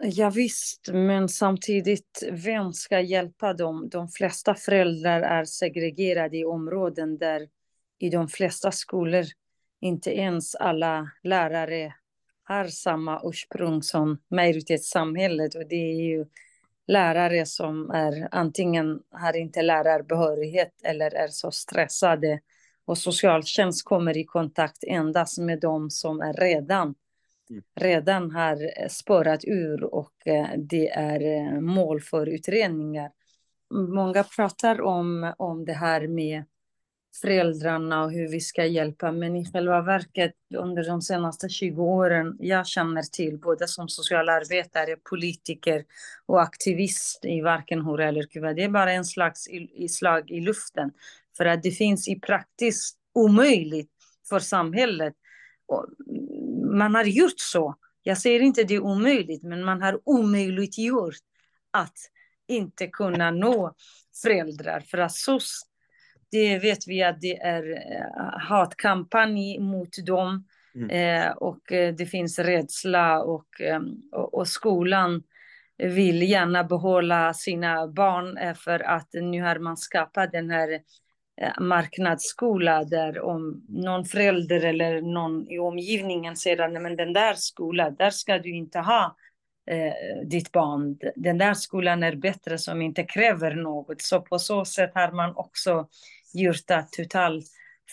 Ja, 0.03 0.31
visst, 0.31 0.89
men 0.93 1.29
samtidigt, 1.29 2.29
vem 2.33 2.73
ska 2.73 3.01
hjälpa 3.01 3.55
dem? 3.55 3.89
De 3.89 4.09
flesta 4.09 4.55
föräldrar 4.55 5.21
är 5.21 5.45
segregerade 5.45 6.37
i 6.37 6.45
områden 6.45 7.19
där 7.19 7.49
i 7.99 8.11
de 8.11 8.29
flesta 8.29 8.73
skolor 8.73 9.25
inte 9.81 10.11
ens 10.11 10.55
alla 10.55 11.11
lärare 11.23 11.95
har 12.45 12.67
samma 12.67 13.21
ursprung 13.25 13.83
som 13.83 14.19
majoritetssamhället. 14.31 15.55
Och 15.55 15.69
det 15.69 15.93
är 15.93 15.95
ju 15.95 16.27
lärare 16.87 17.47
som 17.47 17.91
är 17.91 18.29
antingen 18.31 19.01
har 19.11 19.37
inte 19.37 19.63
lärarbehörighet 19.63 20.73
eller 20.85 21.15
är 21.15 21.29
så 21.29 21.51
stressade. 21.51 22.41
Och 22.85 22.99
socialtjänst 22.99 23.85
kommer 23.85 24.17
i 24.17 24.25
kontakt 24.25 24.85
endast 24.87 25.39
med 25.39 25.61
de 25.61 25.91
som 25.91 26.21
är 26.21 26.33
redan 26.33 26.95
mm. 27.51 27.63
redan 27.75 28.31
har 28.31 28.89
spårat 28.89 29.45
ur 29.45 29.85
och 29.85 30.13
eh, 30.27 30.49
det 30.57 30.89
är 30.89 31.21
eh, 31.21 31.61
mål 31.61 32.01
för 32.01 32.27
utredningar. 32.27 33.11
Många 33.75 34.25
pratar 34.25 34.81
om, 34.81 35.35
om 35.39 35.65
det 35.65 35.73
här 35.73 36.07
med 36.07 36.45
föräldrarna 37.21 38.05
och 38.05 38.13
hur 38.13 38.29
vi 38.29 38.41
ska 38.41 38.67
hjälpa. 38.67 39.13
Men 39.13 39.37
i 39.37 39.53
själva 39.53 39.83
verket 39.83 40.35
under 40.55 40.85
de 40.85 41.03
senaste 41.03 41.49
20 41.49 41.83
åren 41.83 42.37
jag 42.39 42.67
känner 42.67 43.03
till, 43.03 43.39
både 43.39 43.69
som 43.69 43.89
socialarbetare, 43.89 44.97
politiker 44.97 45.85
och 46.27 46.43
aktivist 46.43 47.25
i 47.25 47.41
varken 47.41 47.81
hora 47.81 48.09
eller 48.09 48.23
kuva, 48.23 48.53
det 48.53 48.65
är 48.65 48.69
bara 48.69 48.93
en 48.93 49.05
slags 49.05 49.49
i, 49.49 49.89
slag 49.89 50.31
i 50.31 50.41
luften. 50.41 50.93
För 51.37 51.47
att 51.47 51.63
det 51.63 51.71
finns 51.71 52.09
i 52.09 52.21
praktiskt 52.21 52.97
omöjligt 53.15 53.91
för 54.29 54.39
samhället. 54.39 55.15
Man 56.73 56.95
har 56.95 57.05
gjort 57.05 57.41
så. 57.41 57.75
Jag 58.03 58.19
säger 58.19 58.41
inte 58.41 58.65
det 58.65 58.75
är 58.75 58.81
omöjligt, 58.81 59.43
men 59.43 59.65
man 59.65 59.83
har 59.83 60.01
omöjliggjort 60.05 61.15
att 61.71 61.97
inte 62.49 62.87
kunna 62.87 63.31
nå 63.31 63.75
föräldrar. 64.23 64.81
För 64.81 64.99
att 64.99 65.13
så 65.13 65.41
det 66.31 66.59
vet 66.59 66.89
vi 66.89 67.03
att 67.03 67.21
det 67.21 67.37
är 67.37 67.73
eh, 67.73 68.39
hatkampanj 68.39 69.59
mot 69.59 70.07
dem. 70.07 70.45
Mm. 70.75 70.91
Eh, 70.91 71.33
och 71.33 71.73
eh, 71.73 71.95
det 71.95 72.07
finns 72.07 72.39
rädsla 72.39 73.23
och, 73.23 73.61
ehm, 73.61 73.95
och, 74.13 74.35
och, 74.35 74.49
skolan 74.49 75.23
vill 75.79 76.23
gärna 76.23 76.65
behålla 76.65 77.35
sina 77.35 77.89
barn 77.89 78.55
för 78.55 78.81
att 78.81 79.09
nu 79.13 79.43
har 79.43 79.59
man 79.59 79.77
skapat 79.77 80.33
den 80.33 80.51
här 80.51 80.81
marknadsskola 81.61 82.85
där 82.85 83.21
om 83.21 83.65
någon 83.69 84.05
förälder 84.05 84.65
eller 84.65 85.01
någon 85.01 85.51
i 85.51 85.59
omgivningen 85.59 86.37
säger 86.37 86.61
att 86.61 86.83
men 86.83 86.97
den 86.97 87.13
där 87.13 87.35
skolan, 87.35 87.97
där 87.99 88.11
ska 88.11 88.39
du 88.39 88.51
inte 88.51 88.79
ha 88.79 89.17
eh, 89.71 90.29
ditt 90.29 90.53
barn. 90.53 90.99
Den 91.17 91.39
där 91.39 91.55
skolan 91.55 92.03
är 92.03 92.17
bättre 92.17 92.59
som 92.59 92.83
inte 92.83 93.03
kräver 93.03 93.55
något. 93.55 94.03
Så 94.03 94.21
på 94.21 94.39
så 94.39 94.65
sätt 94.65 94.91
har 94.95 95.13
man 95.13 95.37
också 95.37 95.89
gjort 96.33 96.91
total 96.97 97.43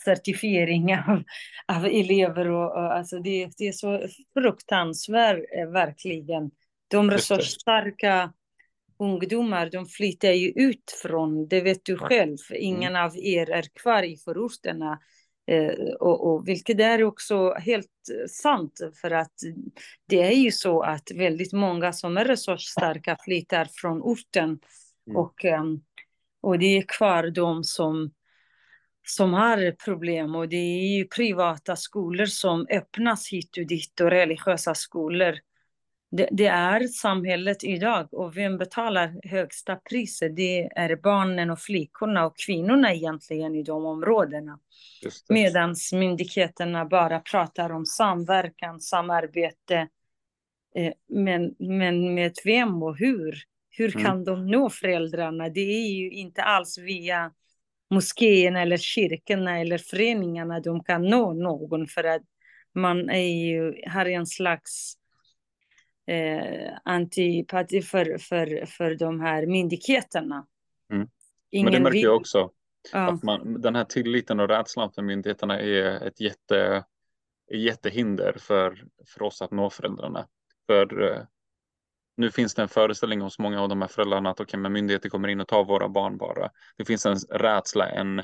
certifiering 0.06 0.94
av, 1.08 1.24
av 1.68 1.86
elever. 1.86 2.50
Och, 2.50 2.72
och, 2.72 2.96
alltså 2.96 3.20
det, 3.20 3.50
det 3.58 3.68
är 3.68 3.72
så 3.72 4.08
fruktansvärt, 4.34 5.46
eh, 5.58 5.70
verkligen. 5.70 6.52
De 6.88 7.12
resursstarka 7.12 8.34
ungdomar, 9.00 9.70
de 9.70 9.86
flyttar 9.86 10.32
ju 10.32 10.50
ut 10.50 11.00
från, 11.02 11.48
det 11.48 11.62
vet 11.62 11.86
du 11.86 11.98
själv, 11.98 12.38
ingen 12.56 12.92
mm. 12.92 13.06
av 13.06 13.18
er 13.18 13.50
är 13.50 13.66
kvar 13.82 14.04
i 14.04 14.18
förorterna. 14.18 15.00
Eh, 15.52 15.94
och, 16.00 16.28
och, 16.28 16.48
vilket 16.48 16.80
är 16.80 17.04
också 17.04 17.54
helt 17.54 17.92
sant, 18.30 18.80
för 19.02 19.12
att 19.12 19.34
det 20.08 20.22
är 20.22 20.32
ju 20.32 20.52
så 20.52 20.82
att 20.82 21.12
väldigt 21.16 21.54
många 21.54 21.94
som 21.94 22.18
är 22.18 22.26
resursstarka 22.26 23.18
flyttar 23.26 23.68
från 23.72 24.02
orten. 24.02 24.60
Mm. 25.08 25.18
Och, 25.18 25.46
ehm, 25.46 25.80
och 26.42 26.60
det 26.60 26.78
är 26.78 26.86
kvar 26.88 27.30
de 27.30 27.64
som 27.64 28.12
som 29.10 29.34
har 29.34 29.72
problem 29.72 30.36
och 30.36 30.50
det 30.50 30.58
är 30.58 30.98
ju 30.98 31.06
privata 31.06 31.76
skolor 31.76 32.26
som 32.26 32.68
öppnas 32.70 33.30
hit 33.32 33.58
och 33.58 33.68
dit 33.68 34.02
och 34.02 34.10
religiösa 34.10 34.76
skolor. 34.76 35.36
Det, 36.12 36.30
det, 36.32 36.48
är 36.48 36.88
samhället 36.88 37.64
idag 37.64 38.14
och 38.14 38.38
vem 38.38 38.58
betalar 38.58 39.28
högsta 39.30 39.76
priset? 39.76 40.36
Det 40.36 40.64
är 40.76 40.96
barnen 40.96 41.50
och 41.50 41.60
flickorna 41.60 42.26
och 42.26 42.38
kvinnorna 42.38 42.94
egentligen 42.94 43.56
i 43.56 43.64
de 43.64 43.86
områdena. 43.86 44.60
Medan 45.30 45.76
myndigheterna 45.94 46.86
bara 46.86 47.20
pratar 47.20 47.72
om 47.72 47.86
samverkan, 47.86 48.80
samarbete. 48.80 49.88
Eh, 50.76 50.94
men, 51.10 51.56
men 51.60 52.14
med 52.14 52.34
vem 52.44 52.84
och 52.84 52.98
hur? 52.98 53.44
Hur 53.70 53.96
mm. 53.96 54.06
kan 54.06 54.14
mm. 54.14 54.26
de 54.26 54.48
nå 54.48 54.70
föräldrarna? 54.70 55.50
Det 55.50 55.60
är 55.60 55.90
ju 55.90 56.12
inte 56.12 56.44
alls 56.44 56.78
via 56.78 57.32
moskéerna 57.90 58.62
eller 58.62 58.78
kyrkorna 58.78 59.60
eller 59.60 59.78
föreningarna 59.78 60.60
de 60.60 60.84
kan 60.84 61.06
nå 61.06 61.34
någon 61.34 61.88
för 61.88 62.04
att 62.04 62.22
man 62.74 63.10
är 63.10 63.46
ju, 63.46 63.84
har 63.88 64.06
en 64.06 64.26
slags 64.26 64.98
eh, 66.08 66.74
antipati 66.84 67.82
för, 67.82 68.18
för, 68.18 68.66
för 68.66 68.96
de 68.96 69.20
här 69.20 69.46
myndigheterna. 69.46 70.48
Mm. 70.92 71.08
Men 71.52 71.74
det 71.74 71.80
märker 71.80 72.00
jag 72.00 72.16
också. 72.16 72.52
Ja. 72.94 73.12
Att 73.12 73.24
man, 73.24 73.62
den 73.62 73.76
här 73.76 73.84
tilliten 73.84 74.40
och 74.40 74.48
rädslan 74.48 74.92
för 74.92 75.02
myndigheterna 75.02 75.60
är 75.60 76.08
ett 76.08 76.20
jätte, 76.20 76.84
jättehinder 77.52 78.36
för, 78.40 78.86
för 79.08 79.22
oss 79.22 79.42
att 79.42 79.52
nå 79.52 79.70
föräldrarna. 79.70 80.28
För 80.68 81.12
eh, 81.12 81.22
nu 82.18 82.32
finns 82.32 82.56
det 82.56 82.62
en 82.62 82.70
föreställning 82.70 83.22
hos 83.22 83.40
många 83.40 83.62
av 83.62 83.70
de 83.70 83.82
här 83.82 83.88
föräldrarna 83.88 84.30
att 84.30 84.40
okay, 84.40 84.60
men 84.60 84.74
myndigheter 84.74 85.10
kommer 85.10 85.28
in 85.28 85.42
och 85.42 85.48
tar 85.48 85.66
våra 85.66 85.90
barn 85.90 86.18
bara. 86.18 86.50
Det 86.78 86.86
finns 86.86 87.06
en 87.06 87.18
rädsla, 87.30 87.90
en, 87.90 88.20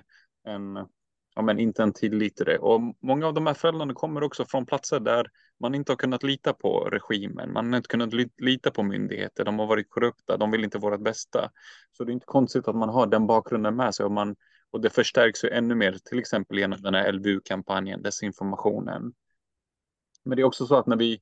en 0.48 0.88
ja, 1.36 1.42
men 1.42 1.60
inte 1.60 1.84
en 1.84 1.94
tillit 1.94 2.36
till 2.36 2.46
det. 2.46 2.58
Och 2.58 2.82
många 3.02 3.28
av 3.28 3.34
de 3.34 3.48
här 3.48 3.54
föräldrarna 3.54 3.94
kommer 3.94 4.24
också 4.24 4.46
från 4.46 4.66
platser 4.66 5.00
där 5.00 5.28
man 5.60 5.76
inte 5.76 5.92
har 5.92 5.98
kunnat 5.98 6.24
lita 6.24 6.54
på 6.54 6.90
regimen. 6.92 7.54
Man 7.54 7.70
har 7.70 7.78
inte 7.78 7.88
kunnat 7.88 8.14
lita 8.38 8.72
på 8.72 8.84
myndigheter. 8.84 9.46
De 9.46 9.60
har 9.60 9.68
varit 9.68 9.90
korrupta. 9.90 10.38
De 10.38 10.52
vill 10.52 10.64
inte 10.64 10.78
vårt 10.78 11.02
bästa. 11.02 11.52
Så 11.92 12.04
det 12.04 12.12
är 12.12 12.14
inte 12.14 12.26
konstigt 12.26 12.68
att 12.68 12.76
man 12.76 12.90
har 12.90 13.08
den 13.08 13.28
bakgrunden 13.28 13.76
med 13.76 13.96
sig. 13.96 14.06
Och, 14.06 14.12
man, 14.12 14.36
och 14.72 14.82
det 14.82 14.90
förstärks 14.90 15.44
ju 15.44 15.50
ännu 15.50 15.76
mer, 15.76 15.98
till 16.06 16.20
exempel 16.20 16.60
genom 16.60 16.82
den 16.82 16.94
här 16.94 17.12
LVU-kampanjen, 17.12 18.02
desinformationen. 18.02 19.14
Men 20.26 20.36
det 20.36 20.42
är 20.42 20.46
också 20.46 20.66
så 20.66 20.76
att 20.76 20.88
när 20.88 20.98
vi, 20.98 21.22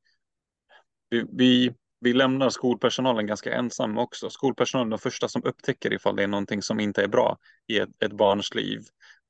vi, 1.32 1.74
vi 2.02 2.14
lämnar 2.14 2.50
skolpersonalen 2.50 3.28
ganska 3.28 3.54
ensam 3.54 3.98
också. 3.98 4.30
Skolpersonalen 4.30 4.94
är 4.94 4.98
de 4.98 5.02
första 5.02 5.28
som 5.28 5.44
upptäcker 5.46 5.94
ifall 5.94 6.16
det 6.16 6.24
är 6.24 6.28
någonting 6.28 6.62
som 6.62 6.80
inte 6.80 7.04
är 7.04 7.08
bra 7.08 7.38
i 7.68 7.78
ett, 7.78 8.04
ett 8.04 8.12
barns 8.12 8.56
liv. 8.56 8.82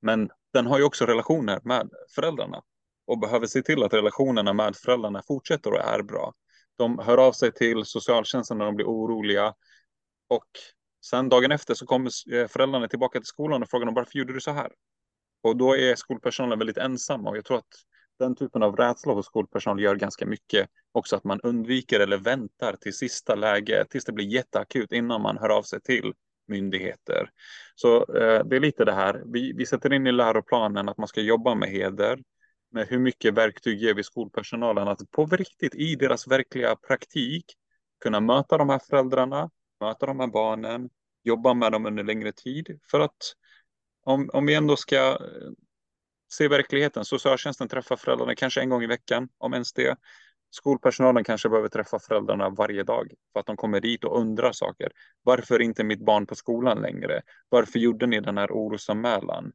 Men 0.01 0.29
den 0.53 0.65
har 0.67 0.77
ju 0.77 0.83
också 0.83 1.05
relationer 1.05 1.59
med 1.63 1.89
föräldrarna 2.15 2.61
och 3.07 3.19
behöver 3.19 3.47
se 3.47 3.61
till 3.61 3.83
att 3.83 3.93
relationerna 3.93 4.53
med 4.53 4.75
föräldrarna 4.75 5.21
fortsätter 5.27 5.71
och 5.71 5.79
är 5.79 6.01
bra. 6.03 6.33
De 6.77 6.99
hör 6.99 7.17
av 7.17 7.31
sig 7.31 7.51
till 7.51 7.85
socialtjänsten 7.85 8.57
när 8.57 8.65
de 8.65 8.75
blir 8.75 8.85
oroliga 8.85 9.53
och 10.29 10.47
sen 11.05 11.29
dagen 11.29 11.51
efter 11.51 11.73
så 11.73 11.85
kommer 11.85 12.33
eh, 12.33 12.47
föräldrarna 12.47 12.87
tillbaka 12.87 13.19
till 13.19 13.25
skolan 13.25 13.63
och 13.63 13.69
frågar 13.69 13.85
dem 13.85 13.95
varför 13.95 14.19
gjorde 14.19 14.33
du 14.33 14.41
så 14.41 14.51
här? 14.51 14.71
Och 15.43 15.57
då 15.57 15.77
är 15.77 15.95
skolpersonalen 15.95 16.59
väldigt 16.59 16.77
ensamma 16.77 17.29
och 17.29 17.37
jag 17.37 17.45
tror 17.45 17.57
att 17.57 17.73
den 18.21 18.35
typen 18.35 18.63
av 18.63 18.75
rädsla 18.75 19.13
hos 19.13 19.25
skolpersonal 19.25 19.81
gör 19.81 19.95
ganska 19.95 20.25
mycket 20.25 20.69
också 20.91 21.15
att 21.15 21.23
man 21.23 21.39
undviker 21.41 21.99
eller 21.99 22.17
väntar 22.17 22.75
till 22.75 22.93
sista 22.93 23.35
läge 23.35 23.85
tills 23.89 24.05
det 24.05 24.11
blir 24.11 24.25
jätteakut 24.25 24.91
innan 24.91 25.21
man 25.21 25.37
hör 25.37 25.49
av 25.49 25.63
sig 25.63 25.81
till 25.81 26.13
myndigheter. 26.47 27.29
Så 27.75 27.97
eh, 27.97 28.43
det 28.45 28.55
är 28.55 28.59
lite 28.59 28.85
det 28.85 28.93
här. 28.93 29.23
Vi, 29.25 29.53
vi 29.53 29.65
sätter 29.65 29.93
in 29.93 30.07
i 30.07 30.11
läroplanen 30.11 30.89
att 30.89 30.97
man 30.97 31.07
ska 31.07 31.21
jobba 31.21 31.55
med 31.55 31.69
heder. 31.69 32.19
Med 32.71 32.87
hur 32.87 32.99
mycket 32.99 33.33
verktyg 33.33 33.81
ger 33.81 33.93
vi 33.93 34.03
skolpersonalen 34.03 34.87
att 34.87 35.11
på 35.11 35.25
riktigt 35.25 35.75
i 35.75 35.95
deras 35.95 36.27
verkliga 36.27 36.75
praktik 36.75 37.45
kunna 38.03 38.19
möta 38.19 38.57
de 38.57 38.69
här 38.69 38.79
föräldrarna, 38.89 39.49
möta 39.81 40.05
de 40.05 40.19
här 40.19 40.27
barnen, 40.27 40.89
jobba 41.23 41.53
med 41.53 41.71
dem 41.71 41.85
under 41.85 42.03
längre 42.03 42.31
tid. 42.31 42.79
För 42.91 42.99
att 42.99 43.35
om, 44.03 44.29
om 44.33 44.45
vi 44.45 44.55
ändå 44.55 44.75
ska 44.75 45.17
se 46.33 46.47
verkligheten, 46.47 47.05
socialtjänsten 47.05 47.67
träffar 47.67 47.95
föräldrarna 47.95 48.35
kanske 48.35 48.61
en 48.61 48.69
gång 48.69 48.83
i 48.83 48.87
veckan, 48.87 49.29
om 49.37 49.53
ens 49.53 49.73
det. 49.73 49.97
Skolpersonalen 50.49 51.23
kanske 51.23 51.49
behöver 51.49 51.69
träffa 51.69 51.99
föräldrarna 51.99 52.49
varje 52.49 52.83
dag 52.83 53.11
för 53.33 53.39
att 53.39 53.45
de 53.45 53.57
kommer 53.57 53.81
dit 53.81 54.03
och 54.03 54.19
undrar 54.19 54.51
saker. 54.51 54.91
Varför 55.23 55.55
är 55.55 55.59
inte 55.59 55.83
mitt 55.83 56.05
barn 56.05 56.25
på 56.25 56.35
skolan 56.35 56.81
längre? 56.81 57.21
Varför 57.49 57.79
gjorde 57.79 58.07
ni 58.07 58.19
den 58.19 58.37
här 58.37 58.51
orosanmälan? 58.51 59.51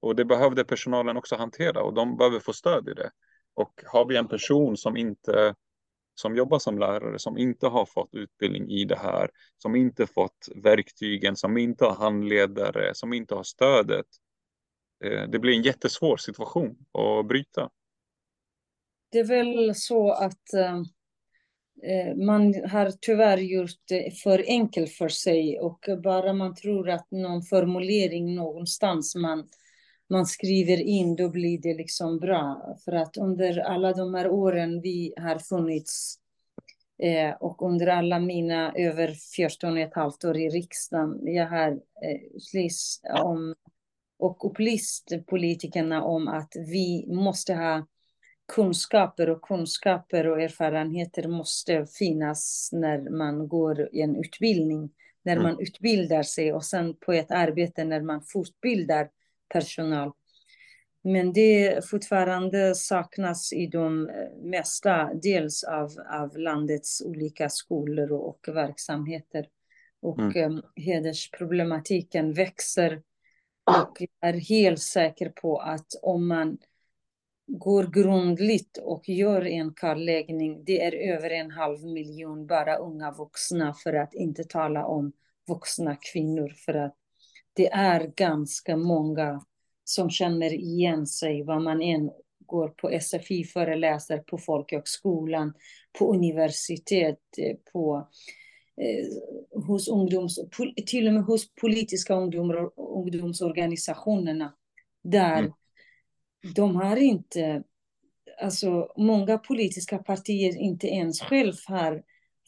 Och 0.00 0.16
det 0.16 0.24
behövde 0.24 0.64
personalen 0.64 1.16
också 1.16 1.36
hantera 1.36 1.82
och 1.82 1.94
de 1.94 2.16
behöver 2.16 2.40
få 2.40 2.52
stöd 2.52 2.88
i 2.88 2.94
det. 2.94 3.10
Och 3.54 3.82
har 3.86 4.06
vi 4.06 4.16
en 4.16 4.28
person 4.28 4.76
som 4.76 4.96
inte 4.96 5.54
som 6.14 6.36
jobbar 6.36 6.58
som 6.58 6.78
lärare 6.78 7.18
som 7.18 7.38
inte 7.38 7.66
har 7.66 7.86
fått 7.86 8.14
utbildning 8.14 8.70
i 8.70 8.84
det 8.84 8.96
här, 8.96 9.30
som 9.56 9.76
inte 9.76 10.06
fått 10.06 10.48
verktygen, 10.54 11.36
som 11.36 11.58
inte 11.58 11.84
har 11.84 11.94
handledare, 11.94 12.94
som 12.94 13.12
inte 13.12 13.34
har 13.34 13.42
stödet. 13.42 14.06
Eh, 15.04 15.28
det 15.28 15.38
blir 15.38 15.56
en 15.56 15.62
jättesvår 15.62 16.16
situation 16.16 16.76
att 16.92 17.26
bryta. 17.26 17.70
Det 19.12 19.18
är 19.18 19.24
väl 19.24 19.74
så 19.74 20.12
att 20.12 20.54
eh, 20.54 20.76
eh, 21.82 22.16
man 22.16 22.54
har 22.70 22.92
tyvärr 23.00 23.38
gjort 23.38 23.80
det 23.88 24.18
för 24.22 24.44
enkelt 24.46 24.92
för 24.92 25.08
sig 25.08 25.60
och 25.60 25.84
bara 26.02 26.32
man 26.32 26.54
tror 26.54 26.90
att 26.90 27.10
någon 27.10 27.42
formulering 27.42 28.34
någonstans 28.34 29.14
man, 29.14 29.48
man 30.10 30.26
skriver 30.26 30.80
in, 30.80 31.16
då 31.16 31.28
blir 31.28 31.58
det 31.58 31.74
liksom 31.74 32.18
bra. 32.18 32.76
För 32.84 32.92
att 32.92 33.16
under 33.16 33.58
alla 33.58 33.92
de 33.92 34.14
här 34.14 34.28
åren 34.28 34.80
vi 34.80 35.14
har 35.16 35.38
funnits 35.38 36.18
eh, 37.02 37.30
och 37.40 37.62
under 37.62 37.86
alla 37.86 38.18
mina 38.18 38.72
över 38.72 39.14
14 39.36 39.72
och 39.72 39.78
ett 39.78 39.94
halvt 39.94 40.24
år 40.24 40.36
i 40.36 40.48
riksdagen, 40.48 41.18
jag 41.22 41.46
har 41.46 41.70
eh, 41.70 42.20
läst 42.54 43.04
om 43.22 43.54
och 44.20 44.50
upplyst 44.50 45.12
politikerna 45.26 46.04
om 46.04 46.28
att 46.28 46.52
vi 46.56 47.06
måste 47.08 47.54
ha 47.54 47.86
kunskaper 48.54 49.30
och 49.30 49.42
kunskaper 49.42 50.26
och 50.26 50.42
erfarenheter 50.42 51.28
måste 51.28 51.86
finnas 51.86 52.70
när 52.72 53.10
man 53.10 53.48
går 53.48 53.88
en 53.92 54.16
utbildning, 54.16 54.90
när 55.22 55.32
mm. 55.32 55.42
man 55.42 55.60
utbildar 55.60 56.22
sig 56.22 56.52
och 56.52 56.64
sen 56.64 56.96
på 56.96 57.12
ett 57.12 57.30
arbete 57.30 57.84
när 57.84 58.00
man 58.00 58.22
fortbildar 58.22 59.08
personal. 59.48 60.12
Men 61.02 61.32
det 61.32 61.84
fortfarande 61.90 62.74
saknas 62.74 63.52
i 63.52 63.66
de 63.66 64.10
mesta 64.42 65.10
dels 65.14 65.64
av, 65.64 65.90
av 66.12 66.38
landets 66.38 67.02
olika 67.02 67.48
skolor 67.48 68.12
och, 68.12 68.28
och 68.28 68.56
verksamheter. 68.56 69.46
Och 70.02 70.36
mm. 70.36 70.52
um, 70.52 70.62
hedersproblematiken 70.76 72.32
växer. 72.32 73.02
Och 73.70 73.96
jag 74.20 74.34
är 74.34 74.40
helt 74.40 74.80
säker 74.80 75.28
på 75.28 75.58
att 75.58 75.86
om 76.02 76.28
man 76.28 76.58
går 77.58 77.84
grundligt 77.84 78.78
och 78.78 79.08
gör 79.08 79.46
en 79.46 79.74
kartläggning. 79.74 80.64
Det 80.64 80.82
är 80.82 81.14
över 81.14 81.30
en 81.30 81.50
halv 81.50 81.84
miljon 81.84 82.46
bara 82.46 82.76
unga 82.76 83.10
vuxna 83.10 83.74
för 83.74 83.92
att 83.92 84.14
inte 84.14 84.44
tala 84.44 84.86
om 84.86 85.12
vuxna 85.48 85.96
kvinnor 86.12 86.48
för 86.64 86.74
att 86.74 86.96
det 87.52 87.72
är 87.72 88.12
ganska 88.16 88.76
många 88.76 89.44
som 89.84 90.10
känner 90.10 90.52
igen 90.52 91.06
sig 91.06 91.42
vad 91.42 91.62
man 91.62 91.82
än 91.82 92.10
går 92.46 92.68
på 92.68 93.00
SFI, 93.00 93.44
föreläser 93.44 94.18
på 94.18 94.38
folkhögskolan, 94.38 95.54
på 95.98 96.14
universitet, 96.14 97.18
eh, 97.38 97.56
på 97.72 97.96
eh, 97.96 98.04
hos 99.66 99.88
ungdoms, 99.88 100.38
till 100.86 101.06
och 101.06 101.14
med 101.14 101.22
hos 101.22 101.54
politiska 101.54 102.14
ungdom, 102.14 102.70
ungdomsorganisationerna. 102.76 104.54
Där 105.02 105.38
mm 105.38 105.52
de 106.42 106.76
har 106.76 106.96
inte, 106.96 107.62
alltså 108.42 108.92
många 108.96 109.38
politiska 109.38 109.98
partier 109.98 110.56
inte 110.56 110.86
ens 110.86 111.20
själv 111.20 111.54
har 111.66 112.02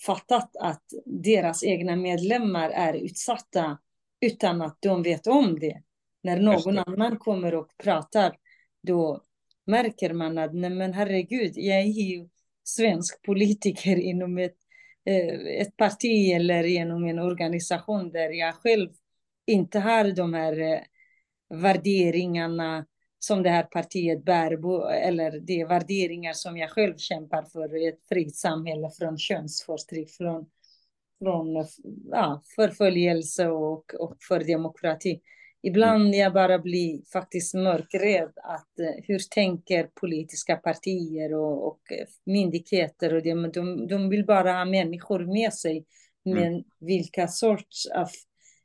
fattat 0.07 0.57
att 0.61 0.85
deras 1.05 1.65
egna 1.65 1.97
medlemmar 1.97 2.71
är 2.71 2.95
utsatta 2.95 3.79
utan 4.21 4.63
att 4.63 4.77
de 4.81 5.03
vet 5.03 5.27
om 5.27 5.59
det. 5.61 5.83
När 6.23 6.41
någon 6.41 6.79
annan 6.79 7.19
kommer 7.19 7.55
och 7.55 7.77
pratar, 7.77 8.37
då 8.83 9.23
märker 9.67 10.13
man 10.13 10.39
att 10.39 10.55
nej 10.55 10.71
men 10.71 10.93
herregud, 10.93 11.53
jag 11.57 11.79
är 11.79 11.83
ju 11.83 12.29
svensk 12.65 13.23
politiker 13.23 13.97
inom 14.01 14.39
ett, 14.39 14.51
eh, 14.53 14.62
Eh, 15.05 15.61
ett 15.61 15.77
parti 15.77 16.33
eller 16.35 16.65
genom 16.65 17.05
en 17.05 17.19
organisation 17.19 18.13
där 18.13 18.31
jag 18.31 18.55
själv 18.55 18.91
inte 19.47 19.79
har 19.79 20.05
de 20.05 20.35
här 20.35 20.61
eh, 20.61 20.81
värderingarna 21.61 22.87
som 23.19 23.43
det 23.43 23.51
här 23.51 23.63
partiet 23.63 24.25
bär, 24.25 24.57
på 24.57 24.89
eller 24.89 25.41
de 25.41 25.65
värderingar 25.65 26.33
som 26.33 26.57
jag 26.57 26.71
själv 26.71 26.97
kämpar 26.97 27.43
för, 27.43 27.89
ett 27.89 28.09
fritt 28.09 28.37
samhälle 28.37 28.91
från 28.99 29.19
könsförtryck, 29.19 30.11
från, 30.11 30.47
från 31.19 31.67
ja, 32.11 32.43
förföljelse 32.57 33.49
och, 33.49 33.95
och 33.95 34.17
för 34.29 34.41
demokrati. 34.45 35.21
Ibland 35.63 36.07
mm. 36.07 36.19
jag 36.19 36.33
bara 36.33 36.59
blir 36.59 37.03
faktiskt 37.13 37.55
mörkrädd 37.55 38.33
att 38.37 38.79
eh, 38.79 39.05
hur 39.05 39.19
tänker 39.19 39.91
politiska 39.95 40.57
partier 40.57 41.35
och, 41.35 41.67
och 41.67 41.81
myndigheter 42.27 43.15
och 43.15 43.23
de, 43.23 43.51
de, 43.55 43.87
de 43.87 44.09
vill 44.09 44.27
bara 44.27 44.53
ha 44.53 44.65
människor 44.65 45.27
med 45.27 45.53
sig. 45.55 45.87
Mm. 46.27 46.39
Men 46.39 46.53
mm. 46.53 46.65
vilka 46.81 47.29
sorts 47.29 47.87
av 47.87 48.09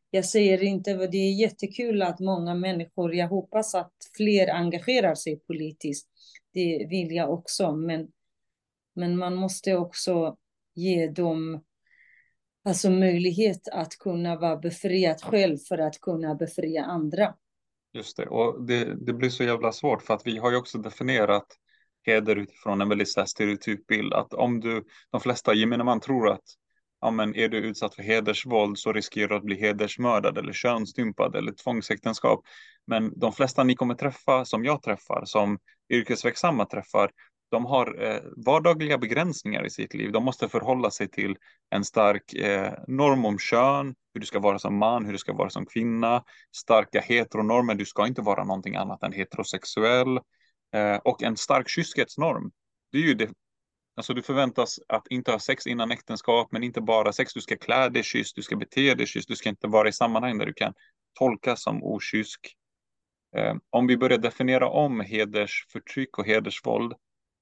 jag 0.10 0.26
säger 0.26 0.64
inte, 0.64 0.93
det 0.93 1.18
är 1.18 1.39
jättekul 1.39 2.02
att 2.02 2.20
många 2.20 2.56
människor, 2.56 3.16
jag 3.16 3.28
hoppas 3.28 3.76
att 3.76 3.93
fler 4.18 4.54
engagerar 4.54 5.16
sig 5.16 5.39
politiskt. 5.39 6.08
Det 6.54 6.88
vill 6.89 7.12
jag 7.12 7.34
också, 7.34 7.72
men, 7.72 8.08
men 8.95 9.18
man 9.18 9.36
måste 9.36 9.76
också 9.76 10.38
ge 10.76 11.08
dem 11.08 11.64
alltså 12.68 12.89
möjlighet 12.89 13.68
att 13.72 13.97
kunna 13.97 14.36
vara 14.36 14.57
befriad 14.57 15.22
själv 15.22 15.57
för 15.57 15.78
att 15.78 16.01
kunna 16.01 16.36
befria 16.36 16.84
andra. 16.86 17.34
Just 17.93 18.18
det, 18.18 18.26
och 18.26 18.65
det, 18.65 19.05
det 19.05 19.13
blir 19.13 19.30
så 19.30 19.43
jävla 19.43 19.72
svårt 19.72 20.01
för 20.01 20.13
att 20.13 20.28
vi 20.28 20.38
har 20.38 20.51
ju 20.51 20.57
också 20.57 20.78
definierat 20.78 21.47
heder 22.03 22.36
utifrån 22.36 22.82
en 22.82 22.89
väldigt 22.89 23.30
stereotyp 23.30 23.88
bild. 23.88 24.13
Att 24.13 24.34
om 24.34 24.59
du, 24.59 24.84
de 25.11 25.22
flesta 25.22 25.53
gemene 25.53 25.84
man 25.84 25.99
tror 25.99 26.30
att 26.30 26.43
ja, 27.01 27.11
men 27.11 27.36
är 27.36 27.49
du 27.49 27.57
utsatt 27.57 27.95
för 27.95 28.03
hedersvåld 28.03 28.78
så 28.78 28.93
riskerar 28.93 29.28
du 29.28 29.36
att 29.36 29.43
bli 29.43 29.55
hedersmördad 29.55 30.38
eller 30.38 30.53
könsstympad 30.53 31.36
eller 31.36 31.51
tvångsäktenskap. 31.51 32.41
Men 32.88 33.20
de 33.20 33.34
flesta 33.34 33.63
ni 33.63 33.76
kommer 33.76 33.95
träffa, 33.95 34.45
som 34.45 34.65
jag 34.65 34.84
träffar, 34.84 35.26
som 35.26 35.59
yrkesverksamma 35.89 36.65
träffar, 36.65 37.11
de 37.50 37.66
har 37.66 38.04
eh, 38.04 38.22
vardagliga 38.45 38.98
begränsningar 38.98 39.66
i 39.66 39.70
sitt 39.70 39.93
liv. 39.93 40.12
De 40.12 40.24
måste 40.24 40.50
förhålla 40.50 40.91
sig 40.91 41.10
till 41.10 41.36
en 41.70 41.86
stark 41.86 42.34
eh, 42.34 42.74
norm 42.88 43.26
om 43.26 43.39
kön, 43.39 43.95
hur 44.14 44.22
du 44.22 44.28
ska 44.28 44.39
vara 44.39 44.60
som 44.60 44.78
man, 44.78 45.06
hur 45.06 45.12
du 45.12 45.18
ska 45.18 45.34
vara 45.34 45.50
som 45.50 45.66
kvinna, 45.66 46.24
starka 46.56 47.02
heteronormer, 47.02 47.76
du 47.76 47.86
ska 47.86 48.08
inte 48.08 48.22
vara 48.22 48.43
någonting 48.43 48.76
annat 48.76 49.04
än 49.04 49.14
heterosexuell 49.14 50.18
eh, 50.74 50.95
och 51.04 51.24
en 51.24 51.38
stark 51.38 51.70
kyskhetsnorm. 51.70 52.52
Det 52.91 52.98
är 52.98 53.02
ju 53.02 53.14
det 53.14 53.30
Alltså 53.98 54.14
du 54.14 54.22
förväntas 54.22 54.80
att 54.88 55.08
inte 55.08 55.32
ha 55.32 55.39
sex 55.39 55.68
innan 55.68 55.91
äktenskap, 55.91 56.52
men 56.52 56.64
inte 56.64 56.82
bara 56.82 57.14
sex. 57.14 57.34
Du 57.34 57.41
ska 57.41 57.58
klä 57.58 57.89
dig 57.89 58.04
kysst, 58.04 58.36
du 58.36 58.41
ska 58.41 58.56
bete 58.56 58.93
dig 58.93 59.08
kysst, 59.08 59.28
du 59.28 59.36
ska 59.36 59.50
inte 59.50 59.68
vara 59.68 59.89
i 59.89 59.93
sammanhang 59.93 60.38
där 60.38 60.45
du 60.45 60.54
kan 60.54 60.74
tolkas 61.20 61.64
som 61.64 61.84
okysk. 61.84 62.56
Eh, 63.36 63.56
om 63.70 63.88
vi 63.88 63.98
börjar 63.98 64.18
definiera 64.18 64.70
om 64.70 65.00
hedersförtryck 65.00 66.18
och 66.18 66.26
hedersvåld, 66.26 66.93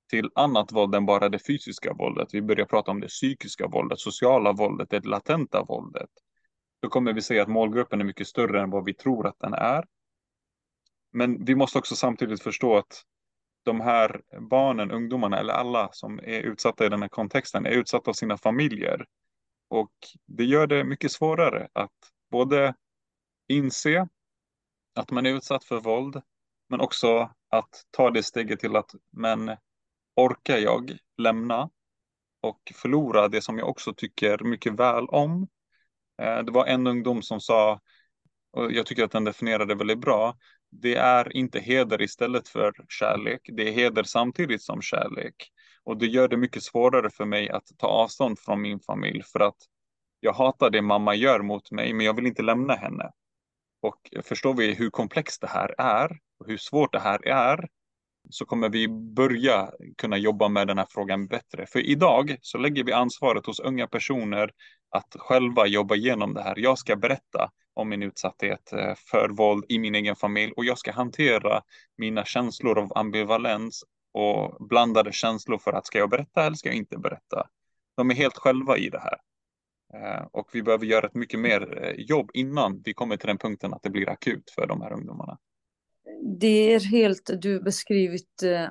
till 0.10 0.30
annat 0.36 0.72
våld 0.72 0.96
än 0.96 1.06
bara 1.06 1.30
det 1.30 1.40
fysiska 1.40 1.94
våldet. 1.94 2.34
Vi 2.34 2.42
börjar 2.42 2.66
prata 2.66 2.92
om 2.92 3.00
det 3.00 3.08
psykiska 3.08 3.68
våldet, 3.68 4.00
sociala 4.00 4.54
våldet, 4.54 4.90
det 4.90 5.06
latenta 5.06 5.64
våldet. 5.64 6.10
Då 6.82 6.90
kommer 6.90 7.14
vi 7.14 7.22
se 7.22 7.40
att 7.40 7.48
målgruppen 7.48 8.02
är 8.02 8.06
mycket 8.06 8.28
större 8.28 8.62
än 8.62 8.70
vad 8.70 8.86
vi 8.86 8.94
tror 8.94 9.28
att 9.28 9.40
den 9.40 9.54
är. 9.54 9.86
Men 11.14 11.46
vi 11.46 11.56
måste 11.56 11.78
också 11.78 11.96
samtidigt 11.96 12.44
förstå 12.44 12.78
att 12.78 13.04
de 13.64 13.82
här 13.82 14.22
barnen, 14.50 14.92
ungdomarna 14.92 15.40
eller 15.40 15.54
alla 15.54 15.90
som 15.92 16.20
är 16.20 16.42
utsatta 16.42 16.86
i 16.86 16.90
den 16.90 17.02
här 17.02 17.10
kontexten 17.10 17.66
är 17.66 17.72
utsatta 17.72 18.12
av 18.12 18.14
sina 18.14 18.38
familjer. 18.38 19.06
Och 19.68 19.94
det 20.26 20.46
gör 20.46 20.68
det 20.68 20.84
mycket 20.84 21.12
svårare 21.12 21.68
att 21.74 22.12
både 22.32 22.76
inse 23.48 24.08
att 24.96 25.12
man 25.12 25.26
är 25.26 25.34
utsatt 25.34 25.64
för 25.64 25.80
våld, 25.80 26.22
men 26.70 26.82
också 26.82 27.30
att 27.50 27.86
ta 27.92 28.10
det 28.12 28.24
steget 28.24 28.60
till 28.60 28.76
att 28.76 28.92
men 29.12 29.58
orkar 30.16 30.58
jag 30.58 30.98
lämna 31.18 31.70
och 32.42 32.72
förlora 32.76 33.28
det 33.28 33.42
som 33.42 33.58
jag 33.58 33.70
också 33.70 33.94
tycker 33.94 34.44
mycket 34.44 34.74
väl 34.74 35.06
om? 35.06 35.48
Eh, 36.22 36.40
det 36.40 36.52
var 36.52 36.66
en 36.66 36.88
ungdom 36.88 37.22
som 37.22 37.42
sa, 37.42 37.80
och 38.52 38.72
jag 38.72 38.86
tycker 38.86 39.04
att 39.04 39.12
den 39.12 39.24
definierade 39.24 39.76
väldigt 39.76 40.00
bra, 40.00 40.38
det 40.72 40.96
är 40.96 41.38
inte 41.38 41.60
heder 41.60 42.02
istället 42.02 42.48
för 42.48 42.74
kärlek, 42.90 43.42
det 43.54 43.70
är 43.70 43.72
heder 43.72 44.04
samtidigt 44.04 44.62
som 44.62 44.82
kärlek. 44.82 45.36
Och 45.84 45.98
det 45.98 46.06
gör 46.06 46.28
det 46.28 46.38
mycket 46.38 46.64
svårare 46.64 47.10
för 47.10 47.26
mig 47.26 47.50
att 47.50 47.68
ta 47.78 47.88
avstånd 47.88 48.40
från 48.40 48.62
min 48.62 48.80
familj 48.80 49.24
för 49.24 49.40
att 49.40 49.58
jag 50.20 50.34
hatar 50.34 50.70
det 50.70 50.82
mamma 50.82 51.16
gör 51.16 51.42
mot 51.42 51.72
mig, 51.72 51.94
men 51.94 52.06
jag 52.06 52.16
vill 52.16 52.28
inte 52.28 52.44
lämna 52.44 52.76
henne. 52.76 53.12
Och 53.82 54.12
förstår 54.24 54.54
vi 54.54 54.74
hur 54.74 54.90
komplext 54.90 55.42
det 55.42 55.48
här 55.48 55.76
är 55.78 56.20
och 56.40 56.48
hur 56.48 56.58
svårt 56.58 56.94
det 56.94 57.00
här 57.00 57.28
är 57.28 57.70
så 58.30 58.46
kommer 58.46 58.70
vi 58.70 58.88
börja 58.88 59.72
kunna 59.98 60.18
jobba 60.18 60.50
med 60.50 60.68
den 60.68 60.78
här 60.78 60.88
frågan 60.90 61.28
bättre. 61.28 61.66
För 61.66 61.80
idag 61.80 62.38
så 62.42 62.58
lägger 62.58 62.84
vi 62.84 62.92
ansvaret 62.92 63.46
hos 63.46 63.60
unga 63.60 63.88
personer 63.88 64.52
att 64.90 65.16
själva 65.20 65.68
jobba 65.68 65.96
igenom 65.96 66.34
det 66.34 66.42
här. 66.42 66.60
Jag 66.60 66.78
ska 66.78 66.96
berätta 66.96 67.50
om 67.74 67.90
min 67.90 68.04
utsatthet 68.04 68.74
eh, 68.74 68.94
för 68.96 69.30
våld 69.30 69.66
i 69.70 69.80
min 69.80 69.96
egen 69.96 70.16
familj 70.16 70.54
och 70.58 70.66
jag 70.66 70.78
ska 70.78 70.92
hantera 70.92 71.62
mina 71.98 72.26
känslor 72.26 72.80
av 72.80 72.98
ambivalens 72.98 73.84
och 74.14 74.68
blandade 74.68 75.12
känslor 75.12 75.58
för 75.58 75.74
att 75.74 75.88
ska 75.88 75.98
jag 75.98 76.10
berätta 76.10 76.46
eller 76.46 76.56
ska 76.56 76.70
jag 76.70 76.76
inte 76.76 76.98
berätta? 76.98 77.48
De 77.98 78.12
är 78.12 78.16
helt 78.16 78.38
själva 78.38 78.78
i 78.78 78.90
det 78.90 79.00
här. 79.00 79.18
Eh, 79.94 80.26
och 80.32 80.50
vi 80.54 80.64
behöver 80.64 80.86
göra 80.86 81.06
ett 81.06 81.16
mycket 81.16 81.40
mer 81.40 81.84
eh, 81.84 81.92
jobb 81.98 82.32
innan 82.34 82.82
vi 82.86 82.94
kommer 82.94 83.18
till 83.18 83.28
den 83.28 83.38
punkten 83.38 83.74
att 83.74 83.84
det 83.84 83.90
blir 83.90 84.10
akut 84.10 84.52
för 84.56 84.68
de 84.68 84.82
här 84.82 84.94
ungdomarna. 84.94 85.38
Det 86.28 86.74
är 86.74 86.80
helt, 86.80 87.30
du 87.42 87.60
beskrivit 87.60 88.44
eh, 88.44 88.70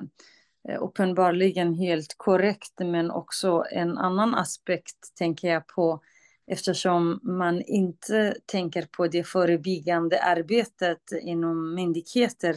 uppenbarligen 0.79 1.73
helt 1.73 2.13
korrekt, 2.17 2.73
men 2.79 3.11
också 3.11 3.63
en 3.71 3.97
annan 3.97 4.35
aspekt 4.35 5.15
tänker 5.17 5.47
jag 5.47 5.67
på 5.67 6.01
eftersom 6.47 7.19
man 7.23 7.61
inte 7.61 8.35
tänker 8.45 8.87
på 8.91 9.07
det 9.07 9.23
förebyggande 9.23 10.23
arbetet 10.23 11.01
inom 11.21 11.75
myndigheter, 11.75 12.55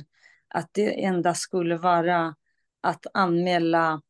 att 0.49 0.71
det 0.73 1.05
enda 1.05 1.35
skulle 1.35 1.77
vara 1.77 2.35
att 2.81 3.07
anmäla 3.15 4.01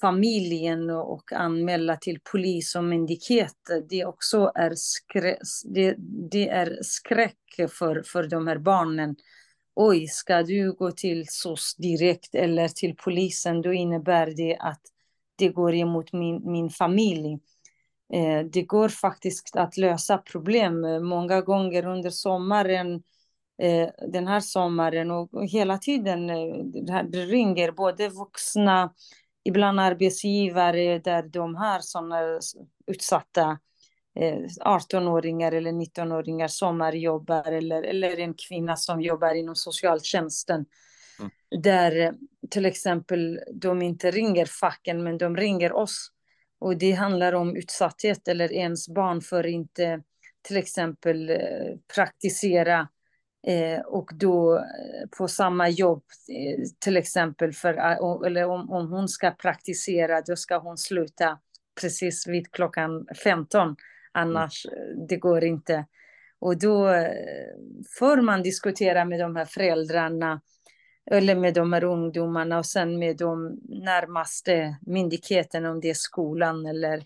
familjen 0.00 0.90
och 0.90 1.32
anmäla 1.32 1.96
till 1.96 2.20
polis 2.32 2.74
och 2.74 2.84
myndighet. 2.84 3.56
Det 3.88 4.04
också 4.04 4.52
är, 4.54 4.72
skrä 4.74 5.38
det, 5.64 5.94
det 6.30 6.48
är 6.48 6.78
skräck 6.82 7.70
för, 7.78 8.02
för 8.02 8.28
de 8.28 8.46
här 8.46 8.58
barnen. 8.58 9.16
Oj, 9.80 10.06
ska 10.06 10.42
du 10.42 10.72
gå 10.72 10.90
till 10.90 11.24
SOS 11.28 11.74
direkt 11.76 12.34
eller 12.34 12.68
till 12.68 12.96
polisen, 12.96 13.62
då 13.62 13.72
innebär 13.72 14.26
det 14.26 14.56
att 14.56 14.80
det 15.36 15.48
går 15.48 15.74
emot 15.74 16.12
min, 16.12 16.52
min 16.52 16.70
familj. 16.70 17.38
Eh, 18.12 18.46
det 18.52 18.62
går 18.62 18.88
faktiskt 18.88 19.56
att 19.56 19.76
lösa 19.76 20.18
problem. 20.18 20.84
Eh, 20.84 21.00
många 21.00 21.40
gånger 21.40 21.86
under 21.86 22.10
sommaren, 22.10 23.02
eh, 23.62 23.88
den 24.08 24.26
här 24.26 24.40
sommaren 24.40 25.10
och 25.10 25.46
hela 25.48 25.78
tiden, 25.78 26.30
eh, 26.30 27.04
det 27.04 27.24
ringer 27.24 27.72
både 27.72 28.08
vuxna 28.08 28.94
ibland 29.44 29.80
arbetsgivare 29.80 30.98
där 30.98 31.22
de 31.22 31.54
har 31.54 31.80
sådana 31.80 32.40
utsatta 32.86 33.58
18-åringar 34.64 35.52
eller 35.52 35.72
19-åringar 35.72 36.48
sommarjobbar 36.48 37.52
eller, 37.52 37.82
eller 37.82 38.20
en 38.20 38.34
kvinna 38.34 38.76
som 38.76 39.00
jobbar 39.00 39.34
inom 39.34 39.56
socialtjänsten. 39.56 40.64
Mm. 41.18 41.30
Där 41.62 42.14
till 42.50 42.66
exempel 42.66 43.40
de 43.52 43.82
inte 43.82 44.10
ringer 44.10 44.46
facken 44.46 45.02
men 45.02 45.18
de 45.18 45.36
ringer 45.36 45.72
oss. 45.72 46.08
Och 46.60 46.76
det 46.76 46.92
handlar 46.92 47.32
om 47.32 47.56
utsatthet 47.56 48.28
eller 48.28 48.52
ens 48.52 48.88
barn 48.88 49.20
för 49.20 49.46
inte 49.46 50.02
till 50.42 50.56
exempel 50.56 51.32
praktisera 51.94 52.88
Eh, 53.46 53.80
och 53.80 54.10
då 54.14 54.56
eh, 54.56 55.08
på 55.18 55.28
samma 55.28 55.68
jobb, 55.68 56.02
eh, 56.28 56.64
till 56.78 56.96
exempel, 56.96 57.52
för, 57.52 57.74
eller 58.26 58.44
om, 58.44 58.70
om 58.70 58.92
hon 58.92 59.08
ska 59.08 59.30
praktisera, 59.30 60.20
då 60.20 60.36
ska 60.36 60.58
hon 60.58 60.78
sluta 60.78 61.38
precis 61.80 62.26
vid 62.26 62.52
klockan 62.52 63.06
15. 63.24 63.76
Mm. 64.18 64.36
Annars 64.36 64.66
mm. 64.66 65.06
det 65.06 65.16
går 65.16 65.44
inte. 65.44 65.86
Och 66.38 66.58
då 66.58 66.88
eh, 66.88 67.12
får 67.98 68.22
man 68.22 68.42
diskutera 68.42 69.04
med 69.04 69.20
de 69.20 69.36
här 69.36 69.44
föräldrarna 69.44 70.40
eller 71.10 71.34
med 71.34 71.54
de 71.54 71.72
här 71.72 71.84
ungdomarna 71.84 72.58
och 72.58 72.66
sen 72.66 72.98
med 72.98 73.16
de 73.16 73.60
närmaste 73.68 74.76
myndigheterna, 74.86 75.70
om 75.70 75.80
det 75.80 75.90
är 75.90 75.94
skolan 75.94 76.66
eller, 76.66 77.02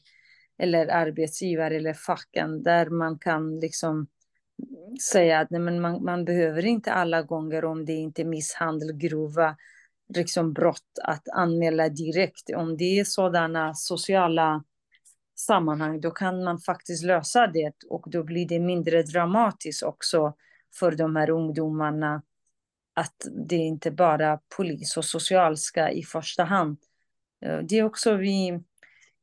eller 0.58 0.86
arbetsgivare 0.86 1.76
eller 1.76 1.94
facken, 1.94 2.62
där 2.62 2.90
man 2.90 3.18
kan 3.18 3.60
liksom 3.60 4.06
säga 5.12 5.40
att 5.40 5.50
nej, 5.50 5.60
men 5.60 5.80
man, 5.80 6.04
man 6.04 6.24
behöver 6.24 6.66
inte 6.66 6.92
alla 6.92 7.22
gånger 7.22 7.64
om 7.64 7.84
det 7.84 7.92
inte 7.92 8.22
är 8.22 8.26
misshandel, 8.26 8.92
grova 8.92 9.56
liksom 10.14 10.52
brott 10.52 10.98
att 11.02 11.28
anmäla 11.28 11.88
direkt. 11.88 12.50
Om 12.56 12.76
det 12.76 13.00
är 13.00 13.04
sådana 13.04 13.74
sociala 13.74 14.64
sammanhang, 15.42 16.00
då 16.00 16.10
kan 16.10 16.44
man 16.44 16.58
faktiskt 16.58 17.04
lösa 17.04 17.46
det 17.46 17.74
och 17.88 18.04
då 18.06 18.22
blir 18.22 18.48
det 18.48 18.60
mindre 18.60 19.02
dramatiskt 19.02 19.82
också 19.82 20.34
för 20.78 20.92
de 20.92 21.16
här 21.16 21.30
ungdomarna. 21.30 22.22
Att 22.94 23.26
det 23.48 23.56
inte 23.56 23.90
bara 23.90 24.40
polis 24.56 24.96
och 24.96 25.04
social 25.04 25.56
ska 25.56 25.90
i 25.90 26.02
första 26.02 26.44
hand. 26.44 26.78
Eh, 27.44 27.58
det 27.58 27.78
är 27.78 27.84
också 27.84 28.14
vi 28.14 28.60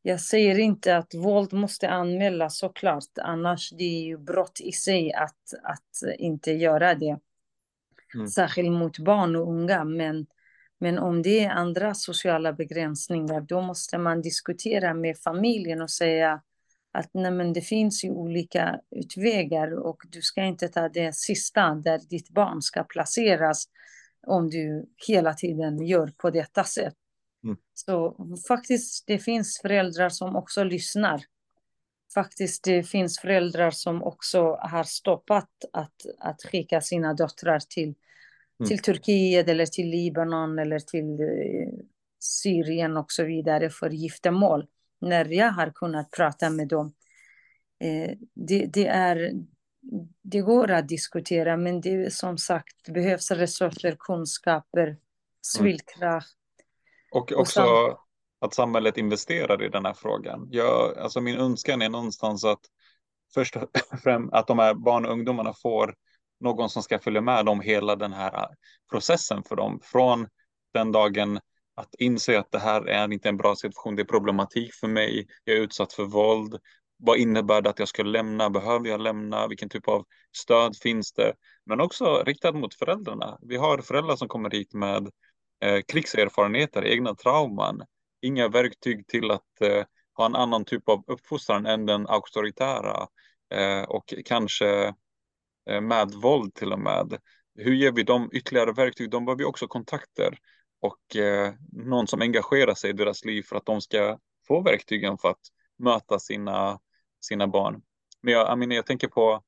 jag 0.02 0.22
säger 0.22 0.60
inte 0.60 0.98
att 0.98 1.14
våld 1.14 1.54
måste 1.54 1.90
anmälas 1.90 2.58
såklart, 2.58 3.18
annars 3.22 3.70
det 3.70 3.84
är 3.84 4.04
ju 4.04 4.18
brott 4.18 4.60
i 4.62 4.72
sig 4.72 5.14
att, 5.14 5.54
att 5.64 6.18
inte 6.18 6.52
göra 6.52 6.96
det. 6.96 7.20
Mm. 8.16 8.28
Särskilt 8.28 8.72
mot 8.72 9.00
barn 9.00 9.36
och 9.36 9.48
unga. 9.48 9.84
Men, 9.84 10.26
men 10.80 11.00
om 11.00 11.22
det 11.22 11.40
är 11.40 11.50
andra 11.50 11.94
sociala 11.94 12.54
begränsningar, 12.54 13.42
då 13.42 13.62
måste 13.62 13.98
man 13.98 14.22
diskutera 14.22 14.94
med 14.94 15.18
familjen 15.18 15.82
och 15.82 15.92
säga 15.92 16.42
att 16.92 17.10
nej, 17.14 17.54
det 17.54 17.62
finns 17.62 18.04
ju 18.04 18.10
olika 18.10 18.80
utvägar 18.92 19.80
och 19.80 20.02
du 20.10 20.22
ska 20.22 20.44
inte 20.44 20.68
ta 20.68 20.90
det 20.90 21.16
sista 21.16 21.76
där 21.76 22.00
ditt 22.10 22.30
barn 22.30 22.62
ska 22.62 22.84
placeras 22.84 23.66
om 24.28 24.50
du 24.50 24.86
hela 25.08 25.34
tiden 25.34 25.86
gör 25.86 26.14
på 26.18 26.30
detta 26.30 26.64
sätt. 26.64 26.96
Mm. 27.44 27.58
Så 27.74 28.16
faktiskt, 28.48 29.08
det 29.08 29.20
finns 29.20 29.60
föräldrar 29.62 30.10
som 30.10 30.36
också 30.36 30.64
lyssnar. 30.64 31.22
Faktiskt, 32.14 32.64
det 32.64 32.84
finns 32.84 33.20
föräldrar 33.20 33.72
som 33.72 34.04
också 34.04 34.56
har 34.56 34.84
stoppat 34.84 35.50
att, 35.74 36.06
att 36.20 36.42
skicka 36.44 36.82
sina 36.82 37.14
döttrar 37.14 37.60
till. 37.70 37.96
Till 38.68 38.80
Turkiet 38.80 39.48
eller 39.48 39.66
till 39.66 39.90
Libanon 39.90 40.60
eller 40.60 40.80
till 40.80 41.20
eh, 41.22 41.86
Syrien 42.20 42.98
och 42.98 43.12
så 43.12 43.24
vidare 43.24 43.70
för 43.70 43.90
giftermål. 43.90 44.68
När 45.02 45.26
jag 45.26 45.52
har 45.52 45.72
kunnat 45.72 46.12
prata 46.12 46.50
med 46.50 46.68
dem. 46.68 46.94
Eh, 47.84 48.12
det, 48.34 48.66
det, 48.66 48.88
är, 48.88 49.32
det 50.22 50.42
går 50.42 50.72
att 50.72 50.88
diskutera, 50.88 51.58
men 51.58 51.82
det 51.82 52.14
som 52.14 52.38
sagt 52.38 52.90
behövs 52.94 53.32
resurser, 53.32 53.96
kunskaper, 54.00 54.88
mm. 54.88 54.98
civilkraft. 55.42 56.38
Och 57.12 57.32
också 57.32 57.64
och 57.64 58.00
att 58.42 58.54
samhället 58.54 58.98
investerar 58.98 59.64
i 59.64 59.70
den 59.70 59.86
här 59.86 59.94
frågan. 59.94 60.48
Jag, 60.52 60.98
alltså 60.98 61.22
min 61.22 61.38
önskan 61.38 61.82
är 61.82 61.90
någonstans 61.90 62.46
att 62.46 62.62
först 63.34 63.56
och 63.56 63.70
främst 64.04 64.34
att 64.34 64.48
de 64.48 64.60
här 64.60 64.74
barn 64.74 65.06
och 65.06 65.12
ungdomarna 65.12 65.54
får 65.54 65.96
någon 66.40 66.70
som 66.70 66.84
ska 66.84 67.00
följa 67.00 67.22
med 67.22 67.46
dem 67.46 67.62
hela 67.62 67.96
den 67.96 68.14
här 68.14 68.34
äh, 68.34 68.50
processen 68.92 69.44
för 69.44 69.56
dem. 69.56 69.80
Från 69.84 70.28
den 70.74 70.92
dagen 70.92 71.40
att 71.76 71.96
inse 72.00 72.40
att 72.40 72.52
det 72.52 72.60
här 72.60 72.88
är 72.88 73.14
inte 73.14 73.30
en 73.30 73.38
bra 73.38 73.56
situation, 73.56 73.96
det 73.96 74.02
är 74.02 74.06
problematik 74.06 74.74
för 74.74 74.88
mig, 74.88 75.28
jag 75.44 75.58
är 75.58 75.62
utsatt 75.62 75.94
för 75.94 76.04
våld. 76.04 76.56
Vad 76.98 77.18
innebär 77.18 77.62
det 77.62 77.70
att 77.70 77.80
jag 77.80 77.88
ska 77.88 78.04
lämna? 78.04 78.50
Behöver 78.50 78.90
jag 78.90 79.02
lämna? 79.02 79.48
Vilken 79.48 79.70
typ 79.70 79.88
av 79.88 80.06
stöd 80.38 80.76
finns 80.78 81.14
det? 81.14 81.34
Men 81.66 81.82
också 81.82 82.24
riktat 82.26 82.56
mot 82.56 82.74
föräldrarna. 82.74 83.38
Vi 83.42 83.58
har 83.58 83.78
föräldrar 83.78 84.16
som 84.16 84.28
kommer 84.28 84.50
hit 84.50 84.74
med 84.74 85.10
eh, 85.64 85.82
krigserfarenheter, 85.88 86.86
egna 86.86 87.16
trauman, 87.16 87.82
inga 88.22 88.48
verktyg 88.48 89.08
till 89.08 89.32
att 89.32 89.62
eh, 89.62 89.84
ha 90.18 90.26
en 90.26 90.36
annan 90.36 90.66
typ 90.66 90.90
av 90.90 91.04
uppfostran 91.08 91.66
än 91.66 91.86
den 91.86 92.08
auktoritära 92.08 93.08
eh, 93.54 93.84
och 93.84 94.14
kanske 94.26 94.94
Eh, 95.70 95.82
med 95.82 96.12
våld 96.12 96.54
till 96.54 96.74
och 96.74 96.80
med. 96.80 97.18
Hur 97.56 97.74
ger 97.74 97.92
vi 97.92 98.04
dem 98.04 98.30
ytterligare 98.34 98.72
verktyg? 98.72 99.10
De 99.10 99.26
behöver 99.26 99.42
ju 99.42 99.48
också 99.48 99.68
kontakter 99.68 100.38
och 100.82 101.16
eh, 101.16 101.54
någon 101.72 102.08
som 102.08 102.22
engagerar 102.22 102.74
sig 102.74 102.90
i 102.90 102.94
deras 102.94 103.26
liv 103.26 103.44
för 103.44 103.56
att 103.56 103.66
de 103.66 103.82
ska 103.82 104.20
få 104.48 104.62
verktygen 104.62 105.18
för 105.18 105.30
att 105.30 105.42
möta 105.78 106.20
sina, 106.20 106.80
sina 107.22 107.48
barn. 107.48 107.82
Men 108.22 108.34
jag, 108.34 108.50
Amine, 108.50 108.76
jag 108.76 108.86
tänker 108.86 109.08
på, 109.08 109.44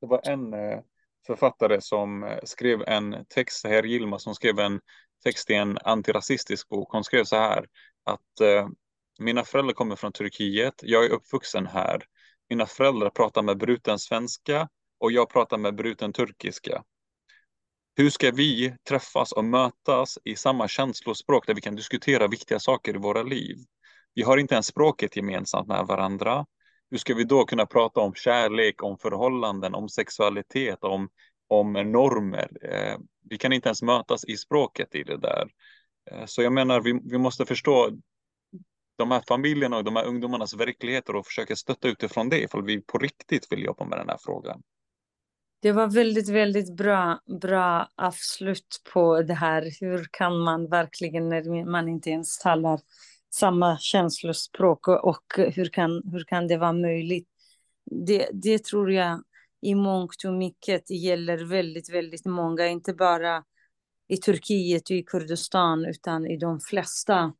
det 0.00 0.06
var 0.06 0.20
en 0.24 0.54
eh, 0.54 0.80
författare 1.26 1.80
som 1.80 2.24
eh, 2.24 2.38
skrev 2.44 2.82
en 2.82 3.24
text, 3.28 3.66
här 3.66 3.82
Gilma, 3.82 4.18
som 4.18 4.34
skrev 4.34 4.58
en 4.58 4.80
text 5.24 5.50
i 5.50 5.54
en 5.54 5.78
antirasistisk 5.84 6.68
bok. 6.68 6.92
Hon 6.92 7.04
skrev 7.04 7.24
så 7.24 7.36
här 7.36 7.66
att 8.04 8.40
eh, 8.40 8.68
mina 9.18 9.44
föräldrar 9.44 9.74
kommer 9.74 9.96
från 9.96 10.12
Turkiet, 10.12 10.74
jag 10.82 11.04
är 11.04 11.10
uppvuxen 11.10 11.66
här. 11.66 12.04
Mina 12.48 12.66
föräldrar 12.66 13.10
pratar 13.10 13.42
med 13.42 13.58
bruten 13.58 13.98
svenska 13.98 14.68
och 15.02 15.12
jag 15.12 15.30
pratar 15.30 15.58
med 15.58 15.74
bruten 15.74 16.12
turkiska. 16.12 16.82
Hur 17.96 18.10
ska 18.10 18.30
vi 18.30 18.76
träffas 18.88 19.32
och 19.32 19.44
mötas 19.44 20.18
i 20.24 20.36
samma 20.36 20.68
känslospråk 20.68 21.46
där 21.46 21.54
vi 21.54 21.60
kan 21.60 21.76
diskutera 21.76 22.28
viktiga 22.28 22.60
saker 22.60 22.94
i 22.94 22.98
våra 22.98 23.22
liv? 23.22 23.56
Vi 24.14 24.22
har 24.22 24.36
inte 24.36 24.54
ens 24.54 24.66
språket 24.66 25.16
gemensamt 25.16 25.68
med 25.68 25.86
varandra. 25.86 26.46
Hur 26.90 26.98
ska 26.98 27.14
vi 27.14 27.24
då 27.24 27.44
kunna 27.44 27.66
prata 27.66 28.00
om 28.00 28.14
kärlek, 28.14 28.82
om 28.82 28.98
förhållanden, 28.98 29.74
om 29.74 29.88
sexualitet, 29.88 30.84
om, 30.84 31.08
om 31.48 31.72
normer? 31.72 32.48
Eh, 32.62 32.98
vi 33.30 33.38
kan 33.38 33.52
inte 33.52 33.68
ens 33.68 33.82
mötas 33.82 34.24
i 34.24 34.36
språket 34.36 34.94
i 34.94 35.02
det 35.02 35.16
där. 35.16 35.48
Eh, 36.10 36.26
så 36.26 36.42
jag 36.42 36.52
menar, 36.52 36.80
vi, 36.80 37.00
vi 37.04 37.18
måste 37.18 37.46
förstå 37.46 37.90
de 38.96 39.10
här 39.10 39.22
familjerna 39.28 39.76
och 39.76 39.84
de 39.84 39.96
här 39.96 40.04
ungdomarnas 40.04 40.54
verkligheter 40.54 41.16
och 41.16 41.26
försöka 41.26 41.56
stötta 41.56 41.88
utifrån 41.88 42.28
det 42.28 42.40
ifall 42.40 42.64
vi 42.64 42.80
på 42.80 42.98
riktigt 42.98 43.52
vill 43.52 43.64
jobba 43.64 43.84
med 43.84 43.98
den 43.98 44.08
här 44.08 44.18
frågan. 44.20 44.62
Det 45.62 45.72
var 45.72 45.86
väldigt, 45.86 46.28
väldigt 46.28 46.76
bra, 46.76 47.20
bra 47.40 47.88
avslut 47.96 48.82
på 48.92 49.22
det 49.22 49.34
här. 49.34 49.70
Hur 49.80 50.06
kan 50.10 50.38
man 50.38 50.68
verkligen, 50.68 51.28
när 51.28 51.64
man 51.64 51.88
inte 51.88 52.10
ens 52.10 52.38
talar 52.38 52.80
samma 53.34 53.78
känslospråk 53.78 54.88
och 54.88 55.24
hur 55.36 55.64
kan, 55.64 56.02
hur 56.12 56.24
kan 56.24 56.48
det 56.48 56.56
vara 56.56 56.72
möjligt? 56.72 57.28
Det, 58.06 58.28
det 58.32 58.64
tror 58.64 58.92
jag 58.92 59.22
i 59.60 59.74
mångt 59.74 60.24
och 60.24 60.32
mycket 60.32 60.90
gäller 60.90 61.44
väldigt, 61.44 61.90
väldigt 61.90 62.24
många, 62.24 62.66
inte 62.66 62.94
bara 62.94 63.44
i 64.08 64.16
Turkiet 64.16 64.82
och 64.90 64.96
i 64.96 65.02
Kurdistan, 65.02 65.84
utan 65.84 66.26
i 66.26 66.36
de 66.36 66.60
flesta 66.60 67.32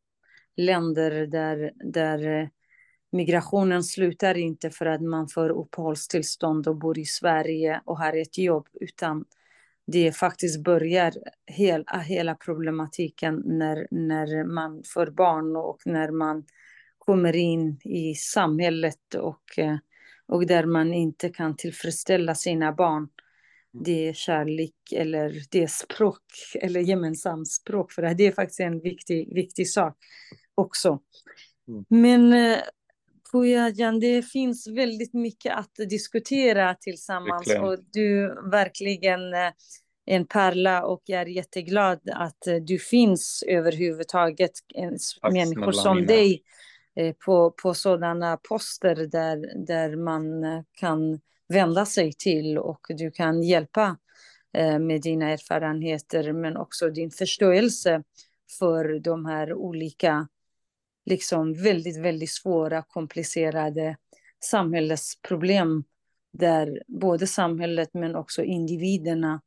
länder 0.56 1.26
där, 1.26 1.72
där 1.92 2.50
migrationen 3.12 3.84
slutar 3.84 4.38
inte 4.38 4.70
för 4.70 4.86
att 4.86 5.02
man 5.02 5.28
får 5.28 5.50
uppehållstillstånd 5.50 6.68
och 6.68 6.76
bor 6.76 6.98
i 6.98 7.04
Sverige 7.04 7.80
och 7.84 7.98
har 7.98 8.16
ett 8.16 8.38
jobb, 8.38 8.68
utan 8.80 9.24
det 9.86 10.12
faktiskt 10.12 10.62
börjar 10.62 11.12
hela, 11.46 11.98
hela 11.98 12.34
problematiken 12.34 13.42
när, 13.44 13.86
när 13.90 14.44
man 14.44 14.82
får 14.86 15.06
barn 15.06 15.56
och 15.56 15.78
när 15.84 16.10
man 16.10 16.44
kommer 16.98 17.36
in 17.36 17.80
i 17.84 18.14
samhället 18.14 19.14
och, 19.14 19.42
och 20.26 20.46
där 20.46 20.64
man 20.66 20.94
inte 20.94 21.28
kan 21.28 21.56
tillfredsställa 21.56 22.34
sina 22.34 22.72
barn. 22.72 23.08
Det 23.72 24.08
är 24.08 24.12
kärlek 24.12 24.74
eller 24.92 25.42
det 25.50 25.62
är 25.62 25.66
språk 25.66 26.22
eller 26.54 26.80
gemensamt 26.80 27.48
språk 27.48 27.92
för 27.92 28.14
det 28.14 28.26
är 28.26 28.32
faktiskt 28.32 28.60
en 28.60 28.80
viktig, 28.80 29.34
viktig 29.34 29.68
sak 29.68 29.96
också. 30.54 30.98
Mm. 31.68 31.84
Men 31.88 32.56
Pujajan, 33.32 34.00
det 34.00 34.22
finns 34.22 34.66
väldigt 34.66 35.14
mycket 35.14 35.56
att 35.56 35.74
diskutera 35.88 36.74
tillsammans 36.74 37.48
verkligen. 37.48 37.64
och 37.64 37.78
du 37.92 38.34
verkligen 38.50 39.34
eh, 39.34 39.52
en 40.06 40.26
pärla 40.26 40.84
och 40.84 41.02
jag 41.04 41.20
är 41.20 41.26
jätteglad 41.26 42.00
att 42.12 42.46
eh, 42.46 42.56
du 42.56 42.78
finns 42.78 43.44
överhuvudtaget, 43.48 44.52
Tack, 45.20 45.32
människor 45.32 45.72
som 45.72 45.96
mina. 45.96 46.06
dig 46.06 46.42
eh, 46.96 47.14
på, 47.24 47.50
på 47.62 47.74
sådana 47.74 48.36
poster 48.36 48.94
där, 48.94 49.66
där 49.66 49.96
man 49.96 50.44
kan 50.72 51.20
vända 51.48 51.86
sig 51.86 52.12
till 52.12 52.58
och 52.58 52.86
du 52.88 53.10
kan 53.10 53.42
hjälpa 53.42 53.96
med 54.80 55.02
dina 55.02 55.30
erfarenheter 55.30 56.32
men 56.32 56.56
också 56.56 56.90
din 56.90 57.10
förståelse 57.10 58.02
för 58.58 58.98
de 58.98 59.26
här 59.26 59.54
olika 59.54 60.28
liksom 61.06 61.54
väldigt, 61.54 62.00
väldigt 62.00 62.30
svåra, 62.30 62.82
komplicerade 62.82 63.96
samhällsproblem 64.44 65.84
där 66.32 66.82
både 66.88 67.26
samhället 67.26 67.90
men 67.92 68.16
också 68.16 68.42
individerna 68.42 69.40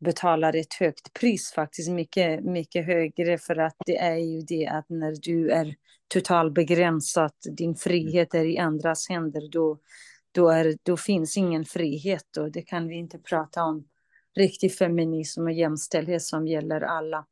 betalar 0.00 0.56
ett 0.56 0.74
högt 0.74 1.12
pris, 1.12 1.52
faktiskt 1.52 1.90
mycket, 1.90 2.44
mycket 2.44 2.86
högre. 2.86 3.38
För 3.38 3.56
att 3.56 3.76
det 3.86 3.96
är 3.96 4.16
ju 4.16 4.40
det 4.40 4.66
att 4.66 4.88
när 4.88 5.14
du 5.22 5.50
är 5.50 5.74
totalbegränsad, 6.08 7.32
din 7.56 7.74
frihet 7.74 8.34
är 8.34 8.44
i 8.44 8.58
andras 8.58 9.08
händer, 9.08 9.50
då, 9.52 9.78
då, 10.32 10.48
är, 10.48 10.76
då 10.82 10.96
finns 10.96 11.36
ingen 11.36 11.64
frihet. 11.64 12.36
Och 12.36 12.52
det 12.52 12.62
kan 12.62 12.88
vi 12.88 12.94
inte 12.94 13.18
prata 13.18 13.62
om. 13.62 13.88
Riktig 14.36 14.74
feminism 14.74 15.42
och 15.42 15.52
jämställdhet 15.52 16.22
som 16.22 16.46
gäller 16.46 16.80
alla. 16.80 17.26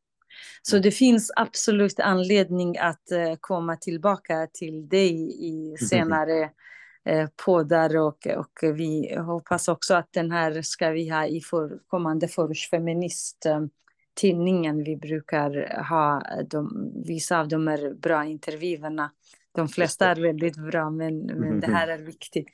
Så 0.62 0.78
det 0.78 0.91
finns 0.91 1.32
absolut 1.37 2.01
anledning 2.01 2.78
att 2.78 3.09
uh, 3.12 3.34
komma 3.41 3.76
tillbaka 3.76 4.49
till 4.53 4.89
dig 4.89 5.37
i 5.49 5.76
senare 5.76 6.51
uh, 7.11 7.26
poddar 7.45 7.97
och, 7.97 8.26
och 8.26 8.78
vi 8.78 9.16
hoppas 9.16 9.68
också 9.68 9.95
att 9.95 10.12
den 10.12 10.30
här 10.30 10.62
ska 10.62 10.91
vi 10.91 11.09
ha 11.09 11.26
i 11.26 11.41
för, 11.41 11.78
kommande 11.87 12.28
Förors 12.28 12.70
Feminist 12.70 13.47
uh, 13.47 13.66
tidningen. 14.20 14.84
Vi 14.84 14.97
brukar 14.97 15.82
ha 15.89 16.22
de, 16.51 16.93
vissa 17.07 17.41
av 17.41 17.49
de 17.49 17.66
här 17.66 17.95
bra 17.95 18.24
intervjuerna. 18.24 19.11
De 19.55 19.68
flesta 19.68 20.09
är 20.09 20.16
väldigt 20.16 20.57
bra, 20.57 20.91
men, 20.91 21.18
men 21.18 21.61
det 21.61 21.66
här 21.66 21.89
är 21.89 21.99
viktigt. 21.99 22.49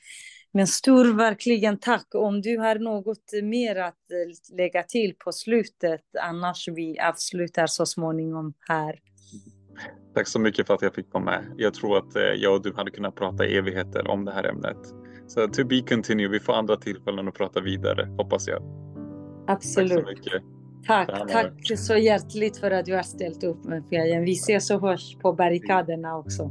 Men 0.55 0.67
stor 0.67 1.15
verkligen 1.17 1.79
tack. 1.79 2.07
Om 2.15 2.41
du 2.41 2.59
har 2.59 2.79
något 2.79 3.33
mer 3.43 3.77
att 3.77 3.95
eh, 4.13 4.57
lägga 4.57 4.83
till 4.83 5.15
på 5.25 5.33
slutet, 5.33 6.01
annars 6.23 6.69
vi 6.69 6.99
avslutar 7.01 7.67
så 7.67 7.87
småningom 7.87 8.55
här. 8.69 8.99
Tack 10.15 10.29
så 10.29 10.39
mycket 10.39 10.67
för 10.67 10.75
att 10.75 10.83
jag 10.83 10.95
fick 10.95 11.13
vara 11.13 11.25
med. 11.25 11.55
Jag 11.57 11.75
tror 11.75 11.99
att 11.99 12.17
eh, 12.17 12.23
jag 12.23 12.55
och 12.55 12.63
du 12.63 12.75
hade 12.75 12.91
kunnat 12.91 13.15
prata 13.15 13.45
evigheter 13.45 14.11
om 14.11 14.25
det 14.25 14.33
här 14.33 14.45
ämnet. 14.45 14.77
Så 15.27 15.49
to 15.49 15.65
be 15.65 15.81
continue. 15.81 16.29
Vi 16.29 16.41
får 16.41 16.53
andra 16.53 16.77
tillfällen 16.77 17.29
att 17.29 17.35
prata 17.35 17.61
vidare, 17.61 18.09
hoppas 18.19 18.49
jag. 18.49 18.63
Absolut. 19.47 19.91
Tack 19.91 20.05
så 20.05 20.11
mycket. 20.11 20.43
Tack, 20.87 21.29
tack 21.29 21.79
så 21.79 21.97
hjärtligt 21.97 22.57
för 22.57 22.71
att 22.71 22.87
du 22.87 22.95
har 22.95 23.03
ställt 23.03 23.45
upp 23.45 23.65
med 23.65 23.85
Vi 24.25 24.33
ses 24.33 24.71
och 24.71 24.81
hörs 24.81 25.17
på 25.17 25.33
barrikaderna 25.33 26.17
också. 26.17 26.51